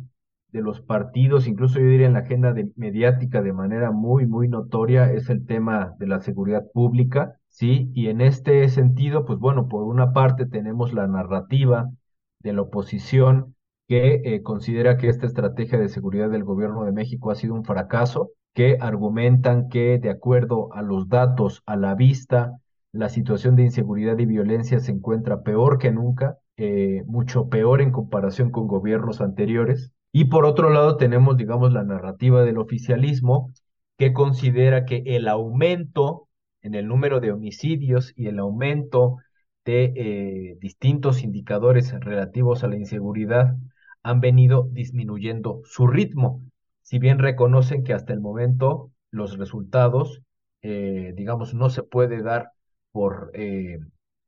de 0.50 0.60
los 0.60 0.80
partidos, 0.80 1.46
incluso 1.46 1.78
yo 1.78 1.86
diría 1.86 2.06
en 2.06 2.14
la 2.14 2.20
agenda 2.20 2.54
mediática 2.74 3.42
de 3.42 3.52
manera 3.52 3.92
muy, 3.92 4.26
muy 4.26 4.48
notoria, 4.48 5.12
es 5.12 5.28
el 5.30 5.46
tema 5.46 5.94
de 5.98 6.06
la 6.06 6.20
seguridad 6.20 6.64
pública, 6.72 7.38
¿sí? 7.58 7.90
Y 7.92 8.08
en 8.08 8.20
este 8.20 8.68
sentido, 8.68 9.24
pues 9.24 9.40
bueno, 9.40 9.68
por 9.68 9.82
una 9.82 10.12
parte 10.12 10.46
tenemos 10.46 10.92
la 10.92 11.08
narrativa 11.08 11.90
de 12.38 12.52
la 12.52 12.62
oposición 12.62 13.56
que 13.88 14.20
eh, 14.24 14.42
considera 14.42 14.96
que 14.96 15.08
esta 15.08 15.26
estrategia 15.26 15.78
de 15.78 15.88
seguridad 15.88 16.30
del 16.30 16.44
gobierno 16.44 16.84
de 16.84 16.92
México 16.92 17.32
ha 17.32 17.34
sido 17.34 17.54
un 17.54 17.64
fracaso, 17.64 18.30
que 18.54 18.78
argumentan 18.80 19.68
que 19.70 19.98
de 19.98 20.10
acuerdo 20.10 20.72
a 20.72 20.82
los 20.82 21.08
datos 21.08 21.62
a 21.66 21.74
la 21.74 21.96
vista, 21.96 22.52
la 22.92 23.08
situación 23.08 23.56
de 23.56 23.64
inseguridad 23.64 24.18
y 24.18 24.26
violencia 24.26 24.78
se 24.78 24.92
encuentra 24.92 25.42
peor 25.42 25.78
que 25.78 25.90
nunca, 25.90 26.38
eh, 26.56 27.02
mucho 27.06 27.48
peor 27.48 27.80
en 27.80 27.90
comparación 27.90 28.50
con 28.52 28.68
gobiernos 28.68 29.20
anteriores, 29.20 29.92
y 30.12 30.26
por 30.26 30.44
otro 30.44 30.70
lado 30.70 30.96
tenemos, 30.96 31.36
digamos, 31.36 31.72
la 31.72 31.82
narrativa 31.82 32.44
del 32.44 32.58
oficialismo 32.58 33.50
que 33.96 34.12
considera 34.12 34.84
que 34.84 35.02
el 35.06 35.26
aumento 35.26 36.27
en 36.62 36.74
el 36.74 36.86
número 36.86 37.20
de 37.20 37.32
homicidios 37.32 38.12
y 38.16 38.26
el 38.26 38.38
aumento 38.38 39.18
de 39.64 39.92
eh, 39.96 40.56
distintos 40.60 41.22
indicadores 41.22 41.92
relativos 42.00 42.64
a 42.64 42.68
la 42.68 42.76
inseguridad 42.76 43.54
han 44.02 44.20
venido 44.20 44.68
disminuyendo 44.72 45.60
su 45.64 45.86
ritmo. 45.86 46.42
Si 46.82 46.98
bien 46.98 47.18
reconocen 47.18 47.84
que 47.84 47.92
hasta 47.92 48.12
el 48.12 48.20
momento 48.20 48.90
los 49.10 49.36
resultados, 49.38 50.22
eh, 50.62 51.12
digamos, 51.16 51.54
no 51.54 51.70
se 51.70 51.82
puede 51.82 52.22
dar 52.22 52.52
por, 52.92 53.30
eh, 53.34 53.78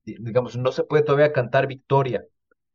digamos, 0.04 0.56
no 0.56 0.72
se 0.72 0.84
puede 0.84 1.04
todavía 1.04 1.32
cantar 1.32 1.66
victoria 1.66 2.24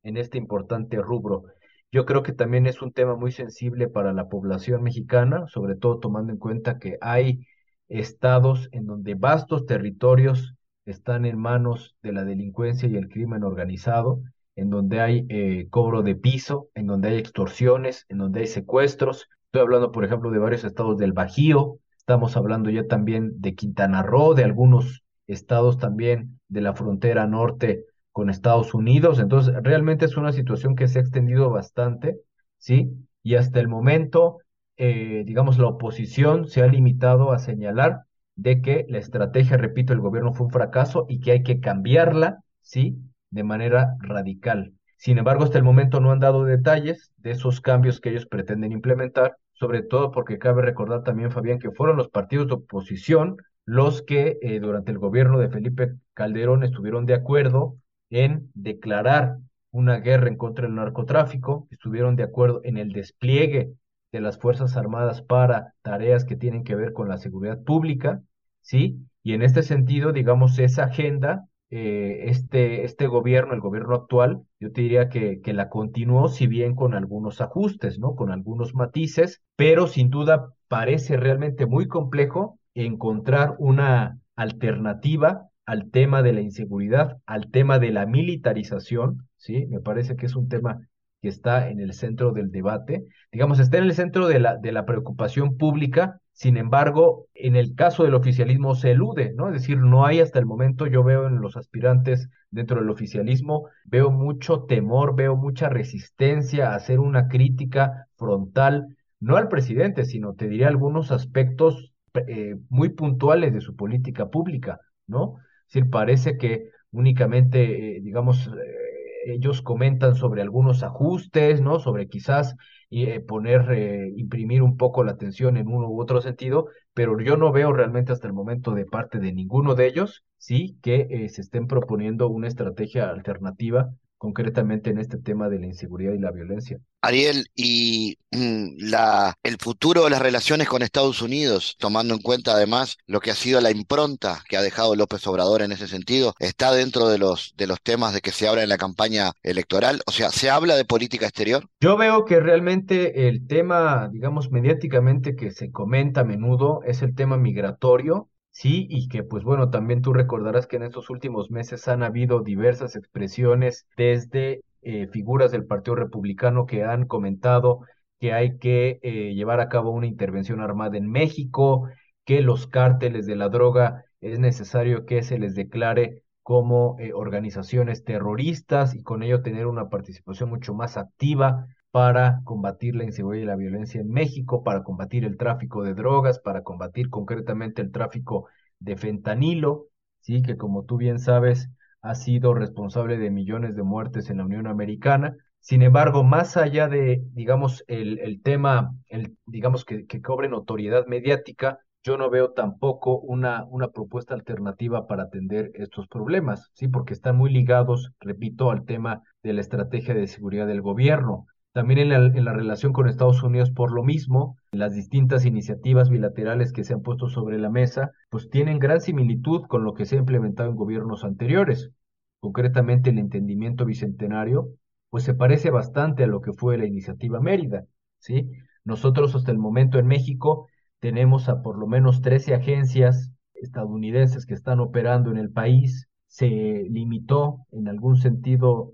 en 0.03 0.17
este 0.17 0.37
importante 0.37 0.97
rubro. 0.97 1.43
Yo 1.91 2.05
creo 2.05 2.23
que 2.23 2.33
también 2.33 2.65
es 2.67 2.81
un 2.81 2.91
tema 2.91 3.15
muy 3.15 3.31
sensible 3.31 3.87
para 3.87 4.13
la 4.13 4.27
población 4.27 4.83
mexicana, 4.83 5.45
sobre 5.47 5.75
todo 5.75 5.99
tomando 5.99 6.33
en 6.33 6.39
cuenta 6.39 6.79
que 6.79 6.97
hay 7.01 7.45
estados 7.89 8.69
en 8.71 8.85
donde 8.85 9.15
vastos 9.15 9.65
territorios 9.65 10.55
están 10.85 11.25
en 11.25 11.37
manos 11.37 11.95
de 12.01 12.13
la 12.13 12.23
delincuencia 12.23 12.87
y 12.87 12.95
el 12.95 13.09
crimen 13.09 13.43
organizado, 13.43 14.21
en 14.55 14.69
donde 14.69 15.01
hay 15.01 15.25
eh, 15.29 15.67
cobro 15.69 16.01
de 16.01 16.15
piso, 16.15 16.69
en 16.75 16.87
donde 16.87 17.09
hay 17.09 17.17
extorsiones, 17.17 18.05
en 18.09 18.19
donde 18.19 18.41
hay 18.41 18.47
secuestros. 18.47 19.27
Estoy 19.47 19.61
hablando, 19.61 19.91
por 19.91 20.05
ejemplo, 20.05 20.31
de 20.31 20.39
varios 20.39 20.63
estados 20.63 20.97
del 20.97 21.13
Bajío, 21.13 21.79
estamos 21.97 22.37
hablando 22.37 22.69
ya 22.69 22.85
también 22.87 23.41
de 23.41 23.55
Quintana 23.55 24.03
Roo, 24.03 24.35
de 24.35 24.43
algunos 24.43 25.03
estados 25.27 25.79
también 25.79 26.39
de 26.47 26.61
la 26.61 26.75
frontera 26.75 27.25
norte 27.25 27.83
con 28.11 28.29
Estados 28.29 28.73
Unidos. 28.73 29.19
Entonces, 29.19 29.55
realmente 29.63 30.05
es 30.05 30.15
una 30.15 30.31
situación 30.31 30.75
que 30.75 30.87
se 30.87 30.99
ha 30.99 31.01
extendido 31.01 31.49
bastante, 31.49 32.19
¿sí? 32.59 32.91
Y 33.23 33.35
hasta 33.35 33.59
el 33.59 33.67
momento, 33.67 34.37
eh, 34.77 35.23
digamos, 35.25 35.57
la 35.57 35.67
oposición 35.67 36.47
se 36.47 36.61
ha 36.61 36.67
limitado 36.67 37.31
a 37.31 37.39
señalar 37.39 38.03
de 38.35 38.61
que 38.61 38.85
la 38.89 38.97
estrategia, 38.97 39.57
repito, 39.57 39.93
el 39.93 40.01
gobierno 40.01 40.33
fue 40.33 40.47
un 40.47 40.51
fracaso 40.51 41.05
y 41.09 41.19
que 41.19 41.31
hay 41.31 41.43
que 41.43 41.59
cambiarla, 41.59 42.39
¿sí? 42.61 42.97
De 43.29 43.43
manera 43.43 43.95
radical. 43.99 44.73
Sin 44.97 45.17
embargo, 45.17 45.43
hasta 45.43 45.57
el 45.57 45.63
momento 45.63 45.99
no 45.99 46.11
han 46.11 46.19
dado 46.19 46.45
detalles 46.45 47.13
de 47.17 47.31
esos 47.31 47.61
cambios 47.61 48.01
que 48.01 48.09
ellos 48.09 48.25
pretenden 48.25 48.71
implementar, 48.71 49.37
sobre 49.53 49.81
todo 49.83 50.11
porque 50.11 50.39
cabe 50.39 50.61
recordar 50.61 51.03
también, 51.03 51.31
Fabián, 51.31 51.59
que 51.59 51.71
fueron 51.71 51.97
los 51.97 52.09
partidos 52.09 52.47
de 52.47 52.53
oposición 52.55 53.37
los 53.65 54.03
que 54.03 54.37
eh, 54.41 54.59
durante 54.59 54.91
el 54.91 54.99
gobierno 54.99 55.39
de 55.39 55.49
Felipe 55.49 55.95
Calderón 56.13 56.63
estuvieron 56.63 57.05
de 57.05 57.15
acuerdo 57.15 57.77
en 58.09 58.51
declarar 58.53 59.37
una 59.71 59.97
guerra 59.99 60.27
en 60.27 60.37
contra 60.37 60.67
del 60.67 60.75
narcotráfico, 60.75 61.67
estuvieron 61.71 62.15
de 62.15 62.23
acuerdo 62.23 62.61
en 62.63 62.77
el 62.77 62.91
despliegue 62.93 63.73
de 64.15 64.21
las 64.21 64.39
Fuerzas 64.39 64.77
Armadas 64.77 65.21
para 65.21 65.73
tareas 65.81 66.23
que 66.23 66.37
tienen 66.37 66.63
que 66.63 66.75
ver 66.75 66.93
con 66.93 67.09
la 67.09 67.17
seguridad 67.17 67.61
pública, 67.63 68.21
¿sí? 68.61 68.97
Y 69.23 69.33
en 69.33 69.41
este 69.41 69.61
sentido, 69.61 70.13
digamos, 70.13 70.57
esa 70.57 70.85
agenda, 70.85 71.47
eh, 71.69 72.25
este, 72.27 72.85
este 72.85 73.07
gobierno, 73.07 73.53
el 73.53 73.59
gobierno 73.59 73.93
actual, 73.93 74.43
yo 74.59 74.71
te 74.71 74.81
diría 74.81 75.09
que, 75.09 75.41
que 75.41 75.53
la 75.53 75.67
continuó, 75.69 76.29
si 76.29 76.47
bien 76.47 76.75
con 76.75 76.93
algunos 76.93 77.41
ajustes, 77.41 77.99
¿no? 77.99 78.15
Con 78.15 78.31
algunos 78.31 78.73
matices, 78.73 79.41
pero 79.57 79.87
sin 79.87 80.09
duda 80.09 80.53
parece 80.69 81.17
realmente 81.17 81.65
muy 81.65 81.87
complejo 81.87 82.59
encontrar 82.73 83.55
una 83.59 84.19
alternativa 84.37 85.49
al 85.65 85.91
tema 85.91 86.21
de 86.21 86.33
la 86.33 86.41
inseguridad, 86.41 87.17
al 87.25 87.51
tema 87.51 87.79
de 87.79 87.91
la 87.91 88.05
militarización, 88.05 89.27
¿sí? 89.35 89.65
Me 89.65 89.81
parece 89.81 90.15
que 90.15 90.27
es 90.27 90.35
un 90.35 90.47
tema 90.47 90.87
que 91.25 91.29
está 91.29 91.71
en 91.71 91.79
el 91.79 91.93
centro 91.93 92.33
del 92.33 92.51
debate, 92.51 93.03
digamos, 93.31 93.57
está 93.57 93.79
en 93.79 93.85
el 93.85 93.95
centro 93.95 94.27
de 94.27 94.39
la, 94.39 94.57
de 94.57 94.71
la 94.71 94.85
preocupación 94.85 95.57
pública, 95.57 96.21
sin 96.33 96.55
embargo, 96.55 97.25
en 97.33 97.55
el 97.55 97.73
caso 97.73 98.03
del 98.03 98.13
oficialismo 98.13 98.75
se 98.75 98.91
elude, 98.91 99.33
¿no? 99.35 99.47
Es 99.47 99.53
decir, 99.53 99.79
no 99.79 100.05
hay 100.05 100.19
hasta 100.19 100.37
el 100.37 100.45
momento, 100.45 100.85
yo 100.85 101.03
veo 101.03 101.25
en 101.27 101.41
los 101.41 101.57
aspirantes 101.57 102.29
dentro 102.51 102.79
del 102.79 102.91
oficialismo, 102.91 103.69
veo 103.85 104.11
mucho 104.11 104.65
temor, 104.65 105.15
veo 105.15 105.35
mucha 105.35 105.67
resistencia 105.67 106.69
a 106.69 106.75
hacer 106.75 106.99
una 106.99 107.27
crítica 107.27 108.05
frontal, 108.17 108.95
no 109.19 109.35
al 109.35 109.47
presidente, 109.47 110.05
sino 110.05 110.35
te 110.35 110.47
diría 110.47 110.67
algunos 110.67 111.11
aspectos 111.11 111.91
eh, 112.27 112.55
muy 112.69 112.89
puntuales 112.89 113.51
de 113.51 113.61
su 113.61 113.75
política 113.75 114.29
pública, 114.29 114.79
¿no? 115.07 115.37
Es 115.67 115.73
decir, 115.73 115.89
parece 115.89 116.37
que 116.37 116.69
únicamente, 116.91 117.97
eh, 117.97 118.01
digamos, 118.01 118.45
eh, 118.45 118.84
ellos 119.25 119.61
comentan 119.61 120.15
sobre 120.15 120.41
algunos 120.41 120.83
ajustes, 120.83 121.61
¿no? 121.61 121.79
Sobre 121.79 122.07
quizás 122.07 122.55
eh, 122.91 123.19
poner, 123.19 123.71
eh, 123.71 124.13
imprimir 124.15 124.61
un 124.61 124.77
poco 124.77 125.03
la 125.03 125.11
atención 125.13 125.57
en 125.57 125.67
uno 125.67 125.89
u 125.89 126.01
otro 126.01 126.21
sentido, 126.21 126.67
pero 126.93 127.19
yo 127.19 127.35
no 127.37 127.51
veo 127.51 127.73
realmente 127.73 128.11
hasta 128.11 128.27
el 128.27 128.33
momento 128.33 128.71
de 128.71 128.85
parte 128.85 129.19
de 129.19 129.33
ninguno 129.33 129.75
de 129.75 129.87
ellos, 129.87 130.23
sí, 130.37 130.77
que 130.81 131.07
eh, 131.09 131.29
se 131.29 131.41
estén 131.41 131.67
proponiendo 131.67 132.29
una 132.29 132.47
estrategia 132.47 133.09
alternativa 133.09 133.91
concretamente 134.17 134.89
en 134.89 134.97
este 134.97 135.17
tema 135.17 135.49
de 135.49 135.59
la 135.59 135.67
inseguridad 135.67 136.13
y 136.13 136.19
la 136.19 136.31
violencia. 136.31 136.79
Ariel, 137.01 137.45
y 137.53 138.17
mm, 138.31 138.89
la, 138.89 139.35
el 139.43 139.57
futuro 139.57 140.05
de 140.05 140.09
las 140.09 140.21
relaciones 140.21 140.67
con 140.67 140.81
Estados 140.81 141.21
Unidos, 141.21 141.75
tomando 141.77 142.15
en 142.15 142.21
cuenta 142.21 142.53
además 142.53 142.97
lo 143.05 143.19
que 143.19 143.31
ha 143.31 143.35
sido 143.35 143.61
la 143.61 143.71
impronta 143.71 144.43
que 144.49 144.57
ha 144.57 144.61
dejado 144.61 144.95
López 144.95 145.25
Obrador 145.27 145.61
en 145.61 145.71
ese 145.71 145.87
sentido, 145.87 146.33
está 146.39 146.73
dentro 146.73 147.07
de 147.07 147.19
los, 147.19 147.53
de 147.57 147.67
los 147.67 147.81
temas 147.81 148.13
de 148.13 148.21
que 148.21 148.31
se 148.31 148.47
habla 148.47 148.63
en 148.63 148.69
la 148.69 148.77
campaña 148.77 149.31
electoral. 149.43 150.01
O 150.07 150.11
sea, 150.11 150.29
¿se 150.31 150.49
habla 150.49 150.75
de 150.75 150.85
política 150.85 151.25
exterior? 151.25 151.67
Yo 151.79 151.95
veo 151.97 152.25
que 152.25 152.39
realmente 152.39 153.27
el 153.27 153.45
tema, 153.45 154.09
digamos, 154.11 154.51
mediáticamente 154.51 155.35
que 155.35 155.51
se 155.51 155.71
comenta 155.71 156.21
a 156.21 156.25
menudo 156.25 156.81
es 156.85 157.01
el 157.01 157.13
tema 157.13 157.37
migratorio 157.37 158.29
Sí, 158.57 158.87
y 158.89 159.09
que 159.09 159.21
pues 159.23 159.43
bueno, 159.43 159.69
también 159.69 160.01
tú 160.01 160.13
recordarás 160.13 160.65
que 160.65 160.77
en 160.77 160.83
estos 160.83 161.09
últimos 161.09 161.51
meses 161.51 161.89
han 161.89 162.03
habido 162.03 162.39
diversas 162.39 162.95
expresiones 162.95 163.85
desde 163.97 164.61
eh, 164.81 165.07
figuras 165.07 165.51
del 165.51 165.65
Partido 165.65 165.95
Republicano 165.95 166.65
que 166.65 166.83
han 166.85 167.05
comentado 167.05 167.81
que 168.17 168.31
hay 168.31 168.57
que 168.57 168.99
eh, 169.03 169.33
llevar 169.33 169.59
a 169.59 169.67
cabo 169.67 169.91
una 169.91 170.07
intervención 170.07 170.61
armada 170.61 170.97
en 170.97 171.11
México, 171.11 171.89
que 172.23 172.39
los 172.41 172.65
cárteles 172.67 173.25
de 173.25 173.35
la 173.35 173.49
droga 173.49 174.05
es 174.21 174.39
necesario 174.39 175.05
que 175.05 175.21
se 175.21 175.37
les 175.37 175.53
declare 175.53 176.23
como 176.41 176.95
eh, 176.99 177.11
organizaciones 177.13 178.05
terroristas 178.05 178.95
y 178.95 179.03
con 179.03 179.21
ello 179.21 179.41
tener 179.41 179.67
una 179.67 179.89
participación 179.89 180.49
mucho 180.49 180.73
más 180.73 180.95
activa 180.95 181.67
para 181.95 182.41
combatir 182.43 182.93
la 182.93 183.05
inseguridad 183.05 183.43
y 183.43 183.47
la 183.47 183.55
violencia 183.55 184.01
en 184.01 184.09
México, 184.09 184.63
para 184.63 184.83
combatir 184.83 185.23
el 185.23 185.37
tráfico 185.37 185.81
de 185.81 185.93
drogas, 185.93 186.39
para 186.39 186.61
combatir 186.61 187.09
concretamente 187.09 187.81
el 187.81 187.93
tráfico 187.93 188.49
de 188.79 188.97
fentanilo, 188.97 189.87
sí, 190.19 190.41
que 190.41 190.57
como 190.57 190.83
tú 190.83 190.97
bien 190.97 191.19
sabes 191.19 191.69
ha 192.01 192.15
sido 192.15 192.53
responsable 192.53 193.17
de 193.17 193.31
millones 193.31 193.77
de 193.77 193.83
muertes 193.83 194.29
en 194.29 194.39
la 194.39 194.45
Unión 194.45 194.67
Americana. 194.67 195.37
Sin 195.61 195.83
embargo, 195.83 196.25
más 196.25 196.57
allá 196.57 196.89
de, 196.89 197.23
digamos, 197.31 197.85
el, 197.87 198.19
el 198.19 198.41
tema, 198.41 198.93
el, 199.07 199.37
digamos, 199.45 199.85
que, 199.85 200.05
que 200.05 200.21
cobre 200.21 200.49
notoriedad 200.49 201.05
mediática, 201.07 201.79
yo 202.03 202.17
no 202.17 202.29
veo 202.29 202.51
tampoco 202.51 203.19
una, 203.19 203.63
una 203.69 203.87
propuesta 203.87 204.33
alternativa 204.33 205.07
para 205.07 205.23
atender 205.23 205.71
estos 205.75 206.09
problemas, 206.09 206.69
¿sí? 206.73 206.89
Porque 206.89 207.13
están 207.13 207.37
muy 207.37 207.51
ligados, 207.51 208.11
repito, 208.19 208.69
al 208.69 208.83
tema 208.83 209.23
de 209.43 209.53
la 209.53 209.61
estrategia 209.61 210.13
de 210.13 210.27
seguridad 210.27 210.67
del 210.67 210.81
gobierno. 210.81 211.45
También 211.75 211.99
en 211.99 212.45
la, 212.45 212.53
relación 212.53 212.93
con 212.93 213.09
Estados 213.09 213.43
Unidos 213.43 213.69
por 213.69 213.91
lo 213.91 214.01
mismo, 214.01 214.55
las 214.71 214.93
distintas 214.93 215.43
iniciativas 215.43 216.09
bilaterales 216.09 216.71
que 216.71 216.85
se 216.85 216.93
han 216.93 217.01
puesto 217.01 217.27
sobre 217.27 217.57
la 217.57 217.69
mesa, 217.69 218.11
pues 218.29 218.49
tienen 218.49 218.79
gran 218.79 219.01
similitud 219.01 219.63
con 219.67 219.83
lo 219.83 219.93
que 219.93 220.05
se 220.05 220.15
ha 220.15 220.19
implementado 220.19 220.69
en 220.69 220.77
gobiernos 220.77 221.25
anteriores. 221.25 221.91
Concretamente 222.39 223.09
el 223.09 223.19
entendimiento 223.19 223.83
bicentenario, 223.83 224.69
pues 225.09 225.25
se 225.25 225.33
parece 225.33 225.69
bastante 225.69 226.23
a 226.23 226.27
lo 226.27 226.39
que 226.39 226.53
fue 226.53 226.77
la 226.77 226.85
iniciativa 226.85 227.41
Mérida, 227.41 227.83
¿sí? 228.19 228.49
Nosotros 228.85 229.35
hasta 229.35 229.51
el 229.51 229.57
momento 229.57 229.99
en 229.99 230.07
México 230.07 230.69
tenemos 231.01 231.49
a 231.49 231.61
por 231.61 231.77
lo 231.77 231.87
menos 231.87 232.21
13 232.21 232.55
agencias 232.55 233.33
estadounidenses 233.53 234.45
que 234.45 234.53
están 234.53 234.79
operando 234.79 235.29
en 235.29 235.37
el 235.37 235.51
país. 235.51 236.07
Se 236.27 236.47
limitó 236.89 237.65
en 237.73 237.89
algún 237.89 238.15
sentido 238.15 238.91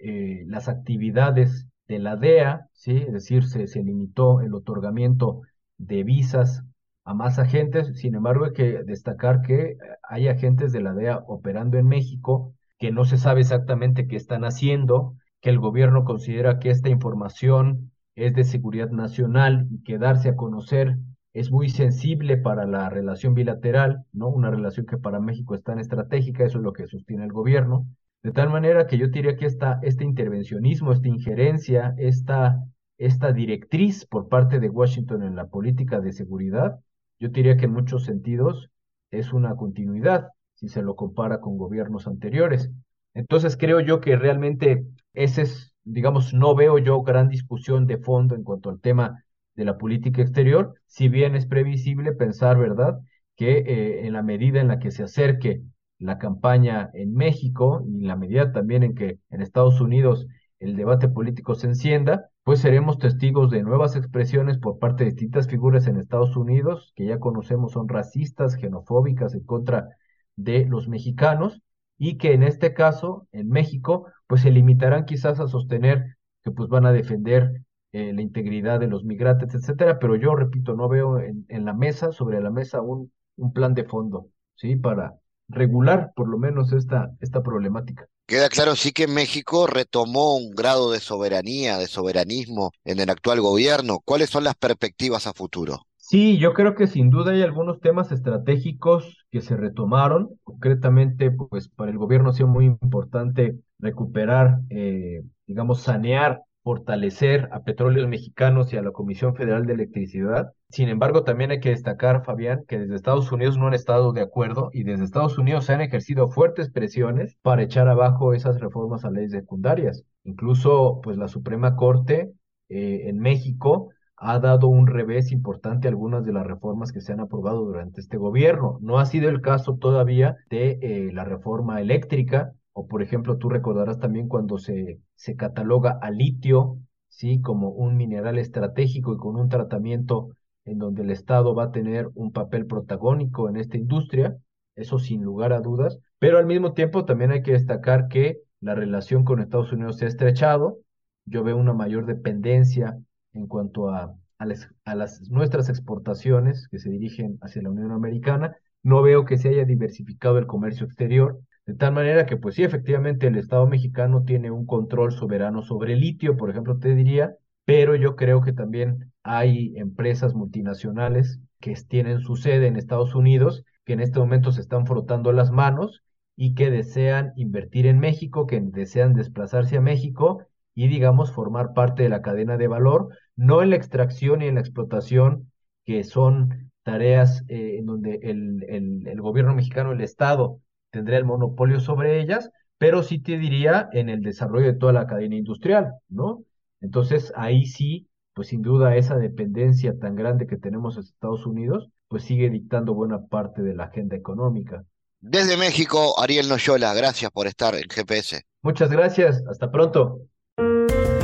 eh, 0.00 0.42
las 0.48 0.68
actividades 0.68 1.68
de 1.92 1.98
la 1.98 2.16
DEA, 2.16 2.68
¿sí? 2.72 2.96
es 2.96 3.12
decir, 3.12 3.44
se, 3.44 3.66
se 3.66 3.82
limitó 3.82 4.40
el 4.40 4.54
otorgamiento 4.54 5.42
de 5.76 6.04
visas 6.04 6.64
a 7.04 7.12
más 7.12 7.38
agentes, 7.38 7.98
sin 7.98 8.14
embargo 8.14 8.46
hay 8.46 8.52
que 8.54 8.82
destacar 8.84 9.42
que 9.42 9.76
hay 10.02 10.28
agentes 10.28 10.72
de 10.72 10.80
la 10.80 10.94
DEA 10.94 11.18
operando 11.26 11.76
en 11.76 11.86
México 11.86 12.54
que 12.78 12.92
no 12.92 13.04
se 13.04 13.18
sabe 13.18 13.42
exactamente 13.42 14.06
qué 14.06 14.16
están 14.16 14.44
haciendo, 14.44 15.16
que 15.42 15.50
el 15.50 15.58
gobierno 15.58 16.04
considera 16.04 16.58
que 16.58 16.70
esta 16.70 16.88
información 16.88 17.92
es 18.14 18.34
de 18.34 18.44
seguridad 18.44 18.90
nacional 18.90 19.66
y 19.70 19.82
que 19.82 19.98
darse 19.98 20.30
a 20.30 20.36
conocer 20.36 20.96
es 21.34 21.50
muy 21.50 21.68
sensible 21.68 22.38
para 22.38 22.66
la 22.66 22.88
relación 22.88 23.34
bilateral, 23.34 24.04
¿no? 24.12 24.28
Una 24.28 24.50
relación 24.50 24.86
que 24.86 24.98
para 24.98 25.20
México 25.20 25.54
es 25.54 25.62
tan 25.62 25.78
estratégica, 25.78 26.44
eso 26.44 26.58
es 26.58 26.64
lo 26.64 26.72
que 26.72 26.86
sostiene 26.86 27.24
el 27.24 27.32
gobierno. 27.32 27.86
De 28.22 28.32
tal 28.32 28.50
manera 28.50 28.86
que 28.86 28.98
yo 28.98 29.08
diría 29.08 29.36
que 29.36 29.46
esta, 29.46 29.80
este 29.82 30.04
intervencionismo, 30.04 30.92
esta 30.92 31.08
injerencia, 31.08 31.94
esta, 31.98 32.62
esta 32.98 33.32
directriz 33.32 34.06
por 34.06 34.28
parte 34.28 34.60
de 34.60 34.68
Washington 34.68 35.24
en 35.24 35.34
la 35.34 35.48
política 35.48 36.00
de 36.00 36.12
seguridad, 36.12 36.78
yo 37.18 37.28
diría 37.28 37.56
que 37.56 37.64
en 37.64 37.72
muchos 37.72 38.04
sentidos 38.04 38.70
es 39.10 39.32
una 39.32 39.56
continuidad 39.56 40.28
si 40.54 40.68
se 40.68 40.82
lo 40.82 40.94
compara 40.94 41.40
con 41.40 41.58
gobiernos 41.58 42.06
anteriores. 42.06 42.70
Entonces 43.14 43.56
creo 43.56 43.80
yo 43.80 44.00
que 44.00 44.16
realmente 44.16 44.86
ese 45.12 45.42
es, 45.42 45.74
digamos, 45.82 46.32
no 46.32 46.54
veo 46.54 46.78
yo 46.78 47.02
gran 47.02 47.28
discusión 47.28 47.86
de 47.86 47.98
fondo 47.98 48.36
en 48.36 48.44
cuanto 48.44 48.70
al 48.70 48.80
tema 48.80 49.24
de 49.54 49.64
la 49.64 49.76
política 49.78 50.22
exterior, 50.22 50.74
si 50.86 51.08
bien 51.08 51.34
es 51.34 51.46
previsible 51.46 52.12
pensar, 52.12 52.56
¿verdad?, 52.58 53.00
que 53.36 53.58
eh, 53.58 54.06
en 54.06 54.12
la 54.12 54.22
medida 54.22 54.60
en 54.60 54.68
la 54.68 54.78
que 54.78 54.90
se 54.90 55.02
acerque 55.02 55.62
la 56.02 56.18
campaña 56.18 56.90
en 56.94 57.14
México 57.14 57.84
y 57.86 58.04
la 58.04 58.16
medida 58.16 58.52
también 58.52 58.82
en 58.82 58.94
que 58.94 59.18
en 59.30 59.40
Estados 59.40 59.80
Unidos 59.80 60.26
el 60.58 60.76
debate 60.76 61.08
político 61.08 61.54
se 61.54 61.66
encienda, 61.68 62.30
pues 62.44 62.60
seremos 62.60 62.98
testigos 62.98 63.50
de 63.50 63.62
nuevas 63.62 63.96
expresiones 63.96 64.58
por 64.58 64.78
parte 64.78 65.04
de 65.04 65.10
distintas 65.10 65.48
figuras 65.48 65.86
en 65.86 65.96
Estados 65.96 66.36
Unidos, 66.36 66.92
que 66.96 67.06
ya 67.06 67.18
conocemos 67.18 67.72
son 67.72 67.88
racistas, 67.88 68.54
xenofóbicas 68.60 69.34
en 69.34 69.44
contra 69.44 69.88
de 70.36 70.66
los 70.66 70.88
mexicanos, 70.88 71.62
y 71.98 72.18
que 72.18 72.32
en 72.32 72.42
este 72.42 72.74
caso, 72.74 73.28
en 73.32 73.48
México, 73.48 74.06
pues 74.26 74.42
se 74.42 74.50
limitarán 74.50 75.04
quizás 75.04 75.40
a 75.40 75.48
sostener 75.48 76.16
que 76.42 76.50
pues 76.50 76.68
van 76.68 76.86
a 76.86 76.92
defender 76.92 77.62
eh, 77.92 78.12
la 78.12 78.22
integridad 78.22 78.80
de 78.80 78.88
los 78.88 79.04
migrantes, 79.04 79.54
etcétera, 79.54 79.98
pero 79.98 80.16
yo 80.16 80.34
repito, 80.34 80.74
no 80.74 80.88
veo 80.88 81.20
en, 81.20 81.44
en 81.48 81.64
la 81.64 81.74
mesa, 81.74 82.10
sobre 82.12 82.40
la 82.40 82.50
mesa, 82.50 82.80
un, 82.80 83.12
un 83.36 83.52
plan 83.52 83.74
de 83.74 83.84
fondo, 83.84 84.28
¿sí? 84.54 84.76
Para, 84.76 85.14
regular 85.48 86.12
por 86.14 86.28
lo 86.28 86.38
menos 86.38 86.72
esta, 86.72 87.10
esta 87.20 87.42
problemática. 87.42 88.06
Queda 88.26 88.48
claro 88.48 88.76
sí 88.76 88.92
que 88.92 89.06
México 89.06 89.66
retomó 89.66 90.36
un 90.36 90.50
grado 90.52 90.90
de 90.90 91.00
soberanía, 91.00 91.76
de 91.76 91.86
soberanismo 91.86 92.72
en 92.84 93.00
el 93.00 93.10
actual 93.10 93.40
gobierno. 93.40 94.00
¿Cuáles 94.04 94.30
son 94.30 94.44
las 94.44 94.54
perspectivas 94.54 95.26
a 95.26 95.34
futuro? 95.34 95.86
Sí, 95.96 96.38
yo 96.38 96.52
creo 96.52 96.74
que 96.74 96.86
sin 96.86 97.10
duda 97.10 97.32
hay 97.32 97.42
algunos 97.42 97.80
temas 97.80 98.12
estratégicos 98.12 99.24
que 99.30 99.40
se 99.40 99.56
retomaron. 99.56 100.38
Concretamente, 100.42 101.30
pues 101.30 101.68
para 101.68 101.90
el 101.90 101.98
gobierno 101.98 102.30
ha 102.30 102.32
sido 102.32 102.48
muy 102.48 102.66
importante 102.66 103.58
recuperar, 103.78 104.60
eh, 104.70 105.22
digamos, 105.46 105.82
sanear 105.82 106.42
fortalecer 106.62 107.48
a 107.52 107.62
Petróleos 107.64 108.08
Mexicanos 108.08 108.72
y 108.72 108.76
a 108.76 108.82
la 108.82 108.92
Comisión 108.92 109.34
Federal 109.34 109.66
de 109.66 109.74
Electricidad. 109.74 110.52
Sin 110.68 110.88
embargo, 110.88 111.24
también 111.24 111.50
hay 111.50 111.60
que 111.60 111.70
destacar, 111.70 112.24
Fabián, 112.24 112.64
que 112.68 112.78
desde 112.78 112.94
Estados 112.94 113.30
Unidos 113.32 113.58
no 113.58 113.66
han 113.66 113.74
estado 113.74 114.12
de 114.12 114.22
acuerdo 114.22 114.70
y 114.72 114.84
desde 114.84 115.04
Estados 115.04 115.38
Unidos 115.38 115.64
se 115.66 115.72
han 115.74 115.80
ejercido 115.80 116.28
fuertes 116.28 116.70
presiones 116.70 117.36
para 117.42 117.62
echar 117.62 117.88
abajo 117.88 118.32
esas 118.32 118.60
reformas 118.60 119.04
a 119.04 119.10
leyes 119.10 119.32
secundarias. 119.32 120.04
Incluso, 120.24 121.00
pues 121.02 121.16
la 121.16 121.28
Suprema 121.28 121.76
Corte 121.76 122.32
eh, 122.68 123.08
en 123.08 123.18
México 123.18 123.90
ha 124.16 124.38
dado 124.38 124.68
un 124.68 124.86
revés 124.86 125.32
importante 125.32 125.88
a 125.88 125.90
algunas 125.90 126.24
de 126.24 126.32
las 126.32 126.46
reformas 126.46 126.92
que 126.92 127.00
se 127.00 127.12
han 127.12 127.20
aprobado 127.20 127.64
durante 127.64 128.00
este 128.00 128.16
gobierno. 128.16 128.78
No 128.80 129.00
ha 129.00 129.06
sido 129.06 129.28
el 129.28 129.40
caso 129.40 129.76
todavía 129.76 130.36
de 130.48 130.78
eh, 130.80 131.10
la 131.12 131.24
reforma 131.24 131.80
eléctrica, 131.80 132.52
o 132.72 132.86
por 132.88 133.02
ejemplo, 133.02 133.38
tú 133.38 133.48
recordarás 133.48 133.98
también 133.98 134.28
cuando 134.28 134.58
se, 134.58 135.00
se 135.14 135.36
cataloga 135.36 135.98
a 136.00 136.10
litio, 136.10 136.78
¿sí? 137.08 137.40
Como 137.40 137.70
un 137.70 137.96
mineral 137.96 138.38
estratégico 138.38 139.12
y 139.14 139.18
con 139.18 139.36
un 139.36 139.48
tratamiento 139.48 140.30
en 140.64 140.78
donde 140.78 141.02
el 141.02 141.10
Estado 141.10 141.54
va 141.54 141.64
a 141.64 141.72
tener 141.72 142.08
un 142.14 142.32
papel 142.32 142.66
protagónico 142.66 143.48
en 143.48 143.56
esta 143.56 143.76
industria, 143.76 144.36
eso 144.76 144.98
sin 144.98 145.22
lugar 145.22 145.52
a 145.52 145.60
dudas, 145.60 145.98
pero 146.18 146.38
al 146.38 146.46
mismo 146.46 146.72
tiempo 146.72 147.04
también 147.04 147.30
hay 147.32 147.42
que 147.42 147.52
destacar 147.52 148.08
que 148.08 148.38
la 148.60 148.74
relación 148.74 149.24
con 149.24 149.40
Estados 149.40 149.72
Unidos 149.72 149.98
se 149.98 150.04
ha 150.04 150.08
estrechado, 150.08 150.78
yo 151.24 151.42
veo 151.44 151.56
una 151.56 151.72
mayor 151.72 152.06
dependencia 152.06 152.98
en 153.32 153.46
cuanto 153.46 153.88
a, 153.90 154.14
a, 154.38 154.46
a 154.84 154.94
las, 154.94 155.20
nuestras 155.30 155.68
exportaciones 155.68 156.68
que 156.68 156.78
se 156.78 156.90
dirigen 156.90 157.38
hacia 157.42 157.62
la 157.62 157.70
Unión 157.70 157.92
Americana, 157.92 158.56
no 158.82 159.02
veo 159.02 159.24
que 159.24 159.38
se 159.38 159.48
haya 159.50 159.64
diversificado 159.64 160.38
el 160.38 160.46
comercio 160.46 160.86
exterior, 160.86 161.40
de 161.66 161.74
tal 161.74 161.92
manera 161.92 162.26
que, 162.26 162.36
pues 162.36 162.56
sí, 162.56 162.64
efectivamente, 162.64 163.26
el 163.28 163.36
Estado 163.36 163.66
mexicano 163.66 164.24
tiene 164.24 164.50
un 164.50 164.66
control 164.66 165.12
soberano 165.12 165.62
sobre 165.62 165.92
el 165.94 166.00
litio, 166.00 166.36
por 166.36 166.50
ejemplo, 166.50 166.78
te 166.78 166.94
diría, 166.94 167.36
pero 167.64 167.94
yo 167.94 168.16
creo 168.16 168.40
que 168.42 168.52
también 168.52 169.12
hay 169.22 169.76
empresas 169.76 170.34
multinacionales 170.34 171.40
que 171.60 171.74
tienen 171.88 172.20
su 172.20 172.36
sede 172.36 172.66
en 172.66 172.76
Estados 172.76 173.14
Unidos, 173.14 173.64
que 173.84 173.92
en 173.92 174.00
este 174.00 174.18
momento 174.18 174.50
se 174.50 174.60
están 174.60 174.86
frotando 174.86 175.32
las 175.32 175.52
manos 175.52 176.02
y 176.36 176.54
que 176.54 176.70
desean 176.70 177.32
invertir 177.36 177.86
en 177.86 178.00
México, 178.00 178.46
que 178.46 178.60
desean 178.60 179.14
desplazarse 179.14 179.76
a 179.76 179.80
México 179.80 180.46
y, 180.74 180.88
digamos, 180.88 181.30
formar 181.30 181.74
parte 181.74 182.02
de 182.02 182.08
la 182.08 182.22
cadena 182.22 182.56
de 182.56 182.68
valor, 182.68 183.08
no 183.36 183.62
en 183.62 183.70
la 183.70 183.76
extracción 183.76 184.42
y 184.42 184.46
en 184.46 184.56
la 184.56 184.60
explotación, 184.60 185.52
que 185.84 186.02
son 186.04 186.72
tareas 186.82 187.44
eh, 187.48 187.76
en 187.78 187.86
donde 187.86 188.18
el, 188.22 188.64
el, 188.68 189.06
el, 189.06 189.20
gobierno 189.20 189.54
mexicano, 189.54 189.92
el 189.92 190.00
Estado, 190.00 190.60
tendría 190.92 191.18
el 191.18 191.24
monopolio 191.24 191.80
sobre 191.80 192.20
ellas, 192.20 192.50
pero 192.78 193.02
sí 193.02 193.18
te 193.18 193.38
diría 193.38 193.88
en 193.92 194.08
el 194.08 194.22
desarrollo 194.22 194.66
de 194.66 194.78
toda 194.78 194.92
la 194.92 195.06
cadena 195.06 195.34
industrial, 195.34 195.94
¿no? 196.08 196.44
Entonces, 196.80 197.32
ahí 197.34 197.66
sí, 197.66 198.08
pues 198.34 198.48
sin 198.48 198.62
duda 198.62 198.96
esa 198.96 199.16
dependencia 199.16 199.98
tan 199.98 200.14
grande 200.14 200.46
que 200.46 200.56
tenemos 200.56 200.96
en 200.96 201.02
Estados 201.02 201.46
Unidos, 201.46 201.88
pues 202.08 202.24
sigue 202.24 202.50
dictando 202.50 202.94
buena 202.94 203.26
parte 203.26 203.62
de 203.62 203.74
la 203.74 203.84
agenda 203.84 204.16
económica. 204.16 204.84
Desde 205.20 205.56
México, 205.56 206.20
Ariel 206.20 206.48
Noyola, 206.48 206.92
gracias 206.94 207.30
por 207.30 207.46
estar 207.46 207.74
en 207.74 207.88
GPS. 207.88 208.42
Muchas 208.62 208.90
gracias, 208.90 209.42
hasta 209.48 209.70
pronto. 209.70 210.20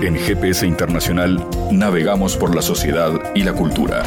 En 0.01 0.14
GPS 0.14 0.64
Internacional 0.64 1.45
navegamos 1.73 2.37
por 2.37 2.55
la 2.55 2.62
sociedad 2.62 3.12
y 3.35 3.43
la 3.43 3.53
cultura. 3.53 4.05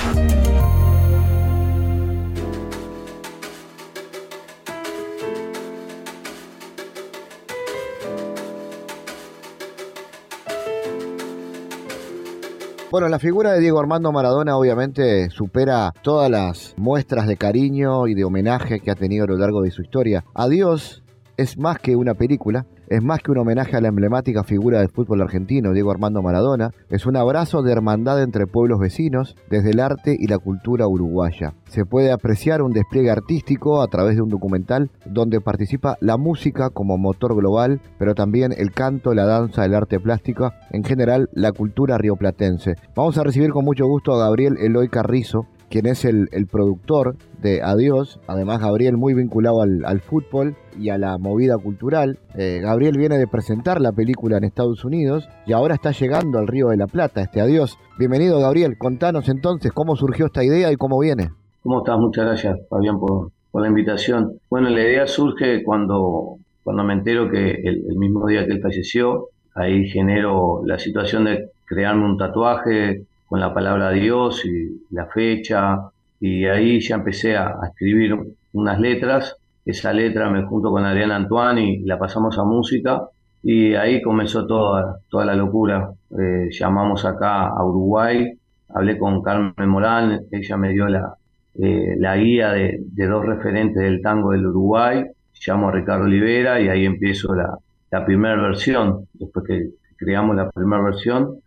Bueno, 12.91 13.07
la 13.07 13.19
figura 13.19 13.53
de 13.53 13.61
Diego 13.61 13.79
Armando 13.79 14.11
Maradona 14.11 14.57
obviamente 14.57 15.29
supera 15.29 15.93
todas 16.01 16.29
las 16.29 16.75
muestras 16.75 17.25
de 17.25 17.37
cariño 17.37 18.05
y 18.07 18.15
de 18.15 18.25
homenaje 18.25 18.81
que 18.81 18.91
ha 18.91 18.95
tenido 18.95 19.23
a 19.23 19.27
lo 19.27 19.37
largo 19.37 19.61
de 19.61 19.71
su 19.71 19.81
historia. 19.81 20.25
Adiós 20.33 21.01
es 21.37 21.57
más 21.57 21.79
que 21.79 21.95
una 21.95 22.15
película, 22.15 22.65
es 22.91 23.01
más 23.01 23.21
que 23.23 23.31
un 23.31 23.37
homenaje 23.37 23.77
a 23.77 23.81
la 23.81 23.87
emblemática 23.87 24.43
figura 24.43 24.79
del 24.79 24.89
fútbol 24.89 25.21
argentino, 25.21 25.71
Diego 25.71 25.91
Armando 25.91 26.21
Maradona, 26.21 26.71
es 26.89 27.05
un 27.05 27.15
abrazo 27.15 27.61
de 27.61 27.71
hermandad 27.71 28.21
entre 28.21 28.47
pueblos 28.47 28.79
vecinos 28.79 29.37
desde 29.49 29.69
el 29.69 29.79
arte 29.79 30.17
y 30.19 30.27
la 30.27 30.37
cultura 30.39 30.89
uruguaya. 30.89 31.53
Se 31.69 31.85
puede 31.85 32.11
apreciar 32.11 32.61
un 32.61 32.73
despliegue 32.73 33.09
artístico 33.09 33.81
a 33.81 33.87
través 33.87 34.17
de 34.17 34.23
un 34.23 34.27
documental 34.27 34.91
donde 35.05 35.39
participa 35.39 35.95
la 36.01 36.17
música 36.17 36.69
como 36.69 36.97
motor 36.97 37.33
global, 37.33 37.79
pero 37.97 38.13
también 38.13 38.53
el 38.57 38.73
canto, 38.73 39.13
la 39.13 39.25
danza, 39.25 39.63
el 39.63 39.73
arte 39.73 39.97
plástico, 40.01 40.51
en 40.71 40.83
general 40.83 41.29
la 41.31 41.53
cultura 41.53 41.97
rioplatense. 41.97 42.75
Vamos 42.93 43.17
a 43.17 43.23
recibir 43.23 43.51
con 43.51 43.63
mucho 43.63 43.85
gusto 43.87 44.11
a 44.13 44.19
Gabriel 44.19 44.57
Eloy 44.59 44.89
Carrizo, 44.89 45.47
quien 45.71 45.85
es 45.85 46.03
el, 46.03 46.27
productor 46.51 47.15
de 47.41 47.61
Adiós, 47.63 48.19
además 48.27 48.59
Gabriel 48.59 48.97
muy 48.97 49.13
vinculado 49.13 49.61
al, 49.61 50.01
fútbol 50.01 50.55
y 50.77 50.89
a 50.89 50.97
la 50.97 51.17
movida 51.17 51.57
cultural. 51.57 52.19
Eh, 52.35 52.59
Gabriel 52.61 52.97
viene 52.97 53.17
de 53.17 53.25
presentar 53.25 53.79
la 53.79 53.93
película 53.93 54.37
en 54.37 54.43
Estados 54.43 54.83
Unidos 54.83 55.29
y 55.47 55.53
ahora 55.53 55.75
está 55.75 55.91
llegando 55.91 56.39
al 56.39 56.47
Río 56.47 56.67
de 56.67 56.77
la 56.77 56.87
Plata, 56.87 57.21
este 57.21 57.39
Adiós. 57.39 57.79
Bienvenido 57.97 58.39
Gabriel, 58.39 58.77
contanos 58.77 59.29
entonces 59.29 59.71
cómo 59.71 59.95
surgió 59.95 60.25
esta 60.25 60.43
idea 60.43 60.71
y 60.73 60.75
cómo 60.75 60.99
viene. 60.99 61.29
¿Cómo 61.63 61.79
estás? 61.79 61.97
Muchas 61.97 62.25
gracias 62.25 62.59
Fabián 62.69 62.99
por, 62.99 63.31
la 63.53 63.67
invitación. 63.67 64.33
Bueno, 64.49 64.69
la 64.69 64.81
idea 64.81 65.07
surge 65.07 65.63
cuando, 65.63 66.35
cuando 66.63 66.83
me 66.83 66.93
entero 66.93 67.29
que 67.29 67.49
el, 67.49 67.85
el 67.89 67.97
mismo 67.97 68.27
día 68.27 68.45
que 68.45 68.51
él 68.51 68.61
falleció, 68.61 69.29
ahí 69.55 69.87
genero 69.87 70.63
la 70.65 70.77
situación 70.77 71.23
de 71.23 71.49
crearme 71.65 72.03
un 72.03 72.17
tatuaje 72.17 73.05
con 73.31 73.39
la 73.39 73.53
palabra 73.53 73.91
Dios 73.91 74.43
y 74.43 74.83
la 74.89 75.05
fecha, 75.05 75.79
y 76.19 76.43
ahí 76.43 76.81
ya 76.81 76.95
empecé 76.95 77.37
a, 77.37 77.59
escribir 77.65 78.13
unas 78.51 78.77
letras. 78.77 79.37
Esa 79.65 79.93
letra 79.93 80.29
me 80.29 80.43
junto 80.43 80.69
con 80.69 80.83
Adrián 80.83 81.11
Antoine 81.11 81.63
y 81.63 81.79
la 81.83 81.97
pasamos 81.97 82.37
a 82.37 82.43
música, 82.43 83.03
y 83.41 83.73
ahí 83.75 84.01
comenzó 84.01 84.45
toda, 84.45 84.97
toda 85.09 85.23
la 85.23 85.35
locura. 85.35 85.93
Eh, 86.09 86.49
llamamos 86.51 87.05
acá 87.05 87.47
a 87.47 87.63
Uruguay, 87.63 88.33
hablé 88.67 88.97
con 88.97 89.21
Carmen 89.21 89.69
Morán, 89.69 90.23
ella 90.29 90.57
me 90.57 90.73
dio 90.73 90.89
la, 90.89 91.15
eh, 91.55 91.95
la 91.99 92.17
guía 92.17 92.51
de, 92.51 92.83
dos 93.07 93.25
referentes 93.25 93.81
del 93.81 94.01
tango 94.01 94.31
del 94.31 94.45
Uruguay, 94.45 95.05
llamo 95.47 95.69
a 95.69 95.71
Ricardo 95.71 96.03
Olivera 96.03 96.59
y 96.59 96.67
ahí 96.67 96.85
empiezo 96.85 97.33
la, 97.33 97.57
la 97.91 98.05
primera 98.05 98.35
versión, 98.41 99.07
después 99.13 99.45
que 99.47 99.69
creamos 99.95 100.35
la 100.35 100.49
primera 100.49 100.83
versión, 100.83 101.37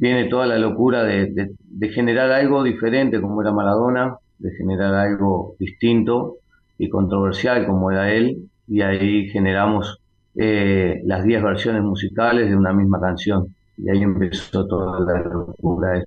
viene 0.00 0.28
toda 0.28 0.46
la 0.46 0.58
locura 0.58 1.04
de, 1.04 1.54
generar 1.92 2.32
algo 2.32 2.62
diferente 2.62 3.20
como 3.20 3.42
era 3.42 3.52
Maradona, 3.52 4.16
de 4.38 4.50
generar 4.52 4.94
algo 4.94 5.54
distinto 5.58 6.36
y 6.78 6.88
controversial 6.88 7.66
como 7.66 7.90
era 7.90 8.10
él, 8.10 8.48
y 8.66 8.80
ahí 8.80 9.28
generamos 9.28 10.00
eh, 10.36 11.02
las 11.04 11.22
10 11.22 11.42
versiones 11.42 11.82
musicales 11.82 12.48
de 12.48 12.56
una 12.56 12.72
misma 12.72 12.98
canción. 12.98 13.54
Y 13.76 13.90
ahí 13.90 14.02
empezó 14.02 14.66
toda 14.66 15.00
la 15.00 15.20
locura 15.22 16.02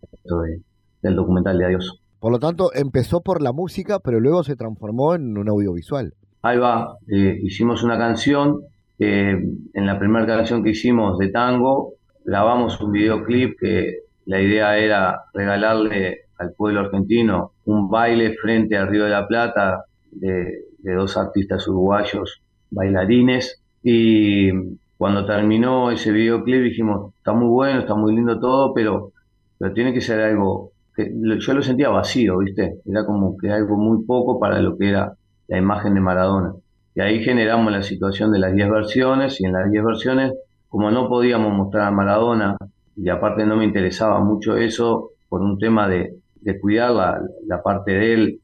del 1.01 1.15
documental 1.15 1.59
de 1.59 1.65
Adiós. 1.65 2.01
Por 2.19 2.31
lo 2.31 2.39
tanto, 2.39 2.71
empezó 2.73 3.21
por 3.21 3.43
la 3.43 3.51
música, 3.51 3.99
pero 3.99 4.19
luego 4.19 4.43
se 4.43 4.55
transformó 4.55 5.13
en 5.13 5.37
un 5.37 5.49
audiovisual. 5.49 6.13
Ahí 6.41 6.57
va, 6.57 6.97
eh, 7.07 7.39
hicimos 7.43 7.83
una 7.83 7.97
canción, 7.97 8.61
eh, 8.97 9.37
en 9.73 9.85
la 9.85 9.99
primera 9.99 10.25
canción 10.25 10.63
que 10.63 10.71
hicimos 10.71 11.19
de 11.19 11.29
tango, 11.29 11.93
grabamos 12.25 12.79
un 12.81 12.91
videoclip 12.91 13.59
que 13.59 13.99
la 14.25 14.41
idea 14.41 14.77
era 14.77 15.23
regalarle 15.33 16.21
al 16.37 16.53
pueblo 16.53 16.81
argentino 16.81 17.51
un 17.65 17.89
baile 17.89 18.35
frente 18.35 18.77
al 18.77 18.87
Río 18.87 19.05
de 19.05 19.09
la 19.09 19.27
Plata 19.27 19.85
de, 20.11 20.65
dos 20.83 21.17
artistas 21.17 21.67
uruguayos 21.67 22.41
bailarines 22.69 23.61
y 23.83 24.51
cuando 24.97 25.25
terminó 25.25 25.91
ese 25.91 26.11
videoclip 26.11 26.63
dijimos 26.63 27.13
está 27.17 27.33
muy 27.33 27.47
bueno, 27.47 27.79
está 27.79 27.95
muy 27.95 28.15
lindo 28.15 28.39
todo, 28.39 28.73
pero, 28.73 29.11
pero 29.57 29.73
tiene 29.73 29.93
que 29.93 30.01
ser 30.01 30.19
algo 30.21 30.71
que 30.95 31.11
yo 31.39 31.53
lo 31.53 31.61
sentía 31.61 31.89
vacío, 31.89 32.37
¿viste? 32.39 32.79
Era 32.85 33.05
como 33.05 33.37
que 33.37 33.49
algo 33.49 33.77
muy 33.77 34.05
poco 34.05 34.39
para 34.39 34.59
lo 34.59 34.77
que 34.77 34.89
era 34.89 35.13
la 35.47 35.57
imagen 35.57 35.95
de 35.95 36.01
Maradona. 36.01 36.53
Y 36.95 37.01
ahí 37.01 37.23
generamos 37.23 37.71
la 37.71 37.81
situación 37.81 38.31
de 38.31 38.39
las 38.39 38.53
10 38.53 38.69
versiones 38.69 39.41
y 39.41 39.45
en 39.45 39.53
las 39.53 39.71
10 39.71 39.83
versiones 39.83 40.33
como 40.73 40.89
no 40.89 41.07
podíamos 41.07 41.53
mostrar 41.53 41.87
a 41.87 41.91
Maradona, 41.91 42.57
y 42.95 43.07
aparte 43.07 43.45
no 43.45 43.57
me 43.57 43.63
interesaba 43.63 44.19
mucho 44.21 44.57
eso, 44.57 45.11
por 45.29 45.39
un 45.43 45.59
tema 45.59 45.87
de, 45.87 46.15
cuidar 46.59 47.19
la, 47.45 47.61
parte 47.61 47.91
de 47.91 48.13
él, 48.15 48.39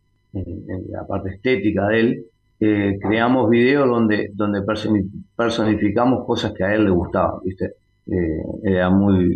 la 0.92 1.08
parte 1.08 1.32
estética 1.32 1.88
de 1.88 2.00
él, 2.00 2.26
eh, 2.60 3.00
creamos 3.02 3.50
videos 3.50 3.90
donde, 3.90 4.30
donde 4.36 4.62
personificamos 5.36 6.24
cosas 6.28 6.54
que 6.54 6.64
a 6.64 6.76
él 6.76 6.86
le 6.86 6.92
gustaban, 6.92 7.40
¿viste? 7.44 7.74
Eh, 8.06 8.44
era 8.62 8.92
muy 8.92 9.36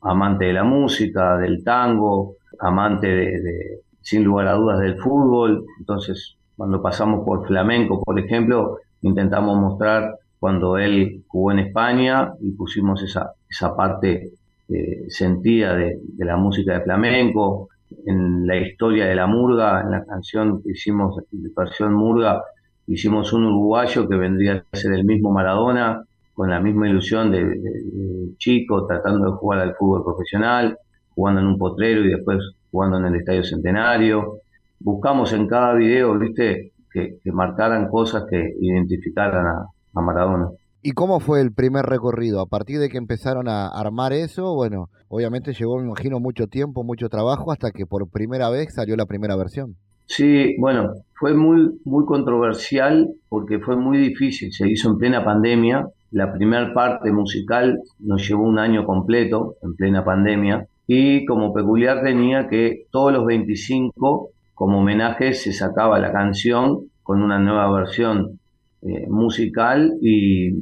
amante 0.00 0.46
de 0.46 0.54
la 0.54 0.64
música, 0.64 1.36
del 1.36 1.62
tango, 1.62 2.36
amante 2.58 3.06
de, 3.06 3.80
sin 4.00 4.24
lugar 4.24 4.48
a 4.48 4.54
dudas, 4.54 4.80
del 4.80 4.96
fútbol. 4.96 5.66
Entonces, 5.78 6.36
cuando 6.56 6.80
pasamos 6.80 7.22
por 7.22 7.46
flamenco, 7.46 8.02
por 8.02 8.18
ejemplo, 8.18 8.78
intentamos 9.02 9.58
mostrar 9.58 10.14
cuando 10.40 10.78
él 10.78 11.22
jugó 11.28 11.52
en 11.52 11.58
España 11.60 12.32
y 12.40 12.52
pusimos 12.52 13.02
esa, 13.02 13.34
esa 13.48 13.76
parte 13.76 14.30
eh, 14.70 15.04
sentida 15.08 15.76
de, 15.76 16.00
la 16.16 16.38
música 16.38 16.78
de 16.78 16.80
flamenco, 16.80 17.68
en 18.06 18.46
la 18.46 18.56
historia 18.56 19.04
de 19.04 19.14
la 19.14 19.26
murga, 19.26 19.82
en 19.82 19.90
la 19.90 20.04
canción 20.04 20.62
que 20.62 20.70
hicimos 20.70 21.16
de 21.30 21.50
versión 21.54 21.92
murga, 21.92 22.42
hicimos 22.86 23.32
un 23.34 23.44
uruguayo 23.44 24.08
que 24.08 24.16
vendría 24.16 24.64
a 24.72 24.76
ser 24.76 24.94
el 24.94 25.04
mismo 25.04 25.30
Maradona, 25.30 26.04
con 26.32 26.48
la 26.48 26.58
misma 26.58 26.88
ilusión 26.88 27.30
de, 27.30 28.34
chico, 28.38 28.86
tratando 28.86 29.32
de 29.32 29.36
jugar 29.36 29.58
al 29.60 29.74
fútbol 29.74 30.04
profesional, 30.04 30.78
jugando 31.14 31.40
en 31.42 31.48
un 31.48 31.58
potrero 31.58 32.02
y 32.02 32.08
después 32.08 32.38
jugando 32.70 32.96
en 32.96 33.06
el 33.06 33.16
Estadio 33.16 33.44
Centenario. 33.44 34.38
Buscamos 34.78 35.34
en 35.34 35.46
cada 35.46 35.74
video, 35.74 36.18
viste, 36.18 36.72
que 36.90 37.20
marcaran 37.32 37.88
cosas 37.88 38.24
que 38.30 38.54
identificaran 38.58 39.46
a, 39.46 39.66
a 39.94 40.00
Maradona. 40.00 40.50
¿Y 40.82 40.92
cómo 40.92 41.20
fue 41.20 41.42
el 41.42 41.52
primer 41.52 41.84
recorrido? 41.84 42.40
A 42.40 42.46
partir 42.46 42.78
de 42.78 42.88
que 42.88 42.96
empezaron 42.96 43.48
a 43.48 43.68
armar 43.68 44.14
eso, 44.14 44.54
bueno, 44.54 44.88
obviamente 45.08 45.52
llevó, 45.52 45.78
me 45.78 45.86
imagino, 45.86 46.20
mucho 46.20 46.46
tiempo, 46.46 46.84
mucho 46.84 47.10
trabajo 47.10 47.52
hasta 47.52 47.70
que 47.70 47.84
por 47.84 48.08
primera 48.08 48.48
vez 48.48 48.72
salió 48.74 48.96
la 48.96 49.04
primera 49.04 49.36
versión. 49.36 49.76
Sí, 50.06 50.56
bueno, 50.58 50.94
fue 51.14 51.34
muy, 51.34 51.78
muy 51.84 52.06
controversial 52.06 53.10
porque 53.28 53.58
fue 53.60 53.76
muy 53.76 53.98
difícil. 53.98 54.52
Se 54.52 54.68
hizo 54.68 54.88
en 54.88 54.96
plena 54.96 55.24
pandemia. 55.24 55.86
La 56.10 56.32
primera 56.32 56.72
parte 56.72 57.12
musical 57.12 57.78
nos 57.98 58.26
llevó 58.26 58.42
un 58.42 58.58
año 58.58 58.84
completo 58.86 59.56
en 59.62 59.76
plena 59.76 60.02
pandemia. 60.04 60.66
Y 60.86 61.26
como 61.26 61.52
peculiar 61.52 62.02
tenía 62.02 62.48
que 62.48 62.86
todos 62.90 63.12
los 63.12 63.24
25, 63.26 64.30
como 64.54 64.80
homenaje, 64.80 65.34
se 65.34 65.52
sacaba 65.52 66.00
la 66.00 66.10
canción 66.10 66.86
con 67.04 67.22
una 67.22 67.38
nueva 67.38 67.70
versión 67.70 68.39
eh, 68.82 69.06
musical 69.08 69.98
y, 70.00 70.52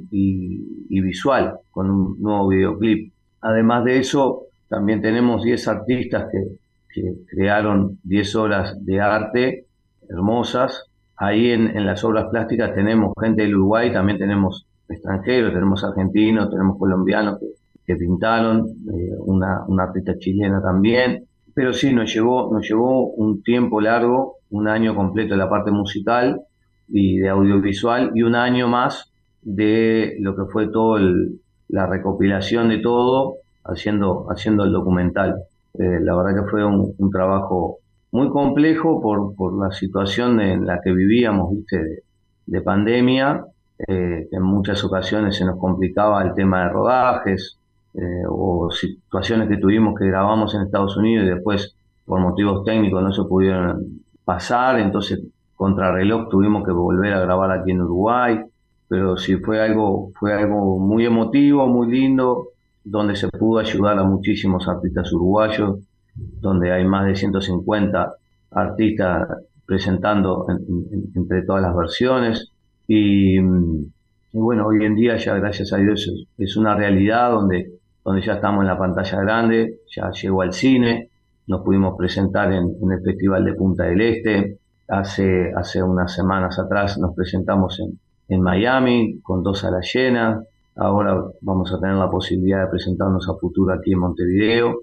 visual, 1.00 1.54
con 1.70 1.88
un 1.88 2.20
nuevo 2.20 2.48
videoclip. 2.48 3.12
Además 3.40 3.84
de 3.84 3.98
eso, 3.98 4.46
también 4.68 5.00
tenemos 5.00 5.44
10 5.44 5.68
artistas 5.68 6.26
que, 6.30 6.58
crearon 7.28 8.00
10 8.02 8.34
horas 8.34 8.84
de 8.84 9.00
arte 9.00 9.66
hermosas. 10.08 10.86
Ahí 11.16 11.52
en, 11.52 11.86
las 11.86 12.02
obras 12.02 12.26
plásticas 12.28 12.74
tenemos 12.74 13.12
gente 13.20 13.42
del 13.42 13.54
Uruguay, 13.54 13.92
también 13.92 14.18
tenemos 14.18 14.66
extranjeros, 14.88 15.52
tenemos 15.52 15.84
argentinos, 15.84 16.50
tenemos 16.50 16.76
colombianos 16.76 17.38
que, 17.86 17.94
pintaron, 17.94 18.66
eh, 18.92 19.14
una, 19.20 19.64
artista 19.78 20.18
chilena 20.18 20.60
también, 20.60 21.24
pero 21.54 21.72
sí, 21.72 21.94
nos 21.94 22.12
llevó, 22.12 22.52
nos 22.52 22.68
llevó 22.68 23.10
un 23.12 23.44
tiempo 23.44 23.80
largo, 23.80 24.38
un 24.50 24.66
año 24.66 24.96
completo 24.96 25.36
la 25.36 25.48
parte 25.48 25.70
musical 25.70 26.40
y 26.88 27.18
de 27.18 27.28
audiovisual 27.28 28.12
y 28.14 28.22
un 28.22 28.34
año 28.34 28.68
más 28.68 29.12
de 29.42 30.16
lo 30.20 30.36
que 30.36 30.44
fue 30.50 30.68
todo 30.68 30.98
la 31.68 31.86
recopilación 31.86 32.68
de 32.68 32.78
todo 32.78 33.36
haciendo, 33.64 34.26
haciendo 34.30 34.64
el 34.64 34.72
documental. 34.72 35.42
Eh, 35.74 36.00
la 36.00 36.16
verdad 36.16 36.42
que 36.42 36.50
fue 36.50 36.64
un, 36.64 37.10
trabajo 37.10 37.78
muy 38.10 38.28
complejo 38.30 39.00
por, 39.00 39.34
por, 39.36 39.60
la 39.62 39.70
situación 39.70 40.40
en 40.40 40.66
la 40.66 40.80
que 40.82 40.92
vivíamos, 40.92 41.52
¿viste? 41.52 42.02
De, 42.46 42.60
pandemia, 42.62 43.44
eh, 43.86 44.28
en 44.30 44.42
muchas 44.42 44.82
ocasiones 44.82 45.36
se 45.36 45.44
nos 45.44 45.58
complicaba 45.58 46.22
el 46.22 46.34
tema 46.34 46.64
de 46.64 46.70
rodajes 46.70 47.58
eh, 47.94 48.22
o 48.26 48.70
situaciones 48.70 49.48
que 49.48 49.58
tuvimos 49.58 49.98
que 49.98 50.06
grabamos 50.06 50.54
en 50.54 50.62
Estados 50.62 50.96
Unidos 50.96 51.26
y 51.26 51.30
después 51.30 51.74
por 52.06 52.20
motivos 52.20 52.64
técnicos 52.64 53.02
no 53.02 53.12
se 53.12 53.22
pudieron 53.24 54.02
pasar, 54.24 54.80
entonces 54.80 55.20
contrarreloj 55.58 56.28
tuvimos 56.30 56.64
que 56.64 56.70
volver 56.72 57.12
a 57.12 57.20
grabar 57.20 57.50
aquí 57.50 57.72
en 57.72 57.82
Uruguay, 57.82 58.40
pero 58.86 59.16
sí 59.16 59.36
fue 59.36 59.60
algo, 59.60 60.12
fue 60.18 60.32
algo 60.32 60.78
muy 60.78 61.04
emotivo, 61.04 61.66
muy 61.66 61.90
lindo, 61.90 62.50
donde 62.84 63.16
se 63.16 63.28
pudo 63.28 63.58
ayudar 63.58 63.98
a 63.98 64.04
muchísimos 64.04 64.68
artistas 64.68 65.12
uruguayos, 65.12 65.80
donde 66.14 66.72
hay 66.72 66.84
más 66.86 67.06
de 67.06 67.16
150 67.16 68.14
artistas 68.52 69.28
presentando 69.66 70.46
entre 71.14 71.42
todas 71.42 71.60
las 71.60 71.76
versiones. 71.76 72.52
Y, 72.86 73.38
bueno, 74.32 74.68
hoy 74.68 74.84
en 74.84 74.94
día 74.94 75.16
ya 75.16 75.34
gracias 75.34 75.72
a 75.72 75.78
Dios 75.78 76.08
es, 76.38 76.56
una 76.56 76.76
realidad 76.76 77.32
donde, 77.32 77.72
donde 78.04 78.22
ya 78.22 78.34
estamos 78.34 78.62
en 78.62 78.68
la 78.68 78.78
pantalla 78.78 79.20
grande, 79.20 79.80
ya 79.94 80.10
llegó 80.10 80.42
al 80.42 80.52
cine, 80.52 81.10
nos 81.48 81.62
pudimos 81.62 81.96
presentar 81.98 82.52
en, 82.52 82.76
el 82.90 83.02
Festival 83.02 83.44
de 83.44 83.54
Punta 83.54 83.84
del 83.84 84.00
Este, 84.00 84.57
hace, 84.88 85.52
hace 85.54 85.82
unas 85.82 86.12
semanas 86.14 86.58
atrás 86.58 86.98
nos 86.98 87.14
presentamos 87.14 87.78
en, 87.80 87.98
en 88.28 88.40
Miami 88.42 89.20
con 89.22 89.42
dos 89.42 89.64
alas 89.64 89.90
llenas, 89.92 90.44
Ahora 90.78 91.20
vamos 91.40 91.72
a 91.72 91.80
tener 91.80 91.96
la 91.96 92.08
posibilidad 92.08 92.62
de 92.62 92.70
presentarnos 92.70 93.28
a 93.28 93.34
futuro 93.34 93.74
aquí 93.74 93.94
en 93.94 93.98
Montevideo, 93.98 94.82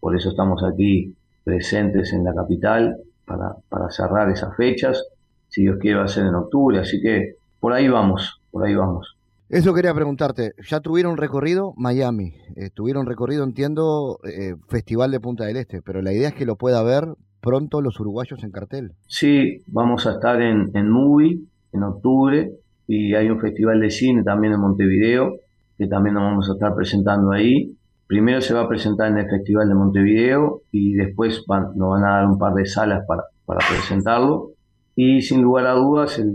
por 0.00 0.16
eso 0.16 0.30
estamos 0.30 0.64
aquí 0.64 1.14
presentes 1.44 2.14
en 2.14 2.24
la 2.24 2.34
capital 2.34 2.96
para, 3.26 3.54
para 3.68 3.90
cerrar 3.90 4.30
esas 4.30 4.56
fechas. 4.56 5.04
Si 5.48 5.60
Dios 5.60 5.76
quiere 5.78 5.98
va 5.98 6.04
a 6.04 6.08
ser 6.08 6.24
en 6.24 6.34
octubre, 6.34 6.78
así 6.78 6.98
que 6.98 7.34
por 7.60 7.74
ahí 7.74 7.88
vamos, 7.88 8.40
por 8.50 8.64
ahí 8.64 8.74
vamos. 8.74 9.18
Eso 9.50 9.74
quería 9.74 9.92
preguntarte, 9.92 10.54
¿ya 10.66 10.80
tuvieron 10.80 11.18
recorrido 11.18 11.74
Miami? 11.76 12.32
Eh, 12.56 12.70
tuvieron 12.72 13.04
recorrido, 13.04 13.44
entiendo, 13.44 14.20
eh, 14.24 14.56
Festival 14.68 15.10
de 15.10 15.20
Punta 15.20 15.44
del 15.44 15.58
Este, 15.58 15.82
pero 15.82 16.00
la 16.00 16.14
idea 16.14 16.28
es 16.28 16.34
que 16.34 16.46
lo 16.46 16.56
pueda 16.56 16.82
ver 16.82 17.04
pronto 17.44 17.82
los 17.82 18.00
uruguayos 18.00 18.42
en 18.42 18.50
cartel. 18.50 18.92
Sí, 19.06 19.62
vamos 19.66 20.06
a 20.06 20.12
estar 20.12 20.40
en, 20.40 20.70
en 20.74 20.90
Movie 20.90 21.40
en 21.74 21.82
octubre, 21.82 22.52
y 22.86 23.14
hay 23.14 23.28
un 23.28 23.40
festival 23.40 23.80
de 23.80 23.90
cine 23.90 24.22
también 24.22 24.54
en 24.54 24.60
Montevideo, 24.60 25.36
que 25.76 25.86
también 25.86 26.14
nos 26.14 26.24
vamos 26.24 26.48
a 26.48 26.54
estar 26.54 26.74
presentando 26.74 27.32
ahí. 27.32 27.76
Primero 28.06 28.40
se 28.40 28.54
va 28.54 28.62
a 28.62 28.68
presentar 28.68 29.10
en 29.10 29.18
el 29.18 29.28
Festival 29.28 29.68
de 29.68 29.74
Montevideo 29.74 30.60
y 30.70 30.92
después 30.92 31.42
nos 31.48 31.90
van 31.90 32.04
a 32.04 32.16
dar 32.16 32.26
un 32.26 32.38
par 32.38 32.54
de 32.54 32.66
salas 32.66 33.04
para, 33.06 33.24
para 33.44 33.60
presentarlo. 33.66 34.50
Y 34.94 35.22
sin 35.22 35.42
lugar 35.42 35.66
a 35.66 35.72
dudas, 35.72 36.18
el, 36.18 36.32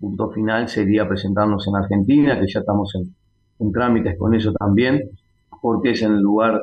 punto 0.00 0.30
final 0.30 0.68
sería 0.68 1.06
presentarnos 1.06 1.66
en 1.66 1.76
Argentina, 1.76 2.40
que 2.40 2.46
ya 2.46 2.60
estamos 2.60 2.94
en, 2.94 3.14
en, 3.58 3.72
trámites 3.72 4.16
con 4.16 4.34
eso 4.34 4.52
también, 4.52 5.02
porque 5.60 5.90
es 5.90 6.02
en 6.02 6.12
el 6.12 6.20
lugar, 6.20 6.62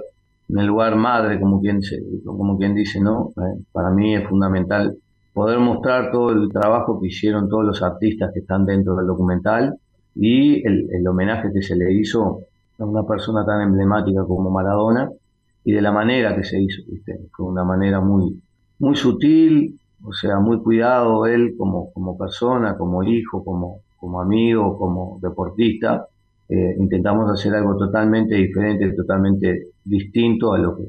en 0.50 0.60
el 0.60 0.68
lugar 0.68 0.96
madre, 0.96 1.40
como 1.40 1.60
quien, 1.62 1.82
se, 1.82 2.02
como 2.24 2.58
quien 2.58 2.76
dice, 2.76 3.00
¿no? 3.00 3.32
Eh, 3.38 3.64
para 3.72 3.90
mí 3.90 4.16
es 4.16 4.28
fundamental 4.28 4.98
poder 5.34 5.60
mostrar 5.60 6.12
todo 6.12 6.32
el 6.32 6.50
trabajo 6.50 7.00
que 7.00 7.08
hicieron 7.08 7.50
todos 7.50 7.66
los 7.66 7.84
artistas 7.84 8.32
que 8.34 8.40
están 8.40 8.66
dentro 8.66 8.96
del 8.96 9.06
documental 9.06 9.76
y 10.16 10.66
el, 10.66 11.06
homenaje 11.08 11.52
que 11.52 11.62
se 11.62 11.76
le 11.76 11.94
hizo 11.94 12.40
a 12.80 12.86
una 12.86 13.04
persona 13.04 13.46
tan 13.46 13.62
emblemática 13.62 14.24
como 14.24 14.50
Maradona 14.50 15.10
y 15.66 15.74
de 15.74 15.82
la 15.82 15.92
manera 15.92 16.36
que 16.36 16.44
se 16.44 16.62
hizo, 16.62 16.84
¿viste? 16.88 17.20
Con 17.36 17.48
una 17.48 17.66
manera 17.66 18.00
muy, 18.00 18.42
muy 18.80 18.96
sutil, 18.96 19.78
o 20.06 20.14
sea, 20.14 20.40
muy 20.40 20.60
cuidado 20.60 21.26
él 21.26 21.56
como, 21.58 21.92
como 21.92 22.18
persona, 22.18 22.78
como 22.78 23.04
hijo, 23.04 23.44
como, 23.44 23.82
como 23.98 24.22
amigo, 24.22 24.78
como 24.78 25.20
deportista. 25.22 26.08
Eh, 26.48 26.76
intentamos 26.78 27.32
hacer 27.32 27.56
algo 27.56 27.78
totalmente 27.78 28.36
diferente, 28.36 28.92
totalmente 28.94 29.70
distinto 29.84 30.54
a 30.54 30.60
lo 30.60 30.78
que 30.78 30.84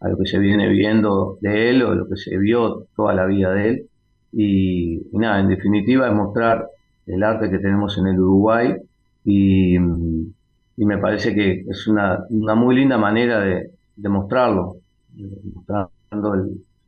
a 0.00 0.08
lo 0.08 0.18
que 0.18 0.26
se 0.26 0.38
viene 0.38 0.68
viendo 0.68 1.38
de 1.40 1.70
él 1.70 1.82
o 1.82 1.94
lo 1.94 2.08
que 2.08 2.16
se 2.16 2.36
vio 2.38 2.86
toda 2.94 3.14
la 3.14 3.26
vida 3.26 3.52
de 3.52 3.68
él. 3.68 3.86
Y, 4.32 5.00
nada, 5.12 5.40
en 5.40 5.48
definitiva 5.48 6.08
es 6.08 6.14
mostrar 6.14 6.68
el 7.06 7.22
arte 7.22 7.50
que 7.50 7.58
tenemos 7.58 7.96
en 7.98 8.08
el 8.08 8.20
Uruguay 8.20 8.74
y, 9.24 9.78
me 10.78 10.98
parece 10.98 11.34
que 11.34 11.64
es 11.68 11.86
una, 11.88 12.24
una 12.28 12.54
muy 12.54 12.76
linda 12.76 12.98
manera 12.98 13.40
de, 13.40 13.70
mostrarlo, 14.08 14.76
mostrando 15.54 16.34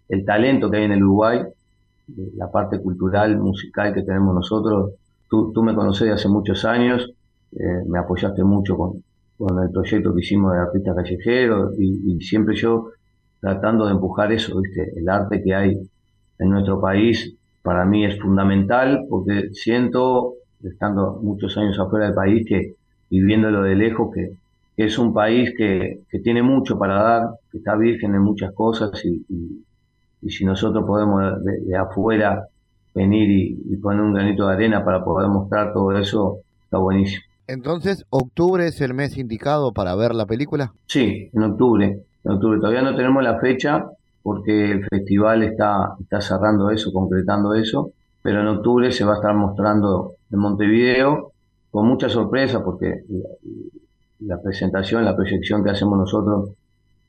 el, 0.09 0.24
talento 0.24 0.70
que 0.70 0.76
hay 0.76 0.84
en 0.84 0.92
el 0.92 1.02
Uruguay, 1.02 1.40
la 2.36 2.50
parte 2.50 2.80
cultural, 2.80 3.38
musical 3.38 3.94
que 3.94 4.02
tenemos 4.02 4.34
nosotros. 4.34 4.92
Tú, 5.28 5.52
tú 5.52 5.62
me 5.62 5.74
conoces 5.74 6.11
hace 6.11 6.28
muchos 6.28 6.64
años, 6.64 7.11
eh, 7.53 7.82
me 7.86 7.99
apoyaste 7.99 8.44
mucho 8.44 8.76
con, 8.76 9.03
con 9.36 9.62
el 9.62 9.70
proyecto 9.70 10.14
que 10.14 10.20
hicimos 10.20 10.53
de 10.53 10.59
artistas 10.59 10.96
callejeros 10.96 11.74
y, 11.78 12.12
y, 12.12 12.20
siempre 12.20 12.55
yo 12.57 12.90
tratando 13.40 13.86
de 13.86 13.92
empujar 13.92 14.32
eso, 14.32 14.61
¿viste? 14.61 14.92
El 14.96 15.09
arte 15.09 15.42
que 15.42 15.55
hay 15.55 15.78
en 16.38 16.51
nuestro 16.51 16.80
país 16.80 17.34
para 17.62 17.84
mí 17.84 18.05
es 18.05 18.18
fundamental 18.18 19.07
porque 19.09 19.51
siento, 19.53 20.34
estando 20.62 21.20
muchos 21.22 21.57
años 21.57 21.78
afuera 21.78 22.07
del 22.07 22.14
país, 22.14 22.46
que 22.46 22.74
viviéndolo 23.11 23.62
de 23.62 23.74
lejos, 23.74 24.12
que, 24.14 24.32
es 24.76 24.96
un 24.96 25.12
país 25.12 25.53
que, 25.57 26.03
que, 26.09 26.20
tiene 26.20 26.40
mucho 26.40 26.78
para 26.78 27.03
dar, 27.03 27.22
que 27.51 27.59
está 27.59 27.74
virgen 27.74 28.14
en 28.14 28.22
muchas 28.22 28.53
cosas 28.55 28.90
y, 29.05 29.24
y, 30.22 30.30
si 30.30 30.44
nosotros 30.44 30.84
podemos 30.86 31.44
de, 31.44 31.76
afuera 31.76 32.46
venir 32.94 33.28
y, 33.70 33.76
poner 33.76 34.03
un 34.03 34.14
granito 34.14 34.46
de 34.46 34.55
arena 34.55 34.84
para 34.84 35.05
poder 35.05 35.28
mostrar 35.28 35.72
todo 35.72 35.96
eso, 35.96 36.38
está 36.64 36.78
buenísimo. 36.78 37.22
Entonces, 37.49 38.05
¿octubre 38.11 38.66
es 38.66 38.80
el 38.80 38.94
mes 38.94 39.18
indicado 39.18 39.72
para 39.72 39.96
ver 39.96 40.14
la 40.14 40.26
película? 40.26 40.72
Sí, 40.86 41.30
en 41.32 41.42
octubre 41.42 42.05
octubre. 42.32 42.59
Todavía 42.59 42.82
no 42.82 42.94
tenemos 42.94 43.22
la 43.22 43.38
fecha 43.38 43.86
porque 44.22 44.72
el 44.72 44.84
festival 44.86 45.42
está, 45.42 45.94
está 46.01 46.20
cerrando 46.20 46.70
eso, 46.70 46.92
concretando 46.92 47.55
eso, 47.55 47.92
pero 48.22 48.40
en 48.40 48.49
octubre 48.49 48.90
se 48.92 49.05
va 49.05 49.12
a 49.12 49.16
estar 49.16 49.34
mostrando 49.34 50.14
en 50.30 50.38
Montevideo 50.38 51.32
con 51.70 51.86
mucha 51.86 52.09
sorpresa 52.09 52.62
porque 52.64 53.05
la, 54.20 54.40
presentación, 54.40 55.05
la 55.05 55.16
proyección 55.16 55.62
que 55.64 55.70
hacemos 55.70 55.99
nosotros 55.99 56.51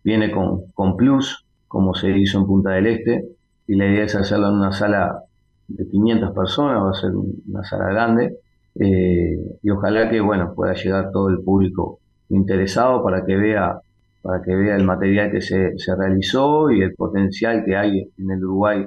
viene 0.04 0.32
con, 0.32 0.72
con 0.74 0.96
Plus, 0.96 1.46
como 1.68 1.94
se 1.94 2.18
hizo 2.18 2.40
en 2.40 2.46
Punta 2.46 2.72
del 2.72 2.88
Este, 2.88 3.26
y 3.68 3.76
la 3.76 3.88
idea 3.88 4.06
es 4.06 4.16
hacerla 4.16 4.48
en 4.50 4.56
una 4.56 4.72
sala 4.72 5.24
de 5.68 5.88
500 5.88 6.32
personas, 6.32 6.84
va 6.84 6.92
a 6.92 6.94
ser 6.94 7.12
una 7.16 7.64
sala 7.64 7.90
grande, 7.90 8.38
eh, 8.76 9.57
y 9.61 9.70
ojalá 9.70 10.09
que 10.09 10.22
bueno 10.22 10.53
pueda 10.55 10.74
llegar 10.74 11.11
todo 11.11 11.30
el 11.30 11.41
público 11.41 11.99
interesado 12.30 13.03
para 13.03 13.26
que 13.26 13.36
vea 13.36 13.80
para 14.22 14.41
que 14.41 14.55
vea 14.55 14.76
el 14.76 14.84
material 14.84 15.32
que 15.32 15.41
se, 15.41 15.78
se 15.78 15.95
realizó 15.95 16.70
y 16.72 16.82
el 16.82 16.93
potencial 16.93 17.63
que 17.65 17.76
hay 17.76 18.09
en 18.17 18.32
el 18.32 18.43
Uruguay 18.43 18.86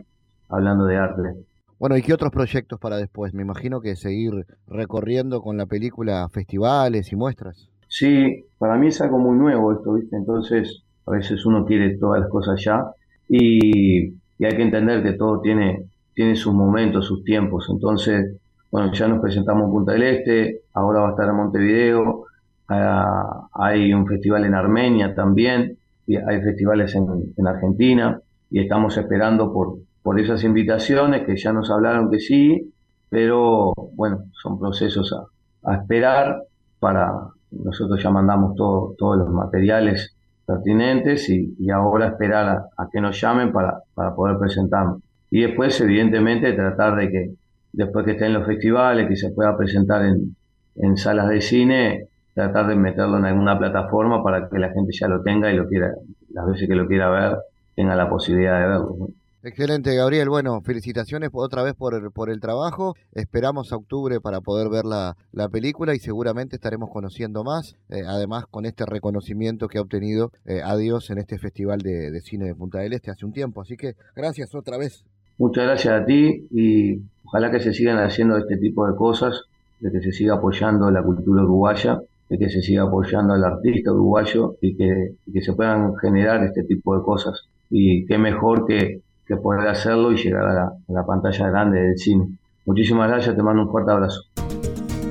hablando 0.49 0.85
de 0.85 0.97
arte. 0.97 1.23
Bueno, 1.79 1.97
¿y 1.97 2.03
qué 2.03 2.13
otros 2.13 2.31
proyectos 2.31 2.79
para 2.79 2.97
después? 2.97 3.35
Me 3.35 3.43
imagino 3.43 3.81
que 3.81 3.97
seguir 3.97 4.47
recorriendo 4.69 5.41
con 5.41 5.57
la 5.57 5.67
película 5.67 6.29
festivales 6.29 7.11
y 7.11 7.17
muestras. 7.17 7.69
Sí, 7.89 8.45
para 8.59 8.77
mí 8.77 8.89
es 8.89 9.01
algo 9.01 9.19
muy 9.19 9.37
nuevo 9.37 9.73
esto, 9.73 9.95
¿viste? 9.95 10.17
Entonces, 10.17 10.83
a 11.07 11.11
veces 11.11 11.45
uno 11.45 11.65
quiere 11.65 11.97
todas 11.99 12.21
las 12.21 12.31
cosas 12.31 12.63
ya 12.65 12.85
y, 13.29 14.11
y 14.39 14.45
hay 14.45 14.57
que 14.57 14.63
entender 14.63 15.03
que 15.03 15.15
todo 15.15 15.41
tiene, 15.41 15.87
tiene 16.15 16.37
sus 16.37 16.55
momentos, 16.55 17.07
sus 17.07 17.25
tiempos. 17.25 17.67
Entonces, 17.69 18.37
bueno, 18.73 18.93
ya 18.93 19.07
nos 19.07 19.21
presentamos 19.21 19.67
en 19.67 19.71
Punta 19.71 19.93
del 19.93 20.03
Este, 20.03 20.63
ahora 20.75 21.01
va 21.03 21.09
a 21.09 21.11
estar 21.11 21.29
en 21.29 21.37
Montevideo, 21.37 22.27
Ah, 22.75 23.49
hay 23.53 23.93
un 23.93 24.07
festival 24.07 24.45
en 24.47 24.55
Armenia 24.55 25.15
también, 25.15 25.77
y 26.07 26.17
hay 26.17 26.41
festivales 26.41 26.95
en, 26.95 27.47
Argentina, 27.47 28.19
y 28.51 28.61
estamos 28.61 28.97
esperando 28.97 29.53
por, 29.53 29.77
por 30.03 30.19
esas 30.19 30.43
invitaciones 30.43 31.27
que 31.27 31.37
ya 31.37 31.53
nos 31.53 31.71
hablaron 31.71 32.11
que 32.11 32.19
sí, 32.19 32.73
pero 33.11 33.75
bueno, 33.95 34.25
son 34.41 34.59
procesos 34.59 35.15
a, 35.65 35.75
esperar 35.75 36.43
para, 36.81 37.13
nosotros 37.51 38.03
ya 38.03 38.11
mandamos 38.11 38.57
todo, 38.57 38.95
todos 38.99 39.19
los 39.19 39.29
materiales 39.29 40.15
pertinentes 40.47 41.29
y, 41.29 41.71
ahora 41.71 42.09
esperar 42.09 42.65
a, 42.77 42.89
que 42.91 43.01
nos 43.03 43.21
llamen 43.21 43.53
para, 43.53 43.83
para 43.95 44.15
poder 44.15 44.39
presentarnos. 44.39 45.03
Y 45.31 45.43
después, 45.43 45.79
evidentemente, 45.81 46.53
tratar 46.55 46.97
de 46.97 47.11
que, 47.11 47.35
después 47.73 48.05
que 48.05 48.13
esté 48.13 48.27
en 48.27 48.35
los 48.35 48.47
festivales, 48.47 49.09
que 49.09 49.17
se 49.17 49.31
pueda 49.31 49.57
presentar 49.57 50.05
en, 50.05 50.37
en 50.77 50.97
salas 50.97 51.29
de 51.29 51.41
cine, 51.41 52.07
tratar 52.35 52.67
de 52.69 52.77
meterlo 52.77 53.19
en 53.19 53.27
alguna 53.27 53.59
plataforma 53.59 54.23
para 54.23 54.49
que 54.49 54.59
la 54.59 54.73
gente 54.73 54.93
ya 54.93 55.09
lo 55.09 55.23
tenga 55.23 55.51
y 55.51 55.57
lo 55.57 55.69
quiera, 55.69 55.93
las 56.31 56.47
veces 56.47 56.69
que 56.69 56.75
lo 56.75 56.87
quiera 56.87 57.11
ver, 57.11 57.39
tenga 57.75 57.97
la 57.97 58.09
posibilidad 58.09 58.61
de 58.61 58.69
verlo. 58.69 59.09
Excelente, 59.45 59.93
Gabriel. 59.97 60.29
Bueno, 60.29 60.61
felicitaciones 60.63 61.31
otra 61.33 61.65
vez 61.65 61.75
por, 61.75 62.13
por 62.13 62.31
el 62.31 62.39
trabajo. 62.39 62.95
Esperamos 63.13 63.73
a 63.73 63.77
octubre 63.77 64.21
para 64.21 64.41
poder 64.41 64.69
ver 64.69 64.85
la, 64.85 65.17
la 65.33 65.49
película 65.49 65.97
y 65.97 65.99
seguramente 65.99 66.55
estaremos 66.55 66.91
conociendo 66.91 67.43
más. 67.43 67.75
Eh, 67.89 68.03
además, 68.07 68.45
con 68.49 68.67
este 68.67 68.87
reconocimiento 68.87 69.67
que 69.67 69.79
ha 69.79 69.81
obtenido 69.81 70.31
eh, 70.45 70.63
Adiós 70.63 71.11
en 71.11 71.19
este 71.19 71.39
Festival 71.39 71.81
de, 71.81 72.13
de, 72.13 72.21
Cine 72.21 72.45
de 72.45 72.55
Punta 72.55 72.79
del 72.79 72.93
Este 72.93 73.11
hace 73.11 73.27
un 73.27 73.33
tiempo. 73.33 73.61
Así 73.61 73.77
que 73.77 73.97
gracias 74.15 74.55
otra 74.55 74.79
vez. 74.79 75.05
Muchas 75.39 75.65
gracias 75.65 76.03
a 76.03 76.05
ti 76.05 76.47
y 76.51 77.01
ojalá 77.25 77.51
que 77.51 77.61
se 77.61 77.73
sigan 77.73 77.99
haciendo 77.99 78.37
este 78.37 78.57
tipo 78.57 78.87
de 78.87 78.97
cosas, 78.97 79.43
de 79.81 79.91
que 79.91 80.01
se 80.01 80.13
siga 80.13 80.35
apoyando 80.35 80.91
la 80.91 81.03
cultura 81.03 81.43
uruguaya, 81.43 82.01
de 82.29 82.39
que 82.39 82.49
se 82.49 82.63
siga 82.63 82.85
apoyando 82.85 83.35
al 83.35 83.45
artista 83.45 83.93
uruguayo 83.93 84.57
y 84.61 84.77
que, 84.77 85.15
que 85.33 85.43
se 85.43 85.53
puedan 85.53 85.97
generar 85.97 86.45
este 86.45 86.65
tipo 86.65 86.97
de 86.97 87.03
cosas. 87.03 87.43
Y 87.71 88.07
qué 88.07 88.19
mejor 88.19 88.67
que 88.67 89.01
que 89.27 89.37
poder 89.37 89.69
hacerlo 89.69 90.13
y 90.13 90.17
llegar 90.17 90.45
a 90.45 90.55
la, 90.55 90.65
a 90.65 90.93
la 90.93 91.07
pantalla 91.07 91.49
grande 91.49 91.81
del 91.81 91.99
cine. 91.99 92.27
Muchísimas 92.67 93.09
gracias, 93.09 93.37
te 93.37 93.43
mando 93.43 93.63
un 93.63 93.71
fuerte 93.71 93.93
abrazo. 93.93 94.23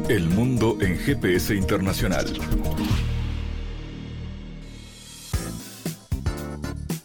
El 0.09 0.29
mundo 0.29 0.77
en 0.81 0.97
GPS 0.97 1.55
Internacional. 1.55 2.25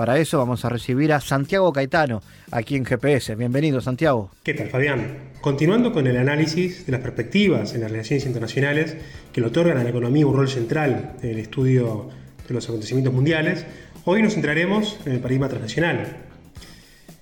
Para 0.00 0.16
eso 0.16 0.38
vamos 0.38 0.64
a 0.64 0.70
recibir 0.70 1.12
a 1.12 1.20
Santiago 1.20 1.74
Caetano, 1.74 2.22
aquí 2.52 2.74
en 2.74 2.86
GPS. 2.86 3.34
Bienvenido, 3.34 3.82
Santiago. 3.82 4.30
¿Qué 4.42 4.54
tal, 4.54 4.70
Fabián? 4.70 5.32
Continuando 5.42 5.92
con 5.92 6.06
el 6.06 6.16
análisis 6.16 6.86
de 6.86 6.92
las 6.92 7.02
perspectivas 7.02 7.74
en 7.74 7.82
las 7.82 7.90
relaciones 7.90 8.24
internacionales 8.24 8.96
que 9.30 9.42
le 9.42 9.48
otorgan 9.48 9.76
a 9.76 9.84
la 9.84 9.90
economía 9.90 10.26
un 10.26 10.34
rol 10.34 10.48
central 10.48 11.16
en 11.20 11.28
el 11.28 11.38
estudio 11.38 12.08
de 12.48 12.54
los 12.54 12.64
acontecimientos 12.66 13.12
mundiales, 13.12 13.66
hoy 14.06 14.22
nos 14.22 14.32
centraremos 14.32 14.98
en 15.04 15.12
el 15.12 15.20
paradigma 15.20 15.50
transnacional. 15.50 16.16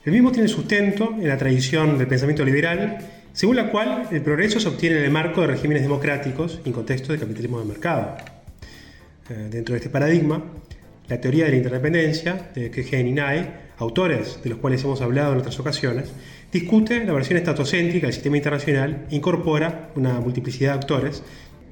El 0.04 0.12
mismo 0.12 0.30
tiene 0.30 0.46
sustento 0.46 1.16
en 1.18 1.26
la 1.26 1.36
tradición 1.36 1.98
del 1.98 2.06
pensamiento 2.06 2.44
liberal, 2.44 2.98
según 3.32 3.56
la 3.56 3.72
cual 3.72 4.06
el 4.12 4.22
progreso 4.22 4.60
se 4.60 4.68
obtiene 4.68 4.98
en 4.98 5.04
el 5.04 5.10
marco 5.10 5.40
de 5.40 5.48
regímenes 5.48 5.82
democráticos 5.82 6.60
en 6.64 6.72
contexto 6.72 7.12
de 7.12 7.18
capitalismo 7.18 7.58
de 7.58 7.64
mercado. 7.64 8.14
Eh, 9.30 9.48
dentro 9.50 9.72
de 9.72 9.78
este 9.78 9.90
paradigma, 9.90 10.44
la 11.08 11.20
teoría 11.20 11.46
de 11.46 11.52
la 11.52 11.56
interdependencia 11.56 12.50
de 12.54 12.70
Kegen 12.70 13.06
y 13.06 13.12
Nye, 13.12 13.46
autores 13.78 14.40
de 14.42 14.50
los 14.50 14.58
cuales 14.58 14.84
hemos 14.84 15.00
hablado 15.00 15.32
en 15.32 15.38
otras 15.38 15.58
ocasiones, 15.58 16.10
discute 16.52 17.04
la 17.04 17.12
versión 17.12 17.38
estatocéntrica 17.38 18.06
del 18.06 18.14
sistema 18.14 18.36
internacional 18.36 19.06
e 19.10 19.16
incorpora 19.16 19.90
una 19.96 20.20
multiplicidad 20.20 20.72
de 20.72 20.78
actores 20.78 21.22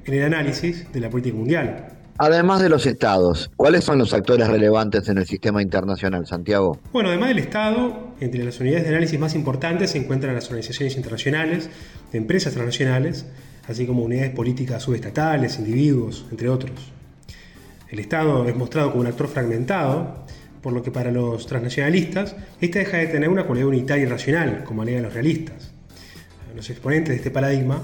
en 0.05 0.13
el 0.13 0.23
análisis 0.23 0.91
de 0.91 0.99
la 0.99 1.09
política 1.09 1.35
mundial. 1.35 1.87
Además 2.19 2.61
de 2.61 2.69
los 2.69 2.87
estados, 2.87 3.51
¿cuáles 3.55 3.83
son 3.83 3.99
los 3.99 4.11
actores 4.11 4.47
relevantes 4.47 5.07
en 5.07 5.19
el 5.19 5.27
sistema 5.27 5.61
internacional, 5.61 6.25
Santiago? 6.25 6.79
Bueno, 6.91 7.09
además 7.09 7.29
del 7.29 7.39
Estado, 7.39 8.15
entre 8.19 8.43
las 8.43 8.59
unidades 8.59 8.85
de 8.85 8.89
análisis 8.89 9.19
más 9.19 9.35
importantes 9.35 9.91
se 9.91 9.99
encuentran 9.99 10.33
las 10.33 10.45
organizaciones 10.45 10.95
internacionales, 10.97 11.69
de 12.11 12.17
empresas 12.17 12.53
transnacionales, 12.53 13.27
así 13.67 13.85
como 13.85 14.01
unidades 14.01 14.31
políticas 14.31 14.81
subestatales, 14.81 15.59
individuos, 15.59 16.25
entre 16.31 16.49
otros. 16.49 16.96
El 17.89 17.99
Estado 17.99 18.47
es 18.47 18.55
mostrado 18.55 18.89
como 18.91 19.01
un 19.01 19.07
actor 19.07 19.27
fragmentado, 19.27 20.25
por 20.61 20.73
lo 20.73 20.83
que 20.83 20.91
para 20.91 21.11
los 21.11 21.47
transnacionalistas, 21.47 22.35
este 22.59 22.79
deja 22.79 22.97
de 22.97 23.07
tener 23.07 23.29
una 23.29 23.45
cualidad 23.45 23.69
unitaria 23.69 24.03
y 24.03 24.07
racional, 24.07 24.63
como 24.63 24.81
alegan 24.81 25.03
los 25.03 25.13
realistas. 25.13 25.71
Los 26.55 26.69
exponentes 26.69 27.09
de 27.09 27.15
este 27.15 27.31
paradigma 27.31 27.81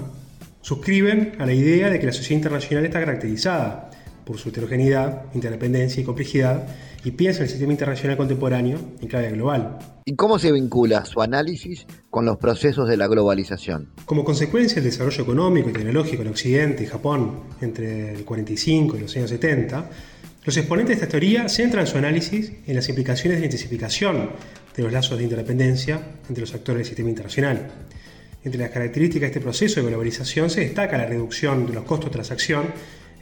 suscriben 0.60 1.32
a 1.38 1.46
la 1.46 1.52
idea 1.52 1.88
de 1.88 1.98
que 2.00 2.06
la 2.06 2.12
sociedad 2.12 2.38
internacional 2.38 2.84
está 2.84 3.00
caracterizada 3.00 3.90
por 4.24 4.38
su 4.38 4.48
heterogeneidad, 4.48 5.24
interdependencia 5.34 6.00
y 6.00 6.04
complejidad, 6.04 6.66
y 7.04 7.10
piensa 7.10 7.42
el 7.42 7.48
sistema 7.48 7.72
internacional 7.72 8.16
contemporáneo 8.16 8.78
en 9.00 9.08
clave 9.08 9.30
global. 9.30 9.78
¿Y 10.06 10.16
cómo 10.16 10.38
se 10.38 10.52
vincula 10.52 11.04
su 11.04 11.20
análisis 11.20 11.86
con 12.10 12.24
los 12.24 12.38
procesos 12.38 12.88
de 12.88 12.96
la 12.96 13.06
globalización? 13.06 13.90
Como 14.06 14.24
consecuencia 14.24 14.76
del 14.76 14.84
desarrollo 14.84 15.22
económico 15.22 15.68
y 15.68 15.72
tecnológico 15.72 16.22
en 16.22 16.28
Occidente 16.28 16.82
y 16.82 16.86
Japón 16.86 17.40
entre 17.60 18.14
el 18.14 18.24
45 18.24 18.96
y 18.96 19.00
los 19.00 19.16
años 19.16 19.30
70, 19.30 19.90
los 20.44 20.56
exponentes 20.56 20.98
de 20.98 21.04
esta 21.04 21.10
teoría 21.10 21.48
centran 21.48 21.86
su 21.86 21.96
análisis 21.96 22.52
en 22.66 22.76
las 22.76 22.88
implicaciones 22.88 23.38
de 23.38 23.40
la 23.40 23.46
intensificación 23.46 24.30
de 24.76 24.82
los 24.82 24.92
lazos 24.92 25.16
de 25.16 25.24
interdependencia 25.24 26.00
entre 26.28 26.42
los 26.42 26.54
actores 26.54 26.80
del 26.80 26.86
sistema 26.86 27.08
internacional. 27.08 27.70
Entre 28.44 28.60
las 28.60 28.70
características 28.70 29.22
de 29.22 29.26
este 29.28 29.40
proceso 29.40 29.80
de 29.80 29.86
globalización 29.86 30.50
se 30.50 30.60
destaca 30.60 30.98
la 30.98 31.06
reducción 31.06 31.66
de 31.66 31.72
los 31.72 31.84
costos 31.84 32.10
de 32.10 32.12
transacción 32.12 32.66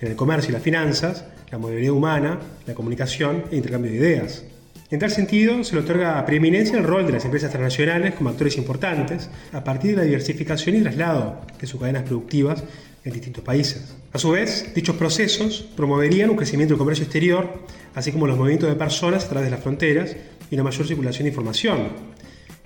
en 0.03 0.09
el 0.09 0.16
comercio 0.16 0.50
y 0.50 0.53
las 0.53 0.62
finanzas, 0.62 1.24
la 1.50 1.59
movilidad 1.59 1.92
humana, 1.92 2.38
la 2.66 2.74
comunicación 2.74 3.44
e 3.50 3.57
intercambio 3.57 3.90
de 3.90 3.96
ideas. 3.96 4.44
En 4.90 4.98
tal 4.98 5.11
sentido, 5.11 5.64
se 5.64 5.74
le 5.74 5.80
otorga 5.80 6.24
preeminencia 6.26 6.76
al 6.76 6.84
rol 6.84 7.07
de 7.07 7.12
las 7.12 7.24
empresas 7.24 7.50
transnacionales 7.50 8.14
como 8.14 8.28
actores 8.28 8.59
importantes 8.59 9.30
a 9.53 9.64
partir 9.64 9.92
de 9.92 9.98
la 9.98 10.03
diversificación 10.03 10.76
y 10.76 10.82
traslado 10.82 11.40
de 11.59 11.66
sus 11.66 11.80
cadenas 11.80 12.03
productivas 12.03 12.62
en 13.05 13.12
distintos 13.12 13.42
países. 13.42 13.94
A 14.12 14.18
su 14.18 14.32
vez, 14.32 14.72
dichos 14.74 14.96
procesos 14.96 15.66
promoverían 15.76 16.30
un 16.30 16.36
crecimiento 16.36 16.74
del 16.74 16.78
comercio 16.78 17.05
exterior, 17.05 17.64
así 17.94 18.12
como 18.12 18.26
los 18.26 18.36
movimientos 18.36 18.68
de 18.68 18.76
personas 18.76 19.24
a 19.24 19.28
través 19.28 19.46
de 19.46 19.50
las 19.50 19.62
fronteras 19.62 20.14
y 20.50 20.55
una 20.55 20.64
mayor 20.64 20.86
circulación 20.86 21.24
de 21.24 21.30
información. 21.30 21.88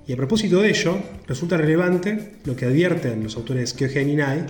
Y 0.09 0.13
a 0.13 0.17
propósito 0.17 0.61
de 0.63 0.71
ello, 0.71 0.99
resulta 1.27 1.57
relevante 1.57 2.33
lo 2.45 2.57
que 2.57 2.65
advierten 2.65 3.23
los 3.23 3.37
autores 3.37 3.73
Kyogen 3.75 4.09
y 4.09 4.17
Nai, 4.17 4.47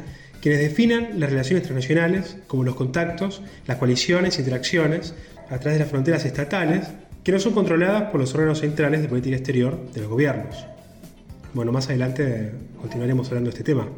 quienes 0.47 0.63
definan 0.63 1.19
las 1.19 1.29
relaciones 1.29 1.65
transnacionales 1.65 2.37
como 2.47 2.63
los 2.63 2.77
contactos, 2.77 3.43
las 3.67 3.79
coaliciones 3.79 4.39
e 4.39 4.43
interacciones 4.43 5.13
a 5.51 5.59
través 5.59 5.73
de 5.73 5.81
las 5.81 5.89
fronteras 5.89 6.25
estatales 6.25 6.87
que 7.25 7.33
no 7.33 7.41
son 7.41 7.53
controladas 7.53 8.13
por 8.13 8.21
los 8.21 8.33
órganos 8.33 8.61
centrales 8.61 9.03
de 9.03 9.09
política 9.09 9.35
exterior 9.35 9.91
de 9.93 10.03
los 10.03 10.09
gobiernos. 10.09 10.65
Bueno, 11.53 11.73
más 11.73 11.89
adelante 11.89 12.53
continuaremos 12.81 13.27
hablando 13.27 13.51
de 13.51 13.59
este 13.59 13.65
tema. 13.65 13.89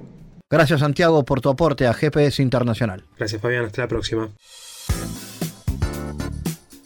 Gracias 0.48 0.80
Santiago 0.80 1.22
por 1.22 1.42
tu 1.42 1.50
aporte 1.50 1.86
a 1.86 1.92
GPS 1.92 2.40
Internacional. 2.40 3.04
Gracias 3.18 3.42
Fabián, 3.42 3.66
hasta 3.66 3.82
la 3.82 3.88
próxima. 3.88 4.30